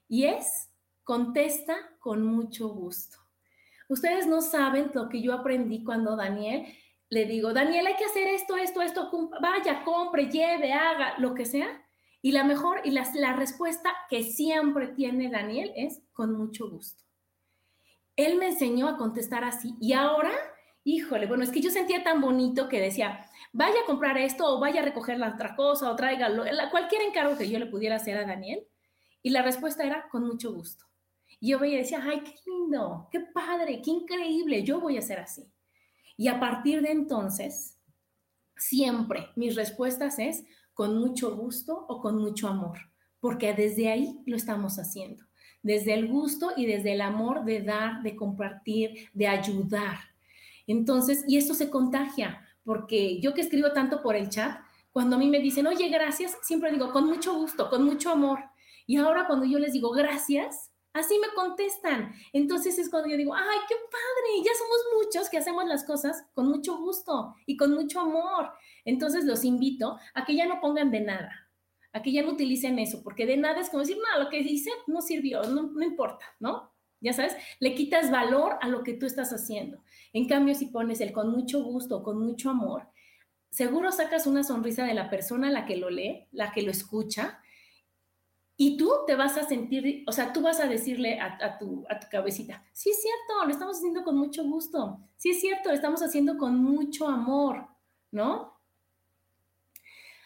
Y 0.09 0.25
es, 0.25 0.71
contesta 1.03 1.77
con 1.99 2.23
mucho 2.23 2.69
gusto. 2.69 3.19
Ustedes 3.89 4.27
no 4.27 4.41
saben 4.41 4.91
lo 4.95 5.09
que 5.09 5.21
yo 5.21 5.33
aprendí 5.33 5.83
cuando 5.85 6.17
Daniel 6.17 6.67
le 7.09 7.25
digo, 7.25 7.53
Daniel, 7.53 7.87
hay 7.87 7.95
que 7.95 8.05
hacer 8.05 8.27
esto, 8.27 8.57
esto, 8.57 8.83
esto, 8.83 9.11
vaya, 9.41 9.85
compre, 9.85 10.29
lleve, 10.29 10.73
haga, 10.73 11.15
lo 11.19 11.35
que 11.35 11.45
sea. 11.45 11.85
Y 12.21 12.33
la 12.33 12.43
mejor 12.43 12.81
y 12.85 12.91
la, 12.91 13.09
la 13.15 13.35
respuesta 13.35 13.95
que 14.11 14.25
siempre 14.25 14.89
tiene 14.89 15.31
Daniel 15.31 15.73
es 15.77 16.03
con 16.13 16.37
mucho 16.37 16.69
gusto. 16.69 17.05
Él 18.17 18.39
me 18.39 18.49
enseñó 18.49 18.89
a 18.89 18.97
contestar 18.97 19.45
así 19.45 19.77
y 19.81 19.93
ahora, 19.93 20.33
híjole, 20.83 21.27
bueno, 21.27 21.45
es 21.45 21.51
que 21.51 21.61
yo 21.61 21.71
sentía 21.71 22.03
tan 22.03 22.21
bonito 22.21 22.69
que 22.69 22.81
decía, 22.81 23.31
vaya 23.57 23.81
a 23.83 23.87
comprar 23.87 24.19
esto 24.19 24.45
o 24.47 24.61
vaya 24.61 24.83
a 24.83 24.85
recoger 24.85 25.19
la 25.19 25.31
otra 25.31 25.57
cosa 25.57 25.91
o 25.91 25.97
tráigalo, 25.97 26.45
cualquier 26.71 27.03
encargo 27.03 27.39
que 27.39 27.49
yo 27.49 27.59
le 27.59 27.67
pudiera 27.67 27.97
hacer 27.97 28.19
a 28.19 28.27
Daniel. 28.27 28.67
Y 29.23 29.31
la 29.31 29.43
respuesta 29.43 29.83
era 29.83 30.09
con 30.11 30.27
mucho 30.27 30.53
gusto. 30.53 30.85
Y 31.41 31.49
yo 31.49 31.59
veía 31.59 31.77
y 31.77 31.79
decía, 31.79 32.03
ay, 32.05 32.21
qué 32.21 32.35
lindo, 32.47 33.09
qué 33.11 33.21
padre, 33.21 33.81
qué 33.83 33.91
increíble, 33.91 34.63
yo 34.63 34.79
voy 34.79 34.99
a 34.99 35.03
ser 35.03 35.21
así. 35.21 35.51
Y 36.19 36.29
a 36.29 36.39
partir 36.39 36.83
de 36.83 36.91
entonces, 36.93 37.79
siempre 38.57 39.29
mis 39.37 39.57
respuestas 39.57 40.19
es 40.19 40.45
con 40.75 40.99
mucho 40.99 41.35
gusto 41.35 41.87
o 41.89 42.01
con 42.01 42.19
mucho 42.19 42.49
amor, 42.49 42.79
porque 43.21 43.55
desde 43.55 43.91
ahí 43.91 44.21
lo 44.27 44.37
estamos 44.37 44.79
haciendo, 44.79 45.25
desde 45.63 45.95
el 45.95 46.09
gusto 46.09 46.53
y 46.57 46.67
desde 46.67 46.93
el 46.93 47.01
amor 47.01 47.45
de 47.45 47.63
dar, 47.63 48.03
de 48.03 48.15
compartir, 48.15 49.09
de 49.15 49.27
ayudar. 49.27 49.99
Entonces, 50.67 51.25
y 51.27 51.39
esto 51.39 51.55
se 51.55 51.71
contagia, 51.71 52.46
porque 52.67 53.21
yo 53.21 53.33
que 53.33 53.43
escribo 53.43 53.73
tanto 53.73 54.03
por 54.03 54.17
el 54.17 54.29
chat, 54.29 54.61
cuando 54.91 55.15
a 55.15 55.19
mí 55.19 55.31
me 55.31 55.39
dicen, 55.39 55.69
oye, 55.69 55.89
gracias, 55.89 56.37
siempre 56.43 56.73
digo, 56.73 56.91
con 56.91 57.07
mucho 57.07 57.33
gusto, 57.35 57.71
con 57.71 57.85
mucho 57.85 58.11
amor. 58.11 58.41
Y 58.87 58.97
ahora 58.97 59.27
cuando 59.29 59.47
yo 59.47 59.61
les 59.61 59.73
digo 59.73 59.93
gracias, 59.93 60.73
así 60.93 61.17
me 61.21 61.33
contestan. 61.35 62.13
Entonces 62.33 62.79
es 62.79 62.91
cuando 62.91 63.09
yo 63.09 63.17
digo, 63.17 63.35
ay, 63.35 63.59
qué 63.69 63.75
padre, 63.77 64.45
ya 64.45 64.51
somos 64.59 64.79
muchos 64.97 65.31
que 65.31 65.39
hacemos 65.39 65.65
las 65.67 65.85
cosas 65.85 66.27
con 66.35 66.49
mucho 66.49 66.77
gusto 66.79 67.37
y 67.47 67.57
con 67.57 67.73
mucho 67.73 68.01
amor. 68.01 68.51
Entonces 68.85 69.25
los 69.25 69.45
invito 69.45 69.99
a 70.15 70.25
que 70.25 70.35
ya 70.35 70.47
no 70.47 70.61
pongan 70.61 70.91
de 70.91 71.03
nada, 71.03 71.49
a 71.93 72.03
que 72.03 72.11
ya 72.11 72.23
no 72.23 72.33
utilicen 72.33 72.81
eso, 72.81 73.01
porque 73.05 73.27
de 73.27 73.37
nada 73.37 73.61
es 73.61 73.71
como 73.71 73.83
decir, 73.83 73.99
no, 73.99 74.25
lo 74.25 74.29
que 74.29 74.43
dice 74.43 74.71
no 74.89 75.03
sirvió, 75.03 75.45
no, 75.45 75.71
no 75.73 75.85
importa, 75.85 76.25
¿no? 76.41 76.73
Ya 77.01 77.13
sabes, 77.13 77.37
le 77.61 77.75
quitas 77.75 78.11
valor 78.11 78.57
a 78.61 78.69
lo 78.69 78.83
que 78.83 78.95
tú 78.95 79.07
estás 79.07 79.33
haciendo. 79.33 79.83
En 80.13 80.27
cambio, 80.29 80.55
si 80.55 80.67
pones 80.67 81.01
el 81.01 81.13
con 81.13 81.31
mucho 81.31 81.63
gusto, 81.63 82.03
con 82.03 82.19
mucho 82.19 82.51
amor, 82.51 82.89
seguro 83.51 83.93
sacas 83.93 84.27
una 84.27 84.45
sonrisa 84.45 84.85
de 84.85 84.95
la 84.95 85.11
persona 85.11 85.49
a 85.49 85.53
la 85.53 85.67
que 85.67 85.77
lo 85.77 85.91
lee, 85.91 86.27
la 86.33 86.53
que 86.53 86.63
lo 86.63 86.71
escucha, 86.71 87.41
y 88.57 88.79
tú 88.79 88.91
te 89.07 89.15
vas 89.15 89.37
a 89.37 89.47
sentir, 89.47 90.03
o 90.07 90.13
sea, 90.13 90.33
tú 90.33 90.41
vas 90.41 90.61
a 90.61 90.67
decirle 90.67 91.21
a, 91.21 91.59
tu, 91.59 91.85
a 91.91 92.01
tu 92.01 92.07
cabecita, 92.11 92.65
sí 92.73 92.91
es 92.91 93.03
cierto, 93.03 93.45
lo 93.45 93.51
estamos 93.51 93.77
haciendo 93.77 94.03
con 94.03 94.17
mucho 94.17 94.45
gusto, 94.45 94.99
sí 95.17 95.31
es 95.31 95.41
cierto, 95.41 95.69
lo 95.69 95.75
estamos 95.75 96.03
haciendo 96.03 96.39
con 96.39 96.57
mucho 96.57 97.07
amor, 97.07 97.69
¿no? 98.11 98.59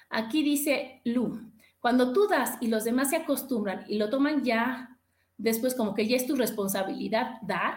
Aquí 0.08 0.44
dice 0.44 1.00
Lu, 1.04 1.40
cuando 1.80 2.12
tú 2.12 2.28
das 2.28 2.56
y 2.60 2.68
los 2.68 2.84
demás 2.84 3.10
se 3.10 3.16
acostumbran 3.16 3.84
y 3.88 3.98
lo 3.98 4.10
toman 4.10 4.44
ya 4.44 4.99
después 5.41 5.74
como 5.74 5.95
que 5.95 6.07
ya 6.07 6.16
es 6.16 6.26
tu 6.26 6.36
responsabilidad 6.36 7.38
dar, 7.43 7.74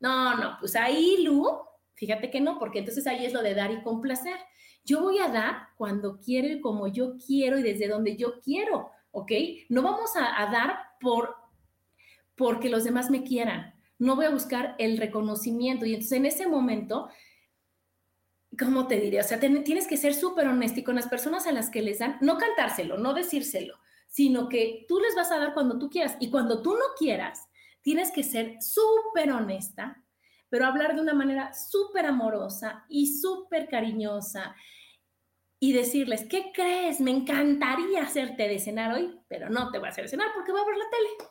no, 0.00 0.36
no, 0.36 0.56
pues 0.60 0.76
ahí, 0.76 1.22
Lu, 1.24 1.44
fíjate 1.94 2.30
que 2.30 2.40
no, 2.40 2.58
porque 2.58 2.78
entonces 2.80 3.06
ahí 3.06 3.24
es 3.26 3.32
lo 3.32 3.42
de 3.42 3.54
dar 3.54 3.70
y 3.72 3.82
complacer. 3.82 4.36
Yo 4.84 5.00
voy 5.02 5.18
a 5.18 5.28
dar 5.28 5.68
cuando 5.76 6.18
quiero 6.20 6.48
y 6.48 6.60
como 6.60 6.86
yo 6.86 7.16
quiero 7.18 7.58
y 7.58 7.62
desde 7.62 7.88
donde 7.88 8.16
yo 8.16 8.40
quiero, 8.40 8.90
¿ok? 9.10 9.32
No 9.68 9.82
vamos 9.82 10.10
a, 10.16 10.50
dar 10.50 10.76
por 11.00 11.34
porque 12.36 12.68
los 12.68 12.84
demás 12.84 13.10
me 13.10 13.24
quieran. 13.24 13.74
No 13.98 14.14
voy 14.14 14.26
a 14.26 14.30
buscar 14.30 14.76
el 14.78 14.96
reconocimiento. 14.96 15.84
Y 15.84 15.94
entonces 15.94 16.16
en 16.16 16.26
ese 16.26 16.46
momento, 16.46 17.08
¿cómo 18.56 18.86
te 18.86 19.00
diré? 19.00 19.20
O 19.20 19.24
sea, 19.24 19.40
tienes 19.40 19.88
que 19.88 19.96
ser 19.96 20.14
súper 20.14 20.46
honesto 20.46 20.80
y 20.80 20.84
con 20.84 20.94
las 20.94 21.08
personas 21.08 21.48
a 21.48 21.52
las 21.52 21.68
que 21.68 21.82
les 21.82 21.98
dan, 21.98 22.16
no 22.20 22.38
cantárselo, 22.38 22.96
no 22.96 23.12
decírselo, 23.12 23.76
sino 24.08 24.48
que 24.48 24.84
tú 24.88 24.98
les 24.98 25.14
vas 25.14 25.30
a 25.30 25.38
dar 25.38 25.54
cuando 25.54 25.78
tú 25.78 25.88
quieras. 25.88 26.16
Y 26.18 26.30
cuando 26.30 26.62
tú 26.62 26.72
no 26.72 26.94
quieras, 26.98 27.46
tienes 27.82 28.10
que 28.10 28.24
ser 28.24 28.56
súper 28.60 29.30
honesta, 29.30 30.02
pero 30.48 30.66
hablar 30.66 30.94
de 30.94 31.02
una 31.02 31.14
manera 31.14 31.52
súper 31.54 32.06
amorosa 32.06 32.84
y 32.88 33.18
súper 33.20 33.68
cariñosa 33.68 34.56
y 35.60 35.72
decirles, 35.72 36.26
¿qué 36.28 36.52
crees? 36.54 37.00
Me 37.00 37.10
encantaría 37.10 38.02
hacerte 38.02 38.48
de 38.48 38.58
cenar 38.58 38.94
hoy, 38.94 39.20
pero 39.28 39.50
no 39.50 39.70
te 39.70 39.78
voy 39.78 39.88
a 39.88 39.90
hacer 39.90 40.04
de 40.04 40.10
cenar 40.10 40.28
porque 40.34 40.52
voy 40.52 40.60
a 40.60 40.66
ver 40.66 40.76
la 40.76 40.90
tele. 40.90 41.30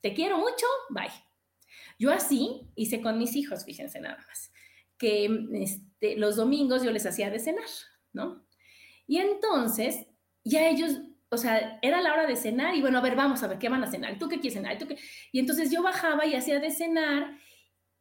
Te 0.00 0.14
quiero 0.14 0.38
mucho, 0.38 0.66
bye. 0.90 1.10
Yo 1.98 2.12
así 2.12 2.70
hice 2.76 3.00
con 3.02 3.18
mis 3.18 3.34
hijos, 3.34 3.64
fíjense 3.64 4.00
nada 4.00 4.18
más, 4.26 4.52
que 4.98 5.28
este, 5.54 6.16
los 6.16 6.36
domingos 6.36 6.82
yo 6.82 6.90
les 6.90 7.06
hacía 7.06 7.30
de 7.30 7.38
cenar, 7.38 7.68
¿no? 8.12 8.46
Y 9.06 9.18
entonces 9.18 10.06
ya 10.44 10.68
ellos 10.68 11.00
o 11.28 11.36
sea, 11.36 11.78
era 11.82 12.00
la 12.00 12.12
hora 12.12 12.26
de 12.26 12.36
cenar 12.36 12.74
y 12.74 12.80
bueno, 12.80 12.98
a 12.98 13.02
ver, 13.02 13.16
vamos 13.16 13.42
a 13.42 13.48
ver 13.48 13.58
qué 13.58 13.68
van 13.68 13.82
a 13.82 13.90
cenar. 13.90 14.18
¿Tú 14.18 14.28
qué 14.28 14.38
quieres 14.40 14.54
cenar? 14.54 14.78
¿Tú 14.78 14.86
qué? 14.86 14.96
Y 15.32 15.40
entonces 15.40 15.70
yo 15.70 15.82
bajaba 15.82 16.26
y 16.26 16.34
hacía 16.34 16.60
de 16.60 16.70
cenar 16.70 17.38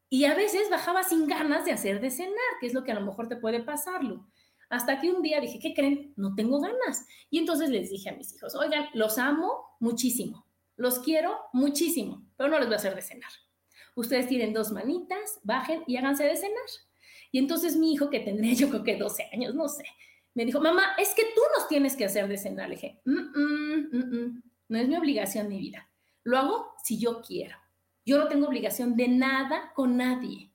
y 0.10 0.26
a 0.26 0.36
veces 0.36 0.70
bajaba 0.70 1.04
sin 1.04 1.28
ganas 1.28 1.66
de 1.66 1.72
hacer 1.72 2.00
de 2.00 2.12
cenar, 2.12 2.36
que 2.60 2.68
es 2.68 2.74
lo 2.74 2.84
que 2.84 2.92
a 2.92 2.96
lo 2.96 3.02
mejor 3.02 3.28
te 3.28 3.38
puede 3.38 3.64
pasarlo. 3.64 4.28
Hasta 4.70 5.00
que 5.00 5.12
un 5.12 5.22
día 5.22 5.40
dije, 5.40 5.60
¿qué 5.60 5.74
creen? 5.74 6.14
No 6.16 6.36
tengo 6.36 6.60
ganas. 6.60 7.06
Y 7.30 7.40
entonces 7.40 7.70
les 7.70 7.90
dije 7.90 8.10
a 8.10 8.16
mis 8.16 8.34
hijos, 8.36 8.56
oigan, 8.56 8.88
los 8.94 9.18
amo 9.18 9.78
muchísimo, 9.80 10.48
los 10.76 11.00
quiero 11.00 11.38
muchísimo, 11.54 12.26
pero 12.38 12.50
no 12.50 12.60
les 12.60 12.68
voy 12.68 12.76
a 12.76 12.78
hacer 12.78 12.96
de 12.96 13.02
cenar. 13.02 13.32
Ustedes 13.96 14.28
tienen 14.28 14.54
dos 14.54 14.72
manitas, 14.72 15.40
bajen 15.44 15.84
y 15.88 15.98
háganse 15.98 16.26
de 16.26 16.36
cenar. 16.36 16.66
Y 17.32 17.40
entonces 17.40 17.76
mi 17.76 17.94
hijo, 17.94 18.10
que 18.10 18.20
tendría 18.20 18.54
yo 18.54 18.70
creo 18.70 18.84
que 18.84 18.98
12 18.98 19.30
años, 19.34 19.56
no 19.56 19.68
sé, 19.68 19.86
me 20.36 20.46
dijo, 20.46 20.60
mamá, 20.60 20.96
es 21.00 21.14
que 21.16 21.24
tú 21.34 21.42
nos 21.58 21.68
tienes 21.68 21.96
que 21.96 22.06
hacer 22.06 22.28
de 22.28 22.38
cenar. 22.38 22.70
Le 22.70 22.76
dije, 22.76 23.02
no 23.06 24.78
es 24.78 24.88
mi 24.88 24.96
obligación, 24.98 25.48
mi 25.48 25.60
vida. 25.60 25.90
Lo 26.24 26.38
hago 26.38 26.76
si 26.84 27.00
yo 27.00 27.22
quiero. 27.22 27.58
Yo 28.06 28.18
no 28.18 28.28
tengo 28.28 28.48
obligación 28.48 28.96
de 28.96 29.08
nada 29.08 29.72
con 29.74 29.98
nadie. 29.98 30.52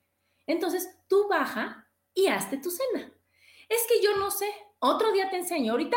Entonces, 0.47 0.99
tú 1.09 1.27
baja 1.29 1.89
y 2.15 2.27
hazte 2.27 2.59
tu 2.59 2.71
cena. 2.71 3.11
Es 3.69 3.87
que 3.89 4.03
yo 4.05 4.17
no 4.19 4.31
sé. 4.31 4.49
Otro 4.81 5.13
día 5.13 5.31
te 5.31 5.37
enseño. 5.37 5.73
Ahorita 5.73 5.97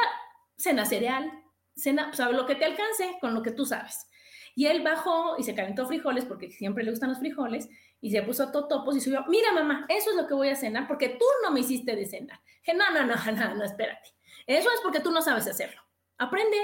cena 0.55 0.85
cereal, 0.85 1.43
cena, 1.75 2.11
lo 2.31 2.45
que 2.45 2.55
te 2.55 2.65
alcance 2.65 3.17
con 3.19 3.33
lo 3.33 3.43
que 3.43 3.51
tú 3.51 3.65
sabes. 3.65 4.07
Y 4.55 4.67
él 4.67 4.83
bajó 4.83 5.35
y 5.37 5.43
se 5.43 5.55
calentó 5.55 5.87
frijoles 5.87 6.25
porque 6.25 6.51
siempre 6.51 6.83
le 6.83 6.91
gustan 6.91 7.09
los 7.09 7.19
frijoles 7.19 7.69
y 8.01 8.11
se 8.11 8.21
puso 8.21 8.51
totopos 8.51 8.95
y 8.95 9.01
subió, 9.01 9.25
mira 9.27 9.51
mamá, 9.51 9.85
eso 9.89 10.11
es 10.11 10.15
lo 10.15 10.27
que 10.27 10.33
voy 10.33 10.49
a 10.49 10.55
cenar 10.55 10.87
porque 10.87 11.09
tú 11.09 11.25
no 11.43 11.51
me 11.51 11.61
hiciste 11.61 11.95
de 11.95 12.05
cenar. 12.05 12.39
Dije, 12.65 12.77
no, 12.77 12.91
no, 12.91 13.05
no, 13.05 13.15
no, 13.31 13.55
no, 13.55 13.63
espérate. 13.63 14.09
Eso 14.45 14.69
es 14.69 14.81
porque 14.81 14.99
tú 14.99 15.11
no 15.11 15.21
sabes 15.21 15.47
hacerlo. 15.47 15.81
Aprende. 16.17 16.57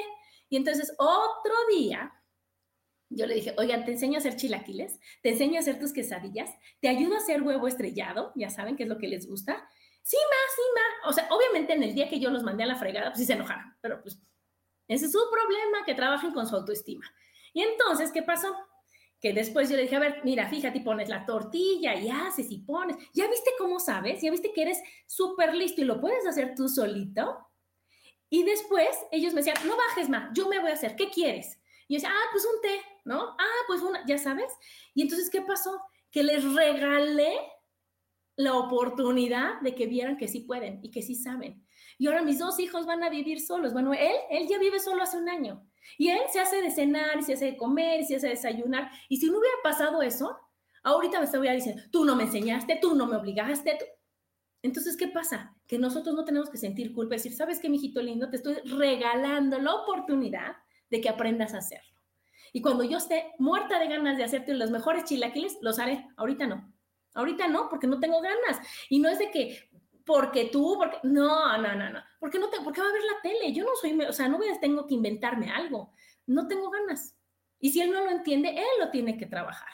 Y 0.49 0.57
entonces 0.57 0.93
otro 0.97 1.53
día 1.71 2.13
yo 3.09 3.25
le 3.25 3.35
dije, 3.35 3.55
oigan, 3.57 3.85
te 3.85 3.91
enseño 3.91 4.15
a 4.15 4.19
hacer 4.19 4.35
chilaquiles, 4.35 4.99
te 5.23 5.29
enseño 5.29 5.57
a 5.57 5.59
hacer 5.59 5.79
tus 5.79 5.93
quesadillas, 5.93 6.51
te 6.79 6.89
ayudo 6.89 7.15
a 7.15 7.17
hacer 7.17 7.41
huevo 7.41 7.67
estrellado, 7.67 8.31
ya 8.35 8.49
saben 8.49 8.75
qué 8.75 8.83
es 8.83 8.89
lo 8.89 8.99
que 8.99 9.07
les 9.07 9.27
gusta. 9.27 9.67
Sí, 10.03 10.17
ma, 10.17 10.55
sí, 10.55 10.61
ma. 10.75 11.09
O 11.09 11.13
sea, 11.13 11.27
obviamente 11.31 11.73
en 11.73 11.83
el 11.83 11.95
día 11.95 12.07
que 12.07 12.19
yo 12.19 12.29
los 12.29 12.43
mandé 12.43 12.63
a 12.63 12.67
la 12.67 12.75
fregada, 12.75 13.09
pues 13.09 13.19
sí 13.19 13.25
se 13.25 13.33
enojaron, 13.33 13.75
pero 13.81 14.01
pues 14.01 14.21
ese 14.87 15.05
es 15.05 15.11
su 15.11 15.19
problema, 15.31 15.85
que 15.85 15.95
trabajen 15.95 16.31
con 16.31 16.47
su 16.47 16.55
autoestima. 16.55 17.05
Y 17.53 17.61
entonces, 17.61 18.11
¿qué 18.11 18.23
pasó? 18.23 18.55
que 19.21 19.33
después 19.33 19.69
yo 19.69 19.75
le 19.75 19.81
dije, 19.81 19.97
a 19.97 19.99
ver, 19.99 20.21
mira, 20.23 20.47
fíjate, 20.47 20.79
pones 20.79 21.09
la 21.09 21.25
tortilla 21.25 21.93
y 21.93 22.09
haces 22.09 22.49
y 22.51 22.59
pones. 22.59 22.95
¿Ya 23.13 23.27
viste 23.27 23.51
cómo 23.57 23.77
sabes? 23.77 24.21
¿Ya 24.21 24.31
viste 24.31 24.53
que 24.53 24.61
eres 24.61 24.81
súper 25.07 25.53
listo 25.53 25.81
y 25.81 25.83
lo 25.83 25.99
puedes 25.99 26.25
hacer 26.25 26.55
tú 26.55 26.69
solito? 26.69 27.37
Y 28.29 28.43
después 28.43 28.87
ellos 29.11 29.33
me 29.33 29.41
decían, 29.41 29.57
no 29.67 29.75
bajes 29.75 30.07
más, 30.07 30.29
yo 30.33 30.47
me 30.47 30.59
voy 30.59 30.71
a 30.71 30.75
hacer, 30.75 30.95
¿qué 30.95 31.09
quieres? 31.09 31.59
Y 31.89 31.95
yo 31.95 31.97
decía, 31.97 32.13
ah, 32.13 32.27
pues 32.31 32.45
un 32.45 32.61
té, 32.61 32.79
¿no? 33.03 33.35
Ah, 33.37 33.63
pues 33.67 33.81
una, 33.81 34.05
ya 34.05 34.17
sabes. 34.17 34.53
Y 34.93 35.01
entonces, 35.01 35.29
¿qué 35.29 35.41
pasó? 35.41 35.81
que 36.11 36.23
les 36.23 36.43
regalé 36.53 37.37
la 38.39 38.55
oportunidad 38.55 39.59
de 39.59 39.75
que 39.75 39.85
vieran 39.85 40.15
que 40.15 40.29
sí 40.29 40.39
pueden 40.39 40.79
y 40.81 40.91
que 40.91 41.01
sí 41.01 41.13
saben. 41.13 41.61
Y 41.97 42.07
ahora 42.07 42.21
mis 42.21 42.39
dos 42.39 42.57
hijos 42.57 42.85
van 42.85 43.03
a 43.03 43.09
vivir 43.09 43.41
solos. 43.41 43.73
Bueno, 43.73 43.93
él, 43.93 44.15
él 44.29 44.47
ya 44.47 44.57
vive 44.57 44.79
solo 44.79 45.03
hace 45.03 45.17
un 45.17 45.27
año. 45.27 45.67
Y 45.97 46.07
él 46.07 46.21
se 46.31 46.39
hace 46.39 46.61
de 46.61 46.71
cenar, 46.71 47.21
se 47.21 47.33
hace 47.33 47.45
de 47.47 47.57
comer, 47.57 48.05
se 48.05 48.15
hace 48.15 48.27
de 48.27 48.35
desayunar. 48.35 48.91
Y 49.09 49.17
si 49.17 49.25
no 49.25 49.39
hubiera 49.39 49.57
pasado 49.61 50.01
eso, 50.01 50.37
ahorita 50.83 51.19
me 51.19 51.25
estaría 51.25 51.51
diciendo, 51.51 51.83
tú 51.91 52.05
no 52.05 52.15
me 52.15 52.23
enseñaste, 52.23 52.79
tú 52.81 52.95
no 52.95 53.07
me 53.07 53.17
obligaste. 53.17 53.77
Entonces, 54.61 54.95
¿qué 54.95 55.09
pasa? 55.09 55.53
Que 55.67 55.77
nosotros 55.77 56.15
no 56.15 56.23
tenemos 56.23 56.49
que 56.49 56.57
sentir 56.57 56.93
culpa, 56.93 57.15
decir, 57.15 57.33
¿sabes 57.33 57.59
qué, 57.59 57.67
mijito 57.67 58.01
lindo? 58.01 58.29
Te 58.29 58.37
estoy 58.37 58.55
regalando 58.63 59.59
la 59.59 59.73
oportunidad 59.75 60.55
de 60.89 61.01
que 61.01 61.09
aprendas 61.09 61.53
a 61.53 61.57
hacerlo. 61.57 61.99
Y 62.53 62.61
cuando 62.61 62.85
yo 62.85 62.99
esté 62.99 63.33
muerta 63.37 63.79
de 63.79 63.89
ganas 63.89 64.15
de 64.15 64.23
hacerte 64.23 64.53
los 64.53 64.71
mejores 64.71 65.03
chilaquiles, 65.03 65.57
los 65.61 65.77
haré. 65.77 66.07
Ahorita 66.15 66.47
no. 66.47 66.73
Ahorita 67.13 67.47
no, 67.47 67.69
porque 67.69 67.87
no 67.87 67.99
tengo 67.99 68.21
ganas. 68.21 68.59
Y 68.89 68.99
no 68.99 69.09
es 69.09 69.19
de 69.19 69.31
que, 69.31 69.69
porque 70.05 70.45
tú, 70.45 70.75
porque, 70.77 70.97
no, 71.03 71.57
no, 71.57 71.75
no, 71.75 71.89
no. 71.89 71.99
Porque 72.19 72.39
no 72.39 72.49
te, 72.49 72.61
porque 72.61 72.81
va 72.81 72.87
a 72.87 72.93
ver 72.93 73.03
la 73.03 73.21
tele. 73.21 73.53
Yo 73.53 73.63
no 73.63 73.75
soy, 73.79 73.99
o 74.01 74.13
sea, 74.13 74.27
no 74.27 74.37
voy 74.37 74.49
a, 74.49 74.59
tengo 74.59 74.87
que 74.87 74.95
inventarme 74.95 75.49
algo. 75.51 75.93
No 76.25 76.47
tengo 76.47 76.69
ganas. 76.69 77.15
Y 77.59 77.71
si 77.71 77.81
él 77.81 77.91
no 77.91 78.03
lo 78.03 78.11
entiende, 78.11 78.49
él 78.49 78.79
lo 78.79 78.89
tiene 78.89 79.17
que 79.17 79.25
trabajar. 79.25 79.69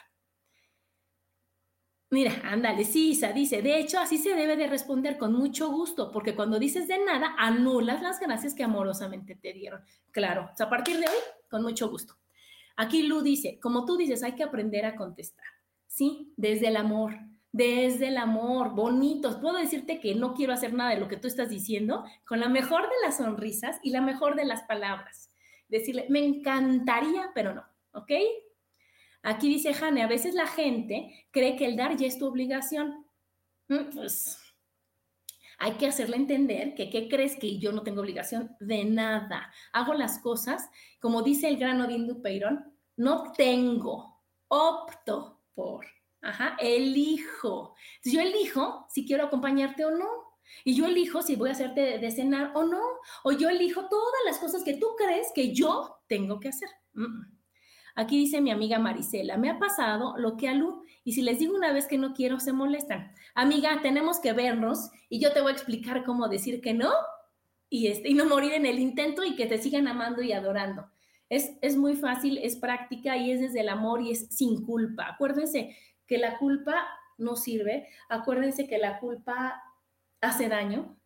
Mira, 2.12 2.34
ándale, 2.44 2.86
Sisa 2.86 3.34
dice, 3.34 3.62
de 3.62 3.80
hecho, 3.80 4.00
así 4.00 4.18
se 4.18 4.36
debe 4.36 4.56
de 4.56 4.68
responder 4.68 5.18
con 5.18 5.34
mucho 5.34 5.70
gusto, 5.70 6.12
porque 6.12 6.36
cuando 6.36 6.60
dices 6.60 6.88
de 6.88 7.04
nada, 7.04 7.36
anulas 7.38 8.02
las 8.02 8.20
gracias 8.20 8.54
que 8.54 8.64
amorosamente 8.64 9.36
te 9.36 9.54
dieron. 9.54 9.82
Claro, 10.12 10.52
a 10.58 10.70
partir 10.70 10.98
de 10.98 11.08
hoy, 11.08 11.18
con 11.50 11.64
mucho 11.64 11.90
gusto. 11.90 12.16
Aquí 12.78 13.04
Lu 13.04 13.22
dice, 13.22 13.60
como 13.60 13.86
tú 13.86 13.98
dices, 13.98 14.24
hay 14.24 14.34
que 14.34 14.44
aprender 14.44 14.86
a 14.86 14.96
contestar. 14.96 15.46
Sí, 15.96 16.34
desde 16.36 16.68
el 16.68 16.76
amor, 16.76 17.18
desde 17.54 18.10
el 18.10 18.18
amor, 18.18 18.76
bonitos. 18.76 19.38
Puedo 19.38 19.56
decirte 19.56 20.02
que 20.02 20.14
no 20.14 20.34
quiero 20.34 20.52
hacer 20.52 20.74
nada 20.74 20.90
de 20.90 21.00
lo 21.00 21.08
que 21.08 21.16
tú 21.16 21.30
estás 21.30 21.50
diciendo 21.50 22.04
con 22.28 22.42
la 22.42 22.50
mejor 22.50 22.82
de 22.82 22.96
las 23.02 23.16
sonrisas 23.16 23.80
y 23.82 23.92
la 23.92 24.02
mejor 24.02 24.36
de 24.36 24.44
las 24.44 24.64
palabras. 24.64 25.32
Decirle, 25.70 26.06
me 26.10 26.20
encantaría, 26.20 27.32
pero 27.34 27.54
no, 27.56 27.64
¿ok? 27.94 28.12
Aquí 29.24 29.48
dice 29.48 29.74
Jane, 29.74 30.04
a 30.04 30.08
veces 30.08 30.36
la 30.36 30.48
gente 30.48 31.28
cree 31.32 31.56
que 31.56 31.66
el 31.66 31.78
dar 31.78 31.96
ya 31.96 32.08
es 32.08 32.20
tu 32.20 32.26
obligación. 32.26 33.06
Mm, 33.70 33.92
pues 33.94 34.38
hay 35.60 35.76
que 35.76 35.88
hacerle 35.88 36.18
entender 36.18 36.76
que, 36.76 36.90
¿qué 36.90 37.08
crees 37.08 37.38
que 37.38 37.58
yo 37.58 37.72
no 37.72 37.84
tengo 37.84 38.02
obligación 38.02 38.54
de 38.60 38.84
nada? 38.84 39.50
Hago 39.72 39.94
las 39.94 40.20
cosas, 40.20 40.70
como 41.00 41.22
dice 41.22 41.48
el 41.48 41.56
gran 41.56 41.80
Odín 41.80 42.06
Dupeirón, 42.06 42.76
no 42.98 43.32
tengo, 43.32 44.22
opto 44.50 45.35
por. 45.56 45.86
Ajá, 46.22 46.58
elijo. 46.60 47.76
yo 48.04 48.20
elijo 48.20 48.86
si 48.90 49.06
quiero 49.06 49.26
acompañarte 49.26 49.86
o 49.86 49.92
no. 49.92 50.08
Y 50.64 50.76
yo 50.76 50.86
elijo 50.86 51.22
si 51.22 51.36
voy 51.36 51.50
a 51.50 51.54
hacerte 51.54 51.98
de, 51.98 52.12
cenar 52.12 52.52
o 52.56 52.64
no. 52.64 52.82
O 53.24 53.32
yo 53.32 53.50
elijo 53.50 53.88
todas 53.88 54.22
las 54.26 54.38
cosas 54.38 54.64
que 54.64 54.76
tú 54.76 54.88
crees 54.98 55.28
que 55.34 55.54
yo 55.54 55.98
tengo 56.08 56.40
que 56.40 56.50
hacer. 56.50 56.70
Aquí 57.96 58.18
dice 58.18 58.42
mi 58.42 58.52
amiga 58.52 58.78
Marisela, 58.78 59.38
me 59.38 59.50
ha 59.50 59.58
pasado 59.58 60.16
lo 60.18 60.36
que 60.36 60.50
a 60.50 60.54
Lu, 60.54 60.84
y 61.06 61.14
si 61.14 61.22
les 61.22 61.40
digo 61.40 61.56
una 61.56 61.72
vez 61.72 61.88
que 61.88 61.98
no 61.98 62.14
quiero, 62.14 62.42
se 62.42 62.52
molestan. 62.52 63.14
Amiga, 63.36 63.80
tenemos 63.82 64.20
que 64.20 64.34
vernos 64.34 64.90
y 65.08 65.20
yo 65.20 65.32
te 65.32 65.40
voy 65.40 65.52
a 65.52 65.56
explicar 65.56 66.04
cómo 66.04 66.28
decir 66.28 66.60
que 66.60 66.74
no 66.74 66.92
y, 67.70 67.88
este, 67.88 68.10
y 68.10 68.14
no 68.14 68.26
morir 68.26 68.52
en 68.52 68.66
el 68.66 68.80
intento 68.80 69.24
y 69.24 69.36
que 69.36 69.46
te 69.46 69.60
sigan 69.60 69.88
amando 69.88 70.22
y 70.22 70.34
adorando. 70.34 70.90
Es, 71.30 71.52
es 71.62 71.76
muy 71.76 71.96
fácil, 71.96 72.38
es 72.38 72.56
práctica 72.56 73.18
y 73.18 73.32
es 73.32 73.42
desde 73.42 73.62
el 73.62 73.70
amor 73.70 74.02
y 74.02 74.12
es 74.12 74.28
sin 74.30 74.66
culpa. 74.66 75.08
Acuérdense, 75.10 75.76
que 76.08 76.18
la 76.18 76.38
culpa 76.38 76.86
no 77.18 77.36
sirve. 77.36 77.88
Acuérdense 78.10 78.68
que 78.68 78.78
la 78.78 79.00
culpa 79.00 79.62
hace 80.22 80.50
daño 80.50 80.98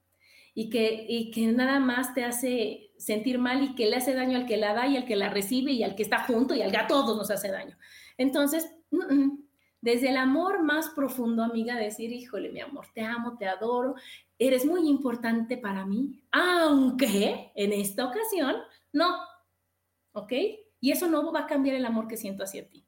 y 0.54 0.70
que, 0.70 1.06
y 1.08 1.32
que 1.32 1.48
nada 1.48 1.80
más 1.80 2.14
te 2.14 2.24
hace 2.24 2.92
sentir 2.98 3.40
mal 3.40 3.64
y 3.64 3.76
que 3.76 3.86
le 3.86 3.96
hace 3.96 4.14
daño 4.14 4.38
al 4.38 4.46
que 4.46 4.58
la 4.58 4.74
da 4.74 4.88
y 4.88 4.98
al 4.98 5.06
que 5.06 5.16
la 5.16 5.30
recibe 5.30 5.72
y 5.72 5.84
al 5.84 5.96
que 5.96 6.04
está 6.04 6.24
junto 6.26 6.54
y 6.54 6.62
al 6.62 6.72
que 6.72 6.78
a 6.78 6.88
todos 6.88 7.16
nos 7.16 7.32
hace 7.32 7.50
daño. 7.50 7.78
Entonces, 8.18 8.70
desde 9.82 10.10
el 10.10 10.18
amor 10.18 10.62
más 10.62 10.90
profundo, 10.90 11.44
amiga, 11.44 11.76
decir, 11.78 12.12
híjole, 12.12 12.52
mi 12.52 12.60
amor, 12.60 12.88
te 12.94 13.02
amo, 13.02 13.38
te 13.38 13.48
adoro, 13.48 13.96
eres 14.38 14.66
muy 14.66 14.90
importante 14.90 15.58
para 15.58 15.86
mí, 15.86 16.22
aunque 16.32 17.52
en 17.56 17.72
esta 17.72 18.06
ocasión 18.06 18.58
no, 18.92 19.16
¿ok? 20.14 20.34
Y 20.80 20.92
eso 20.92 21.08
no 21.08 21.32
va 21.32 21.42
a 21.42 21.48
cambiar 21.48 21.76
el 21.76 21.86
amor 21.86 22.08
que 22.08 22.18
siento 22.18 22.44
hacia 22.44 22.68
ti. 22.68 22.86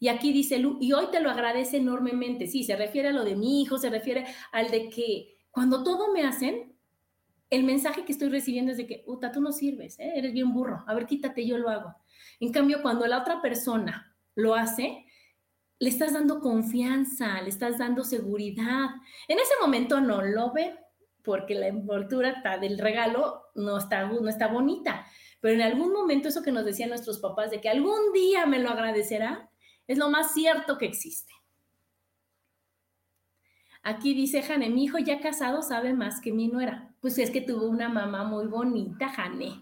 Y 0.00 0.08
aquí 0.08 0.32
dice 0.32 0.58
Lu, 0.58 0.78
y 0.80 0.92
hoy 0.92 1.06
te 1.10 1.20
lo 1.20 1.30
agradece 1.30 1.78
enormemente. 1.78 2.46
Sí, 2.46 2.64
se 2.64 2.76
refiere 2.76 3.08
a 3.08 3.12
lo 3.12 3.24
de 3.24 3.36
mi 3.36 3.62
hijo, 3.62 3.78
se 3.78 3.90
refiere 3.90 4.26
al 4.52 4.70
de 4.70 4.90
que 4.90 5.38
cuando 5.50 5.82
todo 5.82 6.12
me 6.12 6.24
hacen, 6.24 6.74
el 7.50 7.62
mensaje 7.62 8.04
que 8.04 8.12
estoy 8.12 8.28
recibiendo 8.28 8.72
es 8.72 8.76
de 8.76 8.86
que, 8.86 9.04
Uta, 9.06 9.30
tú 9.30 9.40
no 9.40 9.52
sirves, 9.52 9.98
¿eh? 10.00 10.12
eres 10.16 10.32
bien 10.32 10.52
burro, 10.52 10.82
a 10.86 10.94
ver, 10.94 11.06
quítate, 11.06 11.46
yo 11.46 11.56
lo 11.56 11.68
hago. 11.68 11.94
En 12.40 12.50
cambio, 12.52 12.82
cuando 12.82 13.06
la 13.06 13.20
otra 13.20 13.40
persona 13.40 14.14
lo 14.34 14.54
hace, 14.54 15.06
le 15.78 15.88
estás 15.88 16.12
dando 16.12 16.40
confianza, 16.40 17.40
le 17.42 17.50
estás 17.50 17.78
dando 17.78 18.02
seguridad. 18.02 18.90
En 19.28 19.38
ese 19.38 19.54
momento 19.60 20.00
no 20.00 20.22
lo 20.22 20.52
ve, 20.52 20.76
porque 21.22 21.54
la 21.54 21.68
envoltura 21.68 22.42
del 22.60 22.78
regalo 22.78 23.44
no 23.54 23.78
está, 23.78 24.06
no 24.06 24.28
está 24.28 24.48
bonita. 24.48 25.06
Pero 25.44 25.56
en 25.56 25.60
algún 25.60 25.92
momento 25.92 26.28
eso 26.28 26.42
que 26.42 26.52
nos 26.52 26.64
decían 26.64 26.88
nuestros 26.88 27.18
papás 27.18 27.50
de 27.50 27.60
que 27.60 27.68
algún 27.68 28.14
día 28.14 28.46
me 28.46 28.60
lo 28.60 28.70
agradecerá, 28.70 29.50
es 29.86 29.98
lo 29.98 30.08
más 30.08 30.32
cierto 30.32 30.78
que 30.78 30.86
existe. 30.86 31.34
Aquí 33.82 34.14
dice 34.14 34.40
Jane, 34.42 34.70
mi 34.70 34.84
hijo 34.84 34.96
ya 34.96 35.20
casado 35.20 35.60
sabe 35.60 35.92
más 35.92 36.22
que 36.22 36.32
mi 36.32 36.48
nuera. 36.48 36.94
Pues 37.02 37.18
es 37.18 37.30
que 37.30 37.42
tuvo 37.42 37.66
una 37.66 37.90
mamá 37.90 38.24
muy 38.24 38.46
bonita, 38.46 39.10
Jane. 39.10 39.60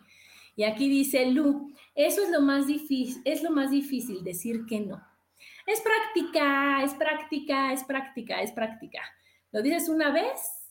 Y 0.55 0.62
aquí 0.62 0.89
dice 0.89 1.26
Lu, 1.33 1.74
eso 1.97 2.22
es 2.22 2.30
lo 2.30 2.43
más 2.43 2.68
difícil, 2.68 3.20
es 3.24 3.43
lo 3.43 3.51
más 3.51 3.72
difícil 3.72 4.22
decir 4.22 4.64
que 4.66 4.78
no. 4.78 5.05
Es 5.66 5.80
práctica, 5.80 6.85
es 6.85 6.95
práctica, 6.95 7.72
es 7.72 7.83
práctica, 7.83 8.41
es 8.41 8.53
práctica. 8.53 9.01
Lo 9.51 9.62
dices 9.62 9.89
una 9.89 10.12
vez 10.12 10.62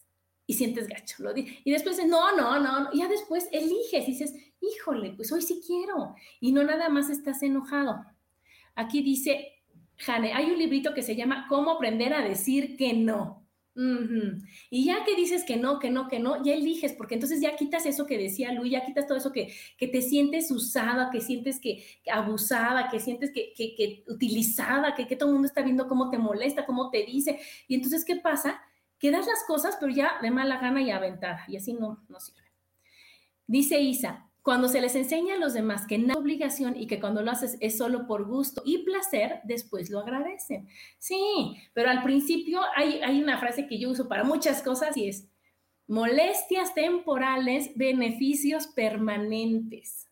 y 0.51 0.53
sientes 0.53 0.89
gacho. 0.89 1.23
Lo 1.23 1.31
y 1.37 1.71
después 1.71 1.97
no, 2.05 2.35
no, 2.35 2.59
no. 2.59 2.91
Ya 2.93 3.07
después 3.07 3.47
eliges 3.53 4.05
y 4.05 4.11
dices, 4.11 4.35
híjole, 4.59 5.13
pues 5.13 5.31
hoy 5.31 5.41
sí 5.41 5.61
quiero. 5.65 6.13
Y 6.41 6.51
no 6.51 6.61
nada 6.61 6.89
más 6.89 7.09
estás 7.09 7.41
enojado. 7.41 8.05
Aquí 8.75 9.01
dice, 9.01 9.63
Jane, 9.95 10.33
hay 10.33 10.51
un 10.51 10.59
librito 10.59 10.93
que 10.93 11.03
se 11.03 11.15
llama 11.15 11.45
Cómo 11.47 11.71
aprender 11.71 12.13
a 12.13 12.21
decir 12.21 12.75
que 12.75 12.91
no. 12.91 13.47
Y 14.69 14.83
ya 14.83 15.05
que 15.05 15.15
dices 15.15 15.45
que 15.45 15.55
no, 15.55 15.79
que 15.79 15.89
no, 15.89 16.09
que 16.09 16.19
no, 16.19 16.43
ya 16.43 16.53
eliges, 16.53 16.91
porque 16.91 17.13
entonces 17.13 17.39
ya 17.39 17.55
quitas 17.55 17.85
eso 17.85 18.05
que 18.05 18.17
decía 18.17 18.51
Luis, 18.51 18.73
ya 18.73 18.85
quitas 18.85 19.07
todo 19.07 19.17
eso 19.17 19.31
que, 19.31 19.53
que 19.77 19.87
te 19.87 20.01
sientes 20.01 20.51
usada, 20.51 21.09
que 21.09 21.21
sientes 21.21 21.61
que, 21.61 21.81
abusada, 22.11 22.89
que 22.89 22.99
sientes 22.99 23.31
que, 23.31 23.53
que, 23.55 24.03
utilizada, 24.09 24.93
que, 24.95 25.07
que 25.07 25.15
todo 25.15 25.29
el 25.29 25.33
mundo 25.35 25.47
está 25.47 25.61
viendo 25.61 25.87
cómo 25.87 26.09
te 26.09 26.17
molesta, 26.17 26.65
cómo 26.65 26.89
te 26.89 27.05
dice. 27.05 27.39
Y 27.69 27.75
entonces, 27.75 28.03
¿qué 28.03 28.17
pasa? 28.17 28.61
Que 29.01 29.11
das 29.11 29.25
las 29.27 29.43
cosas, 29.45 29.77
pero 29.79 29.91
ya 29.91 30.13
de 30.21 30.31
mala 30.31 30.61
gana 30.61 30.81
y 30.81 30.91
aventada, 30.91 31.43
y 31.47 31.57
así 31.57 31.73
no, 31.73 32.05
no 32.07 32.19
sirve. 32.19 32.39
Dice 33.47 33.81
Isa, 33.81 34.29
cuando 34.43 34.67
se 34.67 34.79
les 34.79 34.95
enseña 34.95 35.35
a 35.35 35.39
los 35.39 35.53
demás 35.53 35.85
que 35.87 35.97
no 35.97 36.13
es 36.13 36.17
obligación 36.17 36.75
y 36.75 36.87
que 36.87 36.99
cuando 36.99 37.21
lo 37.21 37.31
haces 37.31 37.57
es 37.59 37.77
solo 37.77 38.07
por 38.07 38.25
gusto 38.25 38.61
y 38.63 38.79
placer, 38.79 39.41
después 39.43 39.89
lo 39.89 39.99
agradecen. 39.99 40.67
Sí, 40.99 41.57
pero 41.73 41.89
al 41.89 42.03
principio 42.03 42.61
hay, 42.75 43.01
hay 43.01 43.21
una 43.21 43.39
frase 43.39 43.67
que 43.67 43.79
yo 43.79 43.89
uso 43.89 44.07
para 44.07 44.23
muchas 44.23 44.61
cosas 44.61 44.95
y 44.97 45.09
es 45.09 45.27
molestias 45.87 46.73
temporales, 46.73 47.71
beneficios 47.75 48.67
permanentes. 48.67 50.10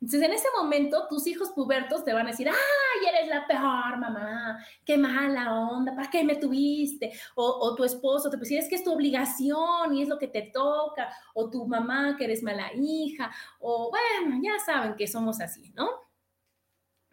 Entonces, 0.00 0.22
en 0.22 0.32
ese 0.32 0.48
momento, 0.56 1.06
tus 1.08 1.26
hijos 1.26 1.50
pubertos 1.50 2.04
te 2.04 2.14
van 2.14 2.26
a 2.26 2.30
decir, 2.30 2.48
ay, 2.48 3.06
eres 3.06 3.28
la 3.28 3.46
peor 3.46 3.98
mamá, 3.98 4.58
qué 4.84 4.96
mala 4.96 5.52
onda, 5.54 5.94
¿para 5.94 6.08
qué 6.08 6.24
me 6.24 6.36
tuviste? 6.36 7.12
O, 7.34 7.74
tu 7.74 7.84
esposo 7.84 8.30
te 8.30 8.38
puede 8.38 8.58
es 8.58 8.68
que 8.68 8.76
es 8.76 8.84
tu 8.84 8.92
obligación 8.92 9.94
y 9.94 10.02
es 10.02 10.08
lo 10.08 10.18
que 10.18 10.28
te 10.28 10.50
toca, 10.54 11.14
o 11.34 11.50
tu 11.50 11.66
mamá 11.66 12.16
que 12.16 12.24
eres 12.24 12.42
mala 12.42 12.72
hija, 12.74 13.30
o 13.58 13.90
bueno, 13.90 14.40
ya 14.42 14.58
saben 14.64 14.94
que 14.96 15.06
somos 15.06 15.38
así, 15.40 15.70
¿no? 15.74 15.88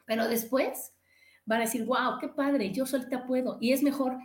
Pero 0.05 0.29
después 0.29 0.93
van 1.45 1.61
a 1.61 1.65
decir, 1.65 1.85
wow, 1.85 2.19
qué 2.21 2.29
padre, 2.29 2.71
yo 2.71 2.85
solita 2.85 3.25
puedo. 3.25 3.57
Y 3.59 3.73
es 3.73 3.83
mejor 3.83 4.17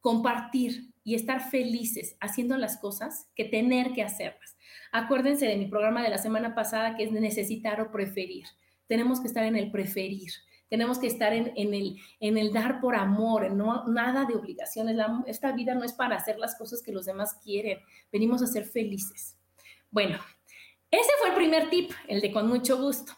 compartir 0.00 0.94
y 1.04 1.14
estar 1.14 1.50
felices 1.50 2.16
haciendo 2.20 2.56
las 2.56 2.78
cosas 2.78 3.28
que 3.34 3.44
tener 3.44 3.92
que 3.92 4.02
hacerlas. 4.02 4.55
Acuérdense 4.92 5.46
de 5.46 5.56
mi 5.56 5.66
programa 5.66 6.02
de 6.02 6.10
la 6.10 6.18
semana 6.18 6.54
pasada 6.54 6.96
que 6.96 7.04
es 7.04 7.12
necesitar 7.12 7.80
o 7.80 7.90
preferir. 7.90 8.46
Tenemos 8.86 9.20
que 9.20 9.26
estar 9.26 9.44
en 9.44 9.56
el 9.56 9.70
preferir. 9.70 10.32
Tenemos 10.68 10.98
que 10.98 11.06
estar 11.06 11.32
en, 11.32 11.52
el, 11.56 11.96
en 12.18 12.38
el 12.38 12.52
dar 12.52 12.80
por 12.80 12.96
amor, 12.96 13.52
no, 13.52 13.86
nada 13.86 14.24
de 14.24 14.34
obligaciones. 14.34 14.96
esta 15.26 15.52
vida 15.52 15.74
no 15.74 15.84
es 15.84 15.92
para 15.92 16.16
hacer 16.16 16.38
las 16.38 16.56
cosas 16.56 16.82
que 16.82 16.92
los 16.92 17.06
demás 17.06 17.34
quieren. 17.42 17.78
Venimos 18.10 18.42
a 18.42 18.48
ser 18.48 18.64
felices. 18.64 19.36
Bueno, 19.90 20.18
ese 20.90 21.10
fue 21.20 21.28
el 21.28 21.34
primer 21.34 21.70
tip, 21.70 21.92
el 22.08 22.20
de 22.20 22.32
con 22.32 22.48
mucho 22.48 22.78
gusto. 22.78 23.12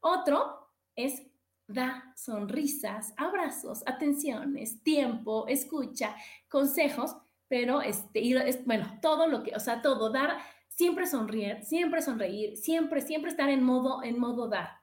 Otro 0.00 0.68
es 0.94 1.22
da 1.66 2.12
sonrisas, 2.16 3.14
abrazos, 3.16 3.82
atenciones, 3.86 4.82
tiempo, 4.82 5.46
escucha, 5.46 6.16
consejos, 6.48 7.16
pero 7.48 7.80
este, 7.80 8.22
bueno, 8.64 8.98
todo 9.00 9.26
lo 9.28 9.42
que, 9.42 9.54
o 9.54 9.60
sea, 9.60 9.80
todo, 9.82 10.10
dar, 10.10 10.38
siempre 10.80 11.06
sonreír, 11.06 11.62
siempre 11.62 12.00
sonreír, 12.00 12.56
siempre, 12.56 13.02
siempre 13.02 13.30
estar 13.30 13.50
en 13.50 13.62
modo, 13.62 14.02
en 14.02 14.18
modo 14.18 14.48
dar. 14.48 14.78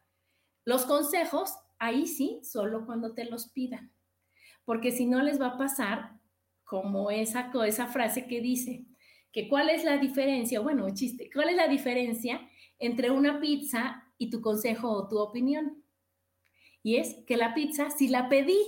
Los 0.64 0.86
consejos, 0.86 1.56
ahí 1.80 2.06
sí, 2.06 2.40
solo 2.44 2.86
cuando 2.86 3.16
te 3.16 3.26
los 3.26 3.50
pidan, 3.50 3.92
porque 4.64 4.92
si 4.92 5.08
no 5.08 5.24
les 5.24 5.42
va 5.42 5.48
a 5.48 5.58
pasar 5.58 6.12
como 6.66 7.10
esa, 7.10 7.52
esa 7.66 7.88
frase 7.88 8.28
que 8.28 8.42
dice, 8.42 8.86
que 9.32 9.50
cuál 9.50 9.72
es 9.72 9.84
la 9.84 9.98
diferencia, 9.98 10.60
bueno, 10.60 10.88
chiste, 10.94 11.32
cuál 11.34 11.50
es 11.50 11.56
la 11.56 11.68
diferencia 11.68 12.48
entre 12.78 13.10
una 13.10 13.40
pizza 13.40 14.04
y 14.20 14.30
tu 14.30 14.40
consejo 14.40 14.92
o 14.92 15.08
tu 15.08 15.18
opinión. 15.18 15.84
Y 16.84 16.98
es 16.98 17.16
que 17.26 17.38
la 17.38 17.56
pizza 17.56 17.90
sí 17.90 18.08
la 18.08 18.30
pedí, 18.30 18.60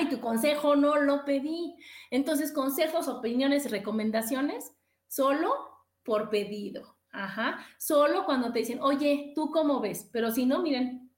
y 0.00 0.08
tu 0.08 0.18
consejo 0.20 0.74
no 0.74 0.96
lo 0.96 1.24
pedí. 1.24 1.76
Entonces, 2.10 2.50
consejos, 2.50 3.06
opiniones, 3.06 3.70
recomendaciones, 3.70 4.72
solo 5.06 5.73
por 6.04 6.30
pedido. 6.30 6.96
Ajá. 7.10 7.64
Solo 7.78 8.24
cuando 8.24 8.52
te 8.52 8.60
dicen, 8.60 8.80
oye, 8.80 9.32
¿tú 9.34 9.50
cómo 9.50 9.80
ves? 9.80 10.08
Pero 10.12 10.32
si 10.32 10.46
no, 10.46 10.62
miren, 10.62 11.10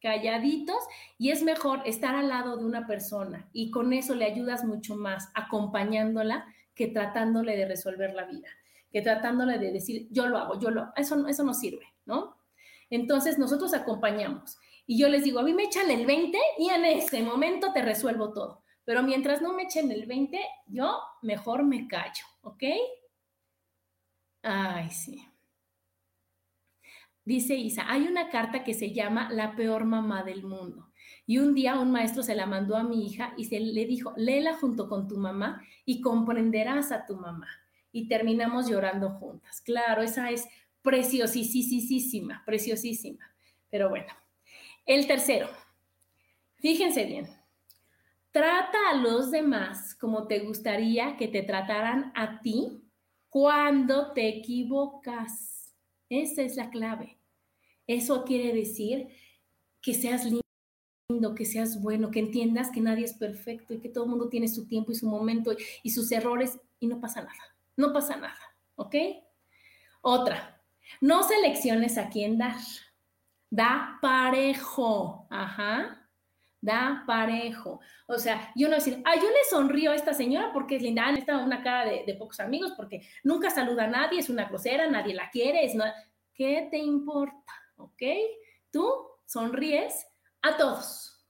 calladitos 0.00 0.76
y 1.18 1.30
es 1.30 1.42
mejor 1.42 1.80
estar 1.86 2.14
al 2.14 2.28
lado 2.28 2.56
de 2.56 2.64
una 2.64 2.86
persona 2.86 3.48
y 3.52 3.70
con 3.70 3.92
eso 3.94 4.14
le 4.14 4.26
ayudas 4.26 4.62
mucho 4.64 4.96
más 4.96 5.30
acompañándola 5.34 6.44
que 6.74 6.88
tratándole 6.88 7.56
de 7.56 7.66
resolver 7.66 8.12
la 8.12 8.26
vida, 8.26 8.48
que 8.92 9.00
tratándole 9.00 9.58
de 9.58 9.72
decir, 9.72 10.08
yo 10.10 10.26
lo 10.26 10.36
hago, 10.36 10.60
yo 10.60 10.70
lo 10.70 10.82
hago. 10.82 10.92
Eso, 10.96 11.26
eso 11.26 11.42
no 11.42 11.54
sirve, 11.54 11.86
¿no? 12.04 12.36
Entonces 12.90 13.38
nosotros 13.38 13.72
acompañamos 13.72 14.58
y 14.86 14.98
yo 14.98 15.08
les 15.08 15.24
digo, 15.24 15.40
a 15.40 15.42
mí 15.42 15.54
me 15.54 15.64
echan 15.64 15.90
el 15.90 16.04
20 16.04 16.38
y 16.58 16.68
en 16.68 16.84
ese 16.84 17.22
momento 17.22 17.72
te 17.72 17.82
resuelvo 17.82 18.32
todo. 18.32 18.62
Pero 18.84 19.02
mientras 19.02 19.40
no 19.40 19.54
me 19.54 19.62
echen 19.62 19.90
el 19.90 20.04
20, 20.06 20.38
yo 20.66 21.00
mejor 21.22 21.64
me 21.64 21.88
callo, 21.88 22.24
¿ok? 22.42 22.62
Ay, 24.44 24.90
sí. 24.90 25.26
Dice 27.24 27.54
Isa, 27.54 27.90
hay 27.90 28.02
una 28.06 28.28
carta 28.28 28.62
que 28.62 28.74
se 28.74 28.92
llama 28.92 29.30
La 29.32 29.56
peor 29.56 29.86
mamá 29.86 30.22
del 30.22 30.44
mundo. 30.44 30.92
Y 31.26 31.38
un 31.38 31.54
día 31.54 31.80
un 31.80 31.90
maestro 31.90 32.22
se 32.22 32.34
la 32.34 32.44
mandó 32.44 32.76
a 32.76 32.82
mi 32.82 33.06
hija 33.06 33.32
y 33.38 33.46
se 33.46 33.58
le 33.58 33.86
dijo, 33.86 34.12
léela 34.18 34.54
junto 34.58 34.86
con 34.86 35.08
tu 35.08 35.16
mamá 35.16 35.62
y 35.86 36.02
comprenderás 36.02 36.92
a 36.92 37.06
tu 37.06 37.16
mamá. 37.16 37.48
Y 37.90 38.08
terminamos 38.08 38.68
llorando 38.68 39.10
juntas. 39.12 39.62
Claro, 39.62 40.02
esa 40.02 40.30
es 40.30 40.46
preciosísima, 40.82 42.42
preciosísima. 42.44 43.24
Pero 43.70 43.88
bueno, 43.88 44.12
el 44.84 45.06
tercero, 45.06 45.48
fíjense 46.56 47.06
bien, 47.06 47.26
trata 48.30 48.90
a 48.90 48.96
los 48.96 49.30
demás 49.30 49.94
como 49.94 50.26
te 50.26 50.40
gustaría 50.40 51.16
que 51.16 51.28
te 51.28 51.42
trataran 51.42 52.12
a 52.14 52.42
ti 52.42 52.83
cuando 53.34 54.12
te 54.12 54.28
equivocas. 54.28 55.74
Esa 56.08 56.42
es 56.42 56.54
la 56.54 56.70
clave. 56.70 57.18
Eso 57.84 58.24
quiere 58.24 58.54
decir 58.54 59.08
que 59.82 59.92
seas 59.92 60.24
lindo, 60.24 61.34
que 61.34 61.44
seas 61.44 61.82
bueno, 61.82 62.12
que 62.12 62.20
entiendas 62.20 62.70
que 62.70 62.80
nadie 62.80 63.04
es 63.04 63.14
perfecto 63.14 63.74
y 63.74 63.80
que 63.80 63.88
todo 63.88 64.04
el 64.04 64.10
mundo 64.10 64.28
tiene 64.28 64.46
su 64.46 64.68
tiempo 64.68 64.92
y 64.92 64.94
su 64.94 65.08
momento 65.08 65.50
y 65.82 65.90
sus 65.90 66.12
errores 66.12 66.60
y 66.78 66.86
no 66.86 67.00
pasa 67.00 67.22
nada. 67.22 67.56
No 67.76 67.92
pasa 67.92 68.14
nada, 68.14 68.38
¿ok? 68.76 68.94
Otra, 70.00 70.64
no 71.00 71.24
selecciones 71.24 71.98
a 71.98 72.10
quién 72.10 72.38
dar 72.38 72.54
da 73.50 73.98
parejo, 74.00 75.26
ajá, 75.28 76.03
da 76.64 77.04
parejo. 77.06 77.80
O 78.06 78.18
sea, 78.18 78.50
yo 78.56 78.68
no 78.68 78.76
decir, 78.76 79.02
ah, 79.04 79.14
yo 79.16 79.28
le 79.28 79.44
sonrío 79.50 79.92
a 79.92 79.94
esta 79.94 80.14
señora 80.14 80.50
porque 80.52 80.76
es 80.76 80.82
linda, 80.82 81.04
ah, 81.06 81.12
está 81.12 81.38
una 81.38 81.62
cara 81.62 81.90
de, 81.90 82.14
pocos 82.14 82.40
amigos, 82.40 82.72
porque 82.76 83.02
nunca 83.22 83.50
saluda 83.50 83.84
a 83.84 83.88
nadie, 83.88 84.20
es 84.20 84.30
una 84.30 84.46
grosera, 84.46 84.90
nadie 84.90 85.14
la 85.14 85.30
quiere, 85.30 85.64
es 85.64 85.74
no... 85.74 85.84
¿qué 86.32 86.66
te 86.70 86.78
importa? 86.78 87.52
¿Ok? 87.76 88.02
Tú 88.70 88.92
sonríes 89.26 90.06
a 90.42 90.56
todos, 90.56 91.24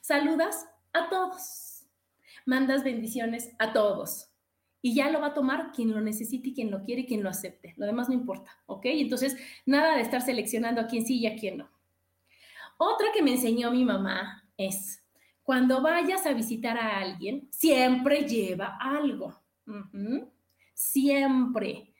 saludas 0.00 0.66
a 0.92 1.08
todos, 1.08 1.86
mandas 2.46 2.82
bendiciones 2.82 3.54
a 3.58 3.72
todos 3.72 4.28
y 4.82 4.94
ya 4.94 5.10
lo 5.10 5.20
va 5.20 5.28
a 5.28 5.34
tomar 5.34 5.72
quien 5.72 5.92
lo 5.92 6.00
necesite 6.00 6.54
quien 6.54 6.70
lo 6.70 6.82
quiere 6.82 7.04
quien 7.04 7.22
lo 7.22 7.28
acepte. 7.28 7.74
Lo 7.76 7.84
demás 7.84 8.08
no 8.08 8.14
importa, 8.14 8.50
¿ok? 8.66 8.86
Entonces, 8.86 9.36
nada 9.66 9.96
de 9.96 10.02
estar 10.02 10.22
seleccionando 10.22 10.80
a 10.80 10.86
quién 10.86 11.04
sí 11.06 11.18
y 11.18 11.26
a 11.26 11.36
quién 11.36 11.58
no. 11.58 11.70
Otra 12.78 13.08
que 13.12 13.22
me 13.22 13.32
enseñó 13.32 13.70
mi 13.70 13.84
mamá 13.84 14.39
es, 14.66 15.02
cuando 15.42 15.82
vayas 15.82 16.26
a 16.26 16.32
visitar 16.32 16.78
a 16.78 16.98
alguien, 16.98 17.48
siempre 17.50 18.22
lleva 18.22 18.78
algo. 18.80 19.34
Siempre. 20.74 21.92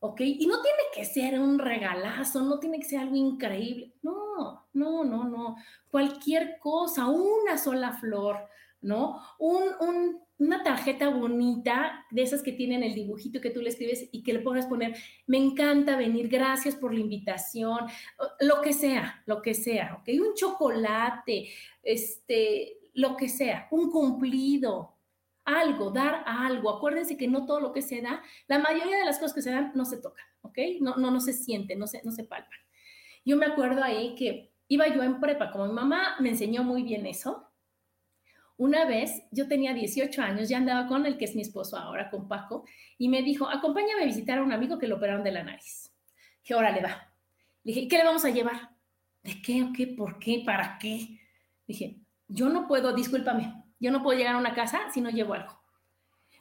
¿Ok? 0.00 0.20
Y 0.20 0.46
no 0.46 0.60
tiene 0.60 0.82
que 0.94 1.04
ser 1.04 1.38
un 1.38 1.58
regalazo, 1.58 2.42
no 2.42 2.58
tiene 2.58 2.78
que 2.78 2.84
ser 2.84 3.00
algo 3.00 3.16
increíble. 3.16 3.94
No, 4.02 4.66
no, 4.72 5.04
no, 5.04 5.24
no. 5.24 5.56
Cualquier 5.88 6.58
cosa, 6.58 7.06
una 7.06 7.58
sola 7.58 7.92
flor, 7.92 8.48
¿no? 8.80 9.22
Un, 9.38 9.64
un 9.80 10.25
una 10.38 10.62
tarjeta 10.62 11.08
bonita, 11.08 12.04
de 12.10 12.22
esas 12.22 12.42
que 12.42 12.52
tienen 12.52 12.82
el 12.82 12.94
dibujito 12.94 13.40
que 13.40 13.50
tú 13.50 13.60
le 13.60 13.70
escribes 13.70 14.08
y 14.12 14.22
que 14.22 14.34
le 14.34 14.40
puedas 14.40 14.66
poner, 14.66 14.96
me 15.26 15.38
encanta 15.38 15.96
venir, 15.96 16.28
gracias 16.28 16.74
por 16.74 16.92
la 16.92 17.00
invitación, 17.00 17.80
lo 18.40 18.60
que 18.60 18.72
sea, 18.72 19.22
lo 19.26 19.40
que 19.40 19.54
sea, 19.54 19.94
¿ok? 20.00 20.08
Un 20.20 20.34
chocolate, 20.34 21.48
este, 21.82 22.78
lo 22.94 23.16
que 23.16 23.28
sea, 23.28 23.68
un 23.70 23.90
cumplido, 23.90 24.96
algo, 25.44 25.90
dar 25.90 26.24
algo. 26.26 26.70
Acuérdense 26.70 27.16
que 27.16 27.28
no 27.28 27.46
todo 27.46 27.60
lo 27.60 27.72
que 27.72 27.80
se 27.80 28.02
da, 28.02 28.22
la 28.48 28.58
mayoría 28.58 28.98
de 28.98 29.04
las 29.04 29.18
cosas 29.18 29.34
que 29.34 29.42
se 29.42 29.52
dan 29.52 29.72
no 29.74 29.84
se 29.84 29.98
tocan, 29.98 30.26
¿ok? 30.42 30.58
No, 30.80 30.96
no, 30.96 31.10
no 31.10 31.20
se 31.20 31.32
sienten, 31.32 31.78
no 31.78 31.86
se, 31.86 32.02
no 32.04 32.10
se 32.10 32.24
palpan. 32.24 32.58
Yo 33.24 33.36
me 33.36 33.46
acuerdo 33.46 33.82
ahí 33.82 34.14
que 34.16 34.52
iba 34.68 34.86
yo 34.88 35.02
en 35.02 35.20
prepa, 35.20 35.50
como 35.50 35.66
mi 35.66 35.72
mamá 35.72 36.16
me 36.20 36.30
enseñó 36.30 36.62
muy 36.62 36.82
bien 36.82 37.06
eso, 37.06 37.45
una 38.58 38.84
vez 38.86 39.22
yo 39.30 39.48
tenía 39.48 39.74
18 39.74 40.22
años, 40.22 40.48
ya 40.48 40.58
andaba 40.58 40.86
con 40.86 41.04
el 41.06 41.18
que 41.18 41.26
es 41.26 41.34
mi 41.34 41.42
esposo 41.42 41.76
ahora, 41.76 42.10
con 42.10 42.26
Paco, 42.28 42.64
y 42.98 43.08
me 43.08 43.22
dijo, 43.22 43.48
acompáñame 43.48 44.02
a 44.02 44.06
visitar 44.06 44.38
a 44.38 44.42
un 44.42 44.52
amigo 44.52 44.78
que 44.78 44.88
lo 44.88 44.96
operaron 44.96 45.22
de 45.22 45.32
la 45.32 45.42
nariz. 45.42 45.92
Dije, 46.42 46.54
órale, 46.54 46.80
va. 46.80 47.12
Le 47.64 47.72
dije, 47.72 47.88
¿qué 47.88 47.98
le 47.98 48.04
vamos 48.04 48.24
a 48.24 48.30
llevar? 48.30 48.70
¿De 49.22 49.42
qué? 49.42 49.68
¿Qué? 49.76 49.88
¿Por 49.88 50.18
qué? 50.18 50.42
¿Para 50.44 50.78
qué? 50.78 51.20
Dije, 51.66 52.00
yo 52.28 52.48
no 52.48 52.66
puedo, 52.66 52.94
discúlpame, 52.94 53.64
yo 53.78 53.90
no 53.90 54.02
puedo 54.02 54.16
llegar 54.16 54.36
a 54.36 54.38
una 54.38 54.54
casa 54.54 54.80
si 54.92 55.00
no 55.00 55.10
llevo 55.10 55.34
algo. 55.34 55.60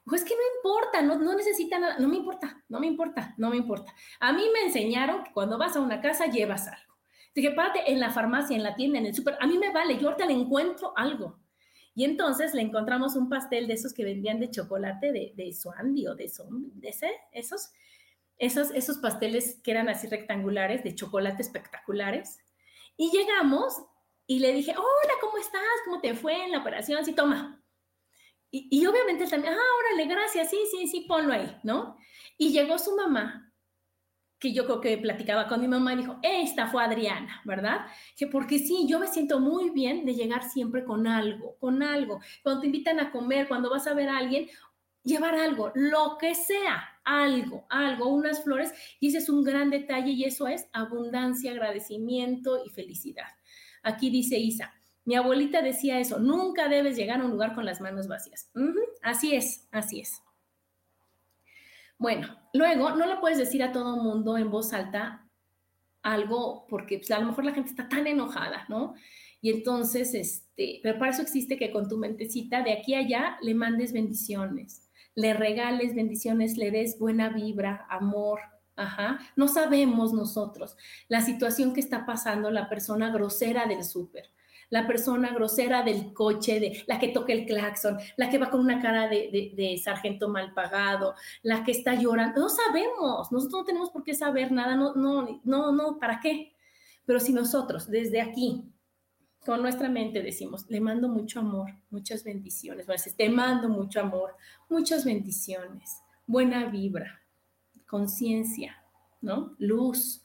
Pues 0.05 0.23
que 0.23 0.35
no 0.35 0.41
importa, 0.57 1.01
no, 1.01 1.17
no 1.17 1.35
necesita 1.35 1.79
nada, 1.79 1.97
no 1.97 2.07
me 2.07 2.17
importa, 2.17 2.63
no 2.69 2.79
me 2.79 2.85
importa, 2.85 3.33
no 3.37 3.49
me 3.49 3.57
importa. 3.57 3.93
A 4.19 4.33
mí 4.33 4.43
me 4.53 4.67
enseñaron 4.67 5.23
que 5.23 5.33
cuando 5.33 5.57
vas 5.57 5.75
a 5.75 5.81
una 5.81 5.99
casa 5.99 6.27
llevas 6.27 6.67
algo. 6.67 6.93
Dije, 7.33 7.51
párate 7.51 7.91
en 7.91 7.99
la 7.99 8.11
farmacia, 8.11 8.55
en 8.55 8.63
la 8.63 8.75
tienda, 8.75 8.99
en 8.99 9.07
el 9.07 9.15
súper, 9.15 9.35
a 9.41 9.47
mí 9.47 9.57
me 9.57 9.73
vale, 9.73 9.97
yo 9.97 10.09
ahorita 10.09 10.27
le 10.27 10.33
encuentro 10.33 10.93
algo. 10.95 11.39
Y 11.95 12.03
entonces 12.03 12.53
le 12.53 12.61
encontramos 12.61 13.15
un 13.15 13.29
pastel 13.29 13.67
de 13.67 13.73
esos 13.73 13.93
que 13.93 14.03
vendían 14.03 14.39
de 14.39 14.51
chocolate 14.51 15.13
de, 15.13 15.33
de 15.35 15.53
Suandi 15.53 16.05
o 16.07 16.15
de, 16.15 16.27
son, 16.27 16.77
de 16.79 16.89
ese, 16.89 17.09
esos, 17.31 17.71
esos, 18.37 18.71
esos 18.71 18.97
pasteles 18.97 19.61
que 19.63 19.71
eran 19.71 19.87
así 19.87 20.07
rectangulares, 20.07 20.83
de 20.83 20.93
chocolate 20.93 21.41
espectaculares. 21.41 22.37
Y 22.97 23.11
llegamos 23.11 23.81
y 24.27 24.39
le 24.39 24.51
dije, 24.51 24.71
hola, 24.71 25.13
¿cómo 25.21 25.37
estás? 25.37 25.61
¿Cómo 25.85 26.01
te 26.01 26.13
fue 26.15 26.43
en 26.43 26.51
la 26.51 26.59
operación? 26.59 27.05
Sí, 27.05 27.13
toma. 27.13 27.63
Y, 28.51 28.67
y 28.69 28.85
obviamente 28.85 29.25
también, 29.27 29.53
ah, 29.53 29.75
órale, 29.79 30.13
gracias, 30.13 30.49
sí, 30.49 30.59
sí, 30.69 30.87
sí, 30.87 31.05
ponlo 31.07 31.33
ahí, 31.33 31.57
¿no? 31.63 31.97
Y 32.37 32.51
llegó 32.51 32.77
su 32.77 32.95
mamá 32.95 33.53
que 34.45 34.53
yo 34.53 34.65
creo 34.65 34.79
que 34.79 34.97
platicaba 34.99 35.47
con 35.47 35.59
mi 35.59 35.67
mamá 35.67 35.93
y 35.93 35.97
dijo, 35.97 36.19
esta 36.21 36.67
fue 36.67 36.83
Adriana, 36.83 37.41
¿verdad? 37.45 37.87
Que 38.15 38.27
porque 38.27 38.59
sí, 38.59 38.85
yo 38.87 38.99
me 38.99 39.07
siento 39.07 39.39
muy 39.39 39.71
bien 39.71 40.05
de 40.05 40.13
llegar 40.13 40.47
siempre 40.47 40.83
con 40.83 41.07
algo, 41.07 41.57
con 41.59 41.81
algo. 41.81 42.19
Cuando 42.43 42.61
te 42.61 42.67
invitan 42.67 42.99
a 42.99 43.11
comer, 43.11 43.47
cuando 43.47 43.71
vas 43.71 43.87
a 43.87 43.95
ver 43.95 44.07
a 44.07 44.19
alguien, 44.19 44.47
llevar 45.03 45.33
algo, 45.33 45.71
lo 45.73 46.17
que 46.19 46.35
sea, 46.35 46.83
algo, 47.03 47.65
algo, 47.71 48.07
unas 48.09 48.43
flores, 48.43 48.71
y 48.99 49.07
ese 49.07 49.17
es 49.17 49.29
un 49.29 49.43
gran 49.43 49.71
detalle 49.71 50.11
y 50.11 50.25
eso 50.25 50.47
es 50.47 50.67
abundancia, 50.73 51.49
agradecimiento 51.49 52.63
y 52.63 52.69
felicidad. 52.69 53.29
Aquí 53.81 54.11
dice 54.11 54.37
Isa, 54.37 54.75
mi 55.05 55.15
abuelita 55.15 55.63
decía 55.63 55.99
eso, 55.99 56.19
nunca 56.19 56.67
debes 56.67 56.95
llegar 56.95 57.19
a 57.19 57.25
un 57.25 57.31
lugar 57.31 57.55
con 57.55 57.65
las 57.65 57.81
manos 57.81 58.07
vacías. 58.07 58.51
así 59.01 59.33
es, 59.33 59.67
así 59.71 60.01
es. 60.01 60.21
Bueno, 61.97 62.27
luego 62.53 62.91
no 62.91 63.05
le 63.05 63.17
puedes 63.17 63.37
decir 63.37 63.63
a 63.63 63.71
todo 63.71 63.97
mundo 63.97 64.37
en 64.37 64.51
voz 64.51 64.73
alta 64.73 65.27
algo 66.01 66.65
porque 66.67 66.97
pues, 66.97 67.11
a 67.11 67.19
lo 67.19 67.27
mejor 67.27 67.45
la 67.45 67.53
gente 67.53 67.69
está 67.69 67.89
tan 67.89 68.05
enojada, 68.05 68.65
¿no? 68.69 68.95
Y 69.41 69.51
entonces, 69.51 70.13
este, 70.13 70.79
pero 70.83 70.99
para 70.99 71.11
eso 71.11 71.21
existe 71.21 71.57
que 71.57 71.71
con 71.71 71.87
tu 71.87 71.97
mentecita 71.97 72.63
de 72.63 72.73
aquí 72.73 72.95
a 72.95 72.99
allá 72.99 73.37
le 73.41 73.53
mandes 73.53 73.93
bendiciones, 73.93 74.89
le 75.15 75.33
regales 75.33 75.95
bendiciones, 75.95 76.57
le 76.57 76.71
des 76.71 76.99
buena 76.99 77.29
vibra, 77.29 77.85
amor, 77.89 78.39
Ajá. 78.75 79.19
No 79.35 79.47
sabemos 79.47 80.13
nosotros 80.13 80.75
la 81.07 81.21
situación 81.21 81.73
que 81.73 81.79
está 81.79 82.05
pasando 82.05 82.51
la 82.51 82.69
persona 82.69 83.09
grosera 83.09 83.65
del 83.67 83.83
súper, 83.83 84.29
la 84.69 84.87
persona 84.87 85.33
grosera 85.33 85.83
del 85.83 86.13
coche, 86.13 86.59
de, 86.59 86.83
la 86.87 86.99
que 86.99 87.09
toca 87.09 87.33
el 87.33 87.45
claxon, 87.45 87.97
la 88.17 88.29
que 88.29 88.37
va 88.37 88.49
con 88.49 88.61
una 88.61 88.81
cara 88.81 89.07
de, 89.07 89.53
de, 89.55 89.77
sargento 89.77 90.29
mal 90.29 90.53
pagado, 90.53 91.15
la 91.43 91.63
que 91.63 91.71
está 91.71 91.95
llorando. 91.95 92.41
No 92.41 92.49
sabemos, 92.49 93.31
nosotros 93.31 93.61
no 93.61 93.65
tenemos 93.65 93.89
por 93.89 94.03
qué 94.03 94.13
saber 94.13 94.51
nada, 94.51 94.75
no, 94.75 94.95
no, 94.95 95.41
no, 95.43 95.71
no, 95.71 95.99
¿para 95.99 96.19
qué? 96.19 96.53
Pero 97.05 97.19
si 97.19 97.33
nosotros 97.33 97.87
desde 97.87 98.21
aquí, 98.21 98.63
con 99.45 99.61
nuestra 99.61 99.89
mente 99.89 100.23
decimos, 100.23 100.65
le 100.69 100.81
mando 100.81 101.07
mucho 101.07 101.39
amor, 101.39 101.71
muchas 101.91 102.23
bendiciones, 102.23 102.87
bueno, 102.87 103.03
te 103.15 103.29
mando 103.29 103.69
mucho 103.69 104.01
amor, 104.01 104.35
muchas 104.69 105.05
bendiciones, 105.05 106.01
buena 106.25 106.65
vibra, 106.65 107.21
conciencia, 107.87 108.83
¿no? 109.21 109.55
Luz, 109.59 110.24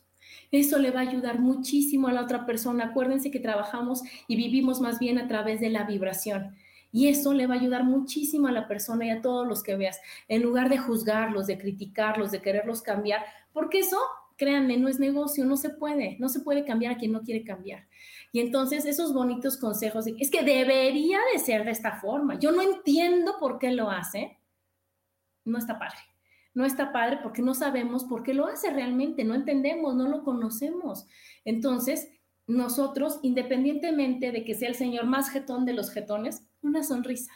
eso 0.51 0.79
le 0.79 0.91
va 0.91 1.01
a 1.01 1.09
ayudar 1.09 1.39
muchísimo 1.39 2.09
a 2.09 2.13
la 2.13 2.23
otra 2.23 2.47
persona. 2.47 2.87
Acuérdense 2.87 3.31
que 3.31 3.41
trabajamos 3.41 4.03
y 4.27 4.37
vivimos 4.37 4.81
más 4.81 4.99
bien 4.99 5.19
a 5.19 5.29
través 5.29 5.61
de 5.61 5.71
la 5.71 5.85
vibración. 5.85 6.57
Y 6.93 7.09
eso 7.09 7.33
le 7.33 7.47
va 7.47 7.55
a 7.55 7.59
ayudar 7.59 7.85
muchísimo 7.85 8.49
a 8.49 8.53
la 8.53 8.67
persona 8.67 9.07
y 9.07 9.11
a 9.11 9.23
todos 9.23 9.47
los 9.47 9.63
que 9.63 9.77
veas, 9.77 10.01
en 10.27 10.43
lugar 10.43 10.69
de 10.69 10.79
juzgarlos, 10.79 11.47
de 11.47 11.57
criticarlos, 11.57 12.33
de 12.33 12.43
quererlos 12.43 12.83
cambiar, 12.83 13.25
porque 13.53 13.79
eso, 13.79 13.97
créanme, 14.37 14.77
no 14.77 14.89
es 14.89 14.99
negocio, 14.99 15.45
no 15.45 15.57
se 15.57 15.71
puede, 15.71 16.17
no 16.19 16.29
se 16.29 16.41
puede 16.41 16.65
cambiar 16.65 16.95
a 16.95 16.99
quien 16.99 17.13
no 17.13 17.23
quiere 17.23 17.45
cambiar. 17.45 17.87
Y 18.33 18.41
entonces 18.41 18.87
esos 18.87 19.13
bonitos 19.13 19.57
consejos, 19.57 20.07
es 20.19 20.31
que 20.31 20.43
debería 20.43 21.19
de 21.33 21.39
ser 21.39 21.65
de 21.65 21.71
esta 21.71 22.01
forma, 22.01 22.41
yo 22.41 22.51
no 22.51 22.61
entiendo 22.61 23.37
por 23.39 23.61
qué 23.61 23.71
lo 23.71 23.89
hace, 23.89 24.39
no 25.45 25.59
está 25.59 25.79
padre 25.79 26.10
no 26.55 26.65
está 26.65 26.93
padre 26.93 27.19
porque 27.23 27.43
no 27.43 27.55
sabemos 27.55 28.05
por 28.05 28.23
qué 28.23 28.35
lo 28.35 28.47
hace 28.47 28.71
realmente, 28.71 29.25
no 29.25 29.35
entendemos, 29.35 29.95
no 29.95 30.09
lo 30.09 30.25
conocemos. 30.25 31.07
Entonces, 31.45 32.09
nosotros, 32.47 33.21
independientemente 33.23 34.33
de 34.33 34.45
que 34.45 34.55
sea 34.55 34.69
el 34.69 34.75
señor 34.75 35.07
más 35.07 35.31
jetón 35.31 35.65
de 35.65 35.73
los 35.73 35.93
jetones, 35.93 36.43
una 36.63 36.83
sonrisa, 36.83 37.33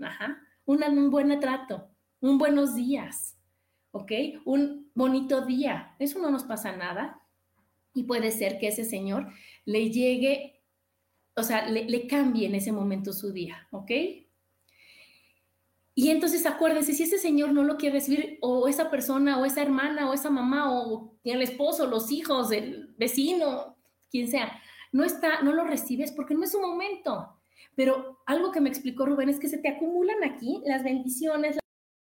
ajá, 0.00 0.38
un 0.64 1.10
buen 1.10 1.38
trato, 1.40 1.88
un 2.20 2.38
buenos 2.38 2.74
días, 2.74 3.36
¿ok? 3.90 4.12
Un 4.44 4.90
bonito 4.94 5.44
día, 5.44 5.94
eso 5.98 6.20
no 6.20 6.30
nos 6.30 6.44
pasa 6.44 6.76
nada. 6.76 7.20
Y 7.92 8.04
puede 8.04 8.30
ser 8.30 8.58
que 8.58 8.68
ese 8.68 8.84
señor 8.84 9.28
le 9.64 9.90
llegue, 9.90 10.62
o 11.36 11.42
sea, 11.42 11.68
le, 11.68 11.84
le 11.84 12.06
cambie 12.06 12.46
en 12.46 12.54
ese 12.54 12.72
momento 12.72 13.12
su 13.12 13.32
día, 13.32 13.68
¿ok? 13.70 13.90
Y 15.94 16.10
entonces 16.10 16.44
acuérdense, 16.44 16.92
si 16.92 17.04
ese 17.04 17.18
señor 17.18 17.52
no 17.52 17.62
lo 17.62 17.76
quiere 17.76 17.96
recibir, 17.96 18.38
o 18.40 18.66
esa 18.66 18.90
persona, 18.90 19.38
o 19.38 19.44
esa 19.44 19.62
hermana, 19.62 20.10
o 20.10 20.12
esa 20.12 20.28
mamá, 20.28 20.72
o 20.72 21.16
el 21.22 21.42
esposo, 21.42 21.86
los 21.86 22.10
hijos, 22.10 22.50
el 22.50 22.94
vecino, 22.98 23.76
quien 24.10 24.28
sea, 24.28 24.60
no 24.90 25.04
está, 25.04 25.42
no 25.42 25.52
lo 25.52 25.64
recibes 25.64 26.12
porque 26.12 26.34
no 26.34 26.44
es 26.44 26.52
su 26.52 26.60
momento. 26.60 27.36
Pero 27.76 28.20
algo 28.26 28.50
que 28.50 28.60
me 28.60 28.68
explicó 28.68 29.06
Rubén 29.06 29.28
es 29.28 29.38
que 29.38 29.48
se 29.48 29.58
te 29.58 29.68
acumulan 29.68 30.22
aquí 30.24 30.62
las 30.64 30.82
bendiciones, 30.82 31.58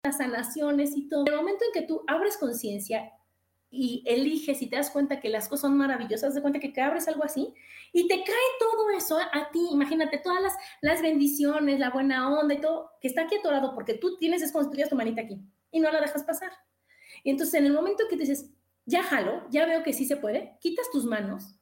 las 0.04 0.18
sanaciones 0.18 0.96
y 0.96 1.08
todo. 1.08 1.24
En 1.26 1.32
el 1.32 1.38
momento 1.40 1.64
en 1.64 1.80
que 1.80 1.86
tú 1.86 2.02
abres 2.06 2.36
conciencia 2.36 3.10
y 3.74 4.02
eliges 4.06 4.62
y 4.62 4.68
te 4.68 4.76
das 4.76 4.90
cuenta 4.90 5.20
que 5.20 5.28
las 5.28 5.48
cosas 5.48 5.62
son 5.62 5.76
maravillosas, 5.76 6.34
de 6.34 6.40
cuenta 6.40 6.60
que 6.60 6.80
abres 6.80 7.08
algo 7.08 7.24
así 7.24 7.52
y 7.92 8.06
te 8.08 8.16
cae 8.22 8.36
todo 8.58 8.90
eso 8.90 9.18
a 9.18 9.50
ti. 9.50 9.68
Imagínate 9.70 10.18
todas 10.18 10.42
las, 10.42 10.54
las 10.80 11.02
bendiciones, 11.02 11.78
la 11.78 11.90
buena 11.90 12.30
onda 12.38 12.54
y 12.54 12.60
todo 12.60 12.90
que 13.00 13.08
está 13.08 13.22
aquí 13.22 13.36
atorado 13.36 13.74
porque 13.74 13.94
tú 13.94 14.16
tienes, 14.18 14.42
es 14.42 14.52
como 14.52 14.70
tu 14.70 14.96
manita 14.96 15.22
aquí 15.22 15.40
y 15.70 15.80
no 15.80 15.90
la 15.90 16.00
dejas 16.00 16.22
pasar. 16.22 16.52
Y 17.22 17.30
entonces 17.30 17.54
en 17.54 17.66
el 17.66 17.72
momento 17.72 18.04
que 18.08 18.16
te 18.16 18.22
dices, 18.22 18.50
ya 18.86 19.02
jalo, 19.02 19.46
ya 19.50 19.66
veo 19.66 19.82
que 19.82 19.92
sí 19.92 20.04
se 20.04 20.16
puede, 20.16 20.56
quitas 20.60 20.90
tus 20.90 21.04
manos, 21.04 21.56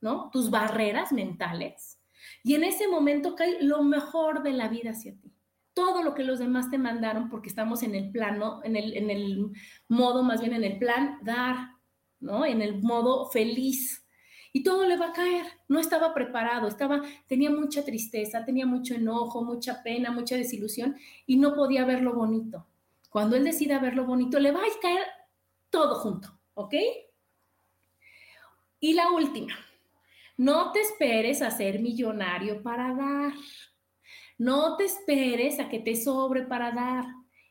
¿no? 0.00 0.30
Tus 0.32 0.50
barreras 0.50 1.12
mentales 1.12 2.00
y 2.42 2.54
en 2.54 2.64
ese 2.64 2.88
momento 2.88 3.34
cae 3.34 3.62
lo 3.62 3.82
mejor 3.82 4.42
de 4.42 4.52
la 4.52 4.68
vida 4.68 4.90
hacia 4.90 5.18
ti 5.18 5.32
todo 5.74 6.02
lo 6.02 6.14
que 6.14 6.24
los 6.24 6.38
demás 6.38 6.70
te 6.70 6.78
mandaron, 6.78 7.28
porque 7.28 7.48
estamos 7.48 7.82
en 7.82 7.94
el 7.94 8.10
plano, 8.10 8.60
en 8.64 8.76
el, 8.76 8.96
en 8.96 9.10
el 9.10 9.50
modo, 9.88 10.22
más 10.22 10.40
bien 10.40 10.54
en 10.54 10.64
el 10.64 10.78
plan 10.78 11.18
dar, 11.22 11.70
¿no? 12.18 12.44
En 12.44 12.62
el 12.62 12.82
modo 12.82 13.30
feliz. 13.30 14.04
Y 14.52 14.62
todo 14.64 14.86
le 14.86 14.96
va 14.96 15.06
a 15.06 15.12
caer. 15.12 15.46
No 15.68 15.78
estaba 15.78 16.12
preparado, 16.12 16.66
estaba, 16.66 17.02
tenía 17.28 17.50
mucha 17.50 17.84
tristeza, 17.84 18.44
tenía 18.44 18.66
mucho 18.66 18.94
enojo, 18.94 19.44
mucha 19.44 19.82
pena, 19.82 20.10
mucha 20.10 20.36
desilusión 20.36 20.96
y 21.26 21.36
no 21.36 21.54
podía 21.54 21.84
ver 21.84 22.02
lo 22.02 22.14
bonito. 22.14 22.66
Cuando 23.08 23.36
él 23.36 23.44
decida 23.44 23.78
ver 23.78 23.94
lo 23.94 24.04
bonito, 24.04 24.38
le 24.38 24.52
va 24.52 24.60
a 24.60 24.80
caer 24.80 25.06
todo 25.70 25.96
junto, 25.96 26.36
¿ok? 26.54 26.74
Y 28.80 28.94
la 28.94 29.10
última, 29.10 29.54
no 30.36 30.72
te 30.72 30.80
esperes 30.80 31.42
a 31.42 31.50
ser 31.50 31.80
millonario 31.80 32.62
para 32.62 32.94
dar. 32.94 33.32
No 34.40 34.78
te 34.78 34.84
esperes 34.84 35.60
a 35.60 35.68
que 35.68 35.80
te 35.80 35.94
sobre 35.94 36.44
para 36.44 36.72
dar. 36.72 37.04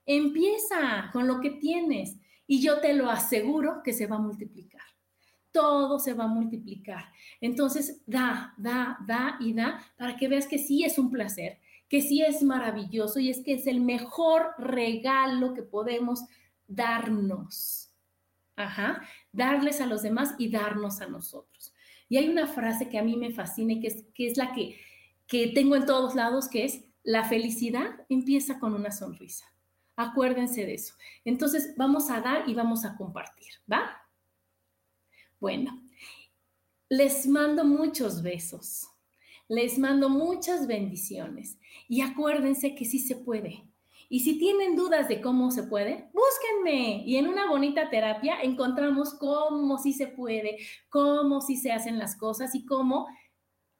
Empieza 0.08 1.12
con 1.14 1.28
lo 1.28 1.40
que 1.40 1.52
tienes 1.52 2.18
y 2.48 2.64
yo 2.64 2.80
te 2.80 2.96
lo 2.96 3.12
aseguro 3.12 3.84
que 3.84 3.94
se 3.94 4.08
va 4.08 4.16
a 4.16 4.20
multiplicar. 4.20 4.82
Todo 5.52 6.00
se 6.00 6.16
va 6.16 6.24
a 6.24 6.28
multiplicar. 6.28 7.12
Entonces, 7.42 8.02
da, 8.08 8.56
da, 8.58 8.98
da 9.06 9.38
y 9.40 9.54
da 9.54 9.86
para 10.00 10.18
que 10.18 10.28
veas 10.28 10.48
que 10.48 10.58
sí 10.58 10.84
es 10.84 10.98
un 10.98 11.12
placer, 11.12 11.60
que 11.88 12.02
sí 12.02 12.24
es 12.24 12.42
maravilloso 12.42 13.20
y 13.20 13.30
es 13.30 13.44
que 13.44 13.54
es 13.54 13.68
el 13.68 13.82
mejor 13.82 14.56
regalo 14.58 15.54
que 15.54 15.62
podemos 15.62 16.24
darnos. 16.66 17.92
Ajá, 18.56 19.04
darles 19.32 19.80
a 19.80 19.86
los 19.86 20.02
demás 20.02 20.34
y 20.40 20.50
darnos 20.50 21.02
a 21.02 21.08
nosotros. 21.08 21.72
Y 22.10 22.18
hay 22.18 22.30
una 22.30 22.48
frase 22.48 22.90
que 22.90 22.98
a 22.98 23.04
mí 23.04 23.16
me 23.16 23.30
fascina 23.30 23.74
y 23.74 23.80
que 23.80 23.88
es, 23.90 24.06
que 24.16 24.26
es 24.26 24.38
la 24.38 24.54
que 24.54 24.76
que 25.30 25.48
tengo 25.48 25.76
en 25.76 25.86
todos 25.86 26.16
lados, 26.16 26.50
que 26.50 26.66
es 26.66 26.84
la 27.04 27.24
felicidad 27.24 28.06
empieza 28.10 28.60
con 28.60 28.74
una 28.74 28.92
sonrisa. 28.92 29.46
Acuérdense 29.96 30.66
de 30.66 30.74
eso. 30.74 30.96
Entonces, 31.24 31.76
vamos 31.78 32.10
a 32.10 32.20
dar 32.20 32.50
y 32.50 32.56
vamos 32.56 32.84
a 32.84 32.98
compartir, 32.98 33.54
¿va? 33.72 34.02
Bueno, 35.40 35.82
les 36.90 37.28
mando 37.28 37.64
muchos 37.64 38.24
besos. 38.24 38.88
Les 39.48 39.78
mando 39.78 40.10
muchas 40.10 40.68
bendiciones. 40.68 41.60
Y 41.88 42.02
acuérdense 42.02 42.76
que 42.76 42.86
sí 42.86 43.00
se 43.00 43.16
puede. 43.16 43.64
Y 44.10 44.22
si 44.22 44.40
tienen 44.40 44.76
dudas 44.76 45.08
de 45.08 45.22
cómo 45.22 45.52
se 45.52 45.64
puede, 45.64 46.10
búsquenme. 46.14 47.04
Y 47.06 47.18
en 47.18 47.28
una 47.28 47.48
bonita 47.48 47.92
terapia 47.92 48.42
encontramos 48.42 49.14
cómo 49.14 49.78
sí 49.78 49.94
se 49.94 50.08
puede, 50.08 50.58
cómo 50.90 51.42
sí 51.42 51.58
se 51.58 51.72
hacen 51.72 52.00
las 52.00 52.16
cosas 52.16 52.56
y 52.56 52.66
cómo 52.66 53.08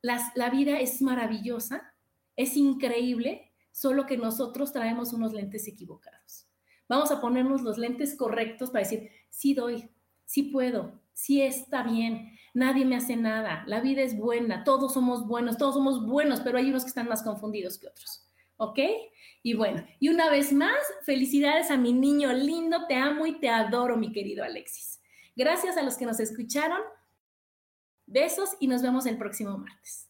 la 0.02 0.50
vida 0.50 0.80
es 0.80 1.02
maravillosa, 1.02 1.94
es 2.36 2.56
increíble, 2.56 3.52
solo 3.72 4.06
que 4.06 4.18
nosotros 4.18 4.72
traemos 4.72 5.14
unos 5.14 5.34
lentes 5.34 5.68
equivocados. 5.68 6.48
Vamos 6.88 7.12
a 7.12 7.22
ponernos 7.22 7.62
los 7.62 7.78
lentes 7.78 8.16
correctos 8.16 8.72
para 8.72 8.84
decir, 8.84 9.12
sí 9.30 9.54
doy, 9.54 9.90
sí 10.26 10.44
puedo, 10.44 11.00
sí 11.14 11.42
está 11.42 11.84
bien, 11.84 12.38
nadie 12.54 12.84
me 12.84 12.96
hace 12.96 13.16
nada, 13.16 13.64
la 13.68 13.80
vida 13.80 14.02
es 14.02 14.18
buena, 14.18 14.64
todos 14.64 14.94
somos 14.94 15.28
buenos, 15.28 15.58
todos 15.58 15.76
somos 15.76 16.06
buenos, 16.06 16.40
pero 16.42 16.58
hay 16.58 16.70
unos 16.70 16.84
que 16.84 16.90
están 16.90 17.08
más 17.08 17.24
confundidos 17.24 17.78
que 17.78 17.88
otros. 17.88 18.26
¿Ok? 18.58 18.80
Y 19.42 19.54
bueno, 19.54 19.86
y 20.00 20.10
una 20.10 20.30
vez 20.30 20.52
más, 20.52 20.78
felicidades 21.04 21.72
a 21.72 21.78
mi 21.78 21.94
niño 21.94 22.34
lindo, 22.34 22.88
te 22.88 22.96
amo 22.96 23.26
y 23.26 23.40
te 23.40 23.48
adoro, 23.48 23.96
mi 23.96 24.12
querido 24.12 24.44
Alexis. 24.44 25.00
Gracias 25.36 25.78
a 25.78 25.84
los 25.84 25.96
que 25.96 26.06
nos 26.06 26.20
escucharon. 26.20 26.82
Besos 28.12 28.58
y 28.60 28.66
nos 28.66 28.82
vemos 28.82 29.06
el 29.06 29.20
próximo 29.20 29.56
martes. 29.56 30.10